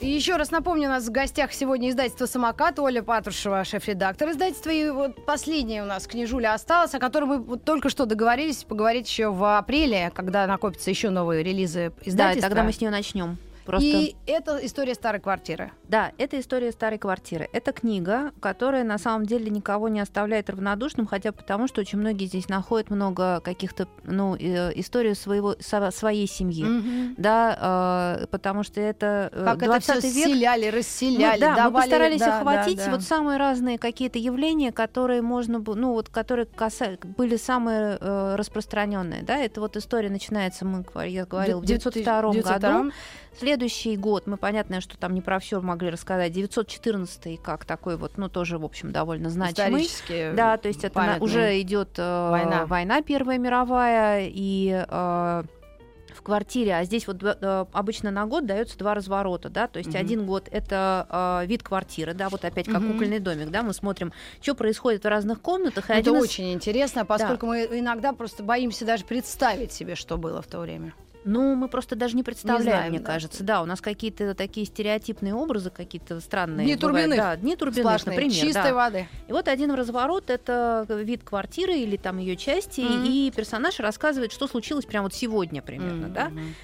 И 0.00 0.08
еще 0.08 0.36
раз 0.36 0.50
напомню, 0.50 0.88
у 0.88 0.90
нас 0.92 1.06
в 1.06 1.10
гостях 1.10 1.52
сегодня 1.52 1.90
издательство 1.90 2.26
«Самокат», 2.26 2.78
Оля 2.78 3.02
Патрушева, 3.02 3.64
шеф-редактор 3.64 4.30
издательства. 4.30 4.70
И 4.70 4.90
вот 4.90 5.24
последняя 5.24 5.82
у 5.82 5.86
нас 5.86 6.06
книжуля 6.06 6.54
осталась, 6.54 6.94
о 6.94 6.98
которой 6.98 7.24
мы 7.24 7.38
вот 7.38 7.64
только 7.64 7.88
что 7.88 8.04
договорились 8.06 8.64
поговорить 8.64 9.08
еще 9.08 9.30
в 9.30 9.58
апреле, 9.58 10.10
когда 10.14 10.46
накопятся 10.46 10.90
еще 10.90 11.10
новые 11.10 11.42
релизы 11.44 11.92
Да, 12.04 12.10
издательства. 12.10 12.38
и 12.38 12.42
тогда 12.48 12.62
мы 12.64 12.72
с 12.72 12.80
нее 12.80 12.90
начнем. 12.90 13.38
Просто... 13.64 13.86
И 13.86 14.16
это 14.26 14.58
история 14.64 14.94
старой 14.94 15.20
квартиры. 15.20 15.72
Да, 15.88 16.12
это 16.18 16.38
история 16.40 16.72
старой 16.72 16.98
квартиры. 16.98 17.48
Это 17.52 17.72
книга, 17.72 18.32
которая 18.40 18.84
на 18.84 18.98
самом 18.98 19.26
деле 19.26 19.50
никого 19.50 19.88
не 19.88 20.00
оставляет 20.00 20.50
равнодушным, 20.50 21.06
хотя 21.06 21.32
потому, 21.32 21.68
что 21.68 21.80
очень 21.80 21.98
многие 21.98 22.26
здесь 22.26 22.48
находят 22.48 22.90
много 22.90 23.40
каких-то, 23.40 23.88
ну, 24.04 24.36
э, 24.36 24.72
историю 24.74 25.14
своего, 25.14 25.54
со- 25.60 25.90
своей 25.90 26.26
семьи. 26.26 27.14
Да, 27.16 28.18
э, 28.22 28.26
потому 28.26 28.62
что 28.62 28.80
это 28.80 29.30
э, 29.32 29.44
Как 29.44 29.56
это 29.58 29.66
20 29.66 29.98
все 29.98 30.10
век. 30.10 30.26
селяли, 30.28 30.64
Мы, 30.66 30.70
расселяли, 30.78 31.40
да, 31.40 31.50
мы 31.50 31.56
давали- 31.56 31.82
постарались 31.82 32.20
да, 32.20 32.38
охватить 32.38 32.78
да, 32.78 32.84
да. 32.86 32.90
вот 32.92 33.02
самые 33.02 33.38
разные 33.38 33.78
какие-то 33.78 34.18
явления, 34.18 34.72
которые 34.72 35.22
можно 35.22 35.60
было, 35.60 35.74
ну 35.74 35.92
вот, 35.92 36.08
которые 36.08 36.46
каса... 36.46 36.98
были 37.16 37.36
самые 37.36 37.98
э, 38.00 38.34
распространенные, 38.36 39.22
да, 39.22 39.36
это 39.38 39.60
вот 39.60 39.76
история 39.76 40.10
начинается, 40.10 40.64
мы, 40.64 40.84
я 41.06 41.26
говорила, 41.26 41.60
в 41.60 41.64
902 41.64 42.22
году, 42.22 42.32
902. 42.34 42.90
Следующий 43.52 43.98
год, 43.98 44.26
мы 44.26 44.38
понятно, 44.38 44.80
что 44.80 44.96
там 44.96 45.12
не 45.12 45.20
про 45.20 45.38
все 45.38 45.60
могли 45.60 45.90
рассказать, 45.90 46.32
914 46.32 47.36
как 47.42 47.66
такой 47.66 47.98
вот, 47.98 48.16
ну 48.16 48.30
тоже, 48.30 48.56
в 48.56 48.64
общем, 48.64 48.92
довольно 48.92 49.28
значимый. 49.28 49.82
Да, 50.34 50.56
то 50.56 50.68
есть 50.68 50.84
это 50.84 51.18
уже 51.20 51.60
идет 51.60 51.90
э, 51.98 52.30
Война. 52.30 52.64
война 52.64 53.02
Первая 53.02 53.36
мировая, 53.36 54.26
и 54.26 54.70
э, 54.88 55.42
в 56.14 56.22
квартире, 56.22 56.76
а 56.76 56.84
здесь 56.84 57.06
вот 57.06 57.22
э, 57.22 57.66
обычно 57.74 58.10
на 58.10 58.24
год 58.24 58.46
дается 58.46 58.78
два 58.78 58.94
разворота, 58.94 59.50
да, 59.50 59.68
то 59.68 59.78
есть 59.78 59.90
Мгм. 59.90 60.00
один 60.00 60.24
год 60.24 60.48
это 60.50 61.42
э, 61.42 61.46
вид 61.46 61.62
квартиры, 61.62 62.14
да, 62.14 62.30
вот 62.30 62.46
опять 62.46 62.68
как 62.70 62.80
Мгм. 62.80 62.92
кукольный 62.92 63.18
домик, 63.18 63.50
да, 63.50 63.62
мы 63.62 63.74
смотрим, 63.74 64.14
что 64.40 64.54
происходит 64.54 65.04
в 65.04 65.08
разных 65.08 65.42
комнатах. 65.42 65.90
Это 65.90 66.08
из- 66.08 66.22
очень 66.22 66.54
интересно, 66.54 67.04
поскольку 67.04 67.44
мы 67.44 67.64
иногда 67.70 68.14
просто 68.14 68.42
боимся 68.42 68.86
даже 68.86 69.04
представить 69.04 69.72
себе, 69.72 69.94
что 69.94 70.16
было 70.16 70.40
в 70.40 70.46
то 70.46 70.58
время. 70.60 70.94
Ну, 71.24 71.54
мы 71.54 71.68
просто 71.68 71.94
даже 71.94 72.16
не 72.16 72.22
представляем, 72.22 72.64
знаем, 72.64 72.90
мне 72.90 73.00
да. 73.00 73.06
кажется. 73.06 73.44
Да, 73.44 73.62
у 73.62 73.64
нас 73.64 73.80
какие-то 73.80 74.34
такие 74.34 74.66
стереотипные 74.66 75.34
образы, 75.34 75.70
какие-то 75.70 76.20
странные. 76.20 76.66
Дни 76.66 76.76
бывают. 76.76 76.80
Турбиных. 76.80 77.16
Да, 77.16 77.36
дни 77.36 77.56
Турбиных, 77.56 77.86
Сплошные, 78.00 78.16
например. 78.16 78.46
чистой 78.46 78.62
да. 78.70 78.74
воды. 78.74 79.08
И 79.28 79.32
вот 79.32 79.48
один 79.48 79.70
разворот 79.72 80.30
это 80.30 80.86
вид 80.88 81.22
квартиры 81.24 81.74
или 81.74 81.96
там 81.96 82.18
ее 82.18 82.36
части, 82.36 82.80
Мгм. 82.80 83.04
и 83.04 83.30
персонаж 83.34 83.78
рассказывает, 83.80 84.32
что 84.32 84.46
случилось 84.46 84.84
прямо 84.84 85.04
вот 85.04 85.14
сегодня 85.14 85.62
примерно, 85.62 86.08
да. 86.08 86.28
Мгм. 86.30 86.54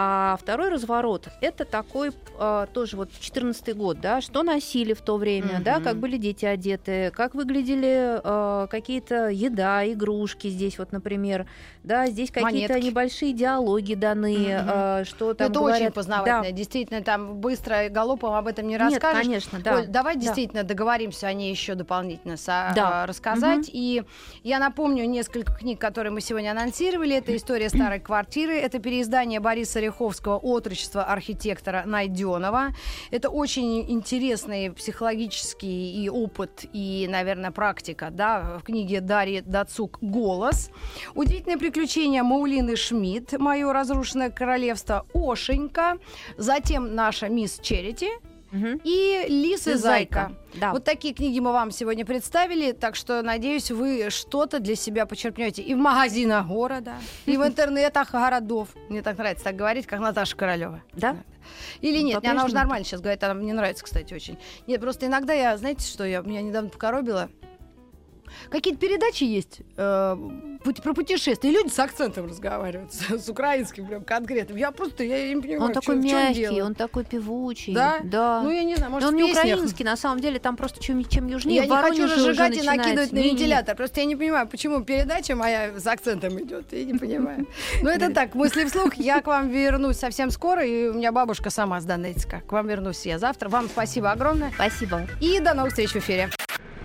А 0.00 0.38
второй 0.40 0.68
разворот 0.68 1.26
это 1.40 1.64
такой 1.64 2.12
а, 2.38 2.66
тоже 2.66 2.96
вот 2.96 3.10
14 3.18 3.74
год, 3.74 4.00
да, 4.00 4.20
что 4.20 4.44
носили 4.44 4.92
в 4.92 5.00
то 5.00 5.16
время, 5.16 5.60
да, 5.60 5.76
Мгм. 5.76 5.84
как 5.84 5.96
были 5.96 6.16
дети 6.18 6.44
одеты, 6.44 7.10
как 7.12 7.34
выглядели 7.34 8.20
а, 8.22 8.68
какие-то 8.68 9.28
еда, 9.28 9.84
игрушки 9.90 10.46
здесь 10.48 10.78
вот, 10.78 10.92
например, 10.92 11.46
да, 11.88 12.06
здесь 12.06 12.30
какие-то 12.30 12.78
небольшие 12.78 13.32
диалоги 13.32 13.94
даны, 13.94 14.46
а, 14.50 15.04
что 15.04 15.32
там 15.32 15.50
это 15.50 15.58
говорят. 15.58 15.80
очень 15.80 15.90
познавательно. 15.92 16.42
Да. 16.42 16.50
Действительно, 16.52 17.02
там 17.02 17.36
быстро 17.38 17.88
галопом 17.88 18.34
об 18.34 18.46
этом 18.46 18.66
не 18.66 18.74
Нет, 18.74 18.82
расскажешь. 18.82 19.22
конечно, 19.22 19.58
да. 19.60 19.78
Оль, 19.78 19.86
давай 19.86 20.14
да. 20.16 20.20
действительно 20.20 20.62
договоримся 20.64 21.26
о 21.28 21.32
ней 21.32 21.50
еще 21.50 21.74
дополнительно 21.74 22.36
со- 22.36 22.72
Да. 22.76 23.02
а, 23.04 23.06
рассказать. 23.06 23.70
И 23.72 24.04
я 24.44 24.58
напомню 24.58 25.06
несколько 25.06 25.54
книг, 25.54 25.80
которые 25.80 26.12
мы 26.12 26.20
сегодня 26.20 26.50
анонсировали. 26.50 27.16
Это 27.16 27.34
«История 27.34 27.70
старой 27.70 28.00
квартиры», 28.00 28.54
это 28.58 28.78
переиздание 28.78 29.40
Бориса 29.40 29.80
Ряховского 29.80 30.36
«Отрочество 30.36 31.04
архитектора 31.04 31.84
Найденова». 31.86 32.68
Это 33.10 33.30
очень 33.30 33.90
интересный 33.90 34.70
психологический 34.72 36.04
и 36.04 36.10
опыт, 36.10 36.66
и, 36.74 37.06
наверное, 37.08 37.50
практика 37.50 38.10
да, 38.10 38.58
в 38.60 38.64
книге 38.64 39.00
Дарьи 39.00 39.40
Дацук 39.40 39.96
«Голос». 40.02 40.70
«Удивительное 41.14 41.56
приключение 41.56 41.77
Маулины 42.22 42.76
Шмидт», 42.76 43.38
«Мое 43.38 43.72
разрушенное 43.72 44.30
королевство», 44.30 45.06
«Ошенька», 45.14 45.98
затем 46.36 46.94
наша 46.94 47.28
«Мисс 47.28 47.58
Черити», 47.60 48.08
Мгм. 48.50 48.80
и 48.82 49.26
Лис 49.28 49.66
и 49.66 49.72
И 49.72 49.74
Зайка. 49.74 50.32
Да. 50.54 50.72
Вот 50.72 50.84
такие 50.84 51.12
книги 51.12 51.38
мы 51.38 51.52
вам 51.52 51.70
сегодня 51.70 52.06
представили, 52.06 52.72
так 52.72 52.96
что, 52.96 53.22
надеюсь, 53.22 53.70
вы 53.70 54.08
что-то 54.08 54.58
для 54.58 54.74
себя 54.74 55.04
почерпнете 55.04 55.60
и 55.60 55.74
в 55.74 55.76
магазинах 55.76 56.46
города, 56.46 56.94
и 57.26 57.36
в 57.36 57.42
интернетах 57.46 58.12
городов. 58.12 58.68
Мне 58.88 59.02
так 59.02 59.18
нравится 59.18 59.44
так 59.44 59.56
говорить, 59.56 59.86
как 59.86 60.00
Наташа 60.00 60.34
Королева. 60.36 60.82
Да? 60.94 61.16
Или 61.80 61.98
нет, 62.00 62.24
она 62.26 62.44
уже 62.44 62.54
нормально 62.54 62.84
сейчас 62.84 63.00
говорит, 63.00 63.22
она 63.22 63.34
мне 63.34 63.52
нравится, 63.52 63.84
кстати, 63.84 64.14
очень. 64.14 64.38
Нет, 64.66 64.80
просто 64.80 65.06
иногда 65.06 65.32
я, 65.34 65.56
знаете, 65.56 65.86
что 65.86 66.04
я, 66.04 66.20
меня 66.22 66.40
недавно 66.42 66.70
покоробило. 66.70 67.28
Какие-то 68.50 68.80
передачи 68.80 69.24
есть 69.24 69.60
э, 69.76 70.16
пут- 70.64 70.82
про 70.82 70.94
путешествия, 70.94 71.50
и 71.50 71.52
люди 71.52 71.68
с 71.68 71.78
акцентом 71.78 72.26
разговаривают, 72.26 72.92
с, 72.92 73.24
с 73.24 73.28
украинским 73.28 73.86
прям 73.86 74.04
конкретным. 74.04 74.56
Я 74.56 74.70
просто, 74.70 75.04
я 75.04 75.32
не 75.34 75.40
понимаю, 75.40 75.62
Он 75.62 75.72
такой 75.72 75.96
в 75.96 76.02
чём 76.02 76.12
мягкий, 76.12 76.62
он 76.62 76.74
такой 76.74 77.04
певучий. 77.04 77.74
Да? 77.74 77.98
Да. 78.02 78.42
Ну, 78.42 78.50
я 78.50 78.64
не 78.64 78.76
знаю, 78.76 78.90
Но 78.90 78.96
может, 78.96 79.08
он 79.08 79.14
в 79.14 79.18
не 79.18 79.30
украинский, 79.30 79.84
на 79.84 79.96
самом 79.96 80.20
деле, 80.20 80.38
там 80.38 80.56
просто 80.56 80.82
чем, 80.82 81.04
чем 81.04 81.26
южнее. 81.26 81.56
Я 81.56 81.66
не 81.66 81.76
хочу 81.76 82.04
разжигать 82.04 82.56
и 82.56 82.62
накидывать 82.62 83.12
на 83.12 83.16
Не-не-не. 83.16 83.34
вентилятор. 83.36 83.76
Просто 83.76 84.00
я 84.00 84.06
не 84.06 84.16
понимаю, 84.16 84.46
почему 84.48 84.82
передача 84.82 85.34
моя 85.34 85.78
с 85.78 85.86
акцентом 85.86 86.38
идет. 86.40 86.72
Я 86.72 86.84
не 86.84 86.94
понимаю. 86.98 87.46
Но 87.82 87.90
это 87.90 88.12
так, 88.12 88.34
мысли 88.34 88.64
вслух. 88.64 88.94
Я 88.96 89.20
к 89.20 89.26
вам 89.26 89.48
вернусь 89.48 89.96
совсем 89.98 90.30
скоро. 90.30 90.64
И 90.64 90.88
у 90.88 90.94
меня 90.94 91.12
бабушка 91.12 91.50
сама 91.50 91.80
с 91.80 91.84
Донецка. 91.84 92.42
К 92.46 92.52
вам 92.52 92.66
вернусь 92.68 93.06
я 93.06 93.18
завтра. 93.18 93.48
Вам 93.48 93.68
спасибо 93.68 94.10
огромное. 94.10 94.50
Спасибо. 94.54 95.06
И 95.20 95.40
до 95.40 95.54
новых 95.54 95.70
встреч 95.72 95.90
в 95.90 95.96
эфире. 95.96 96.30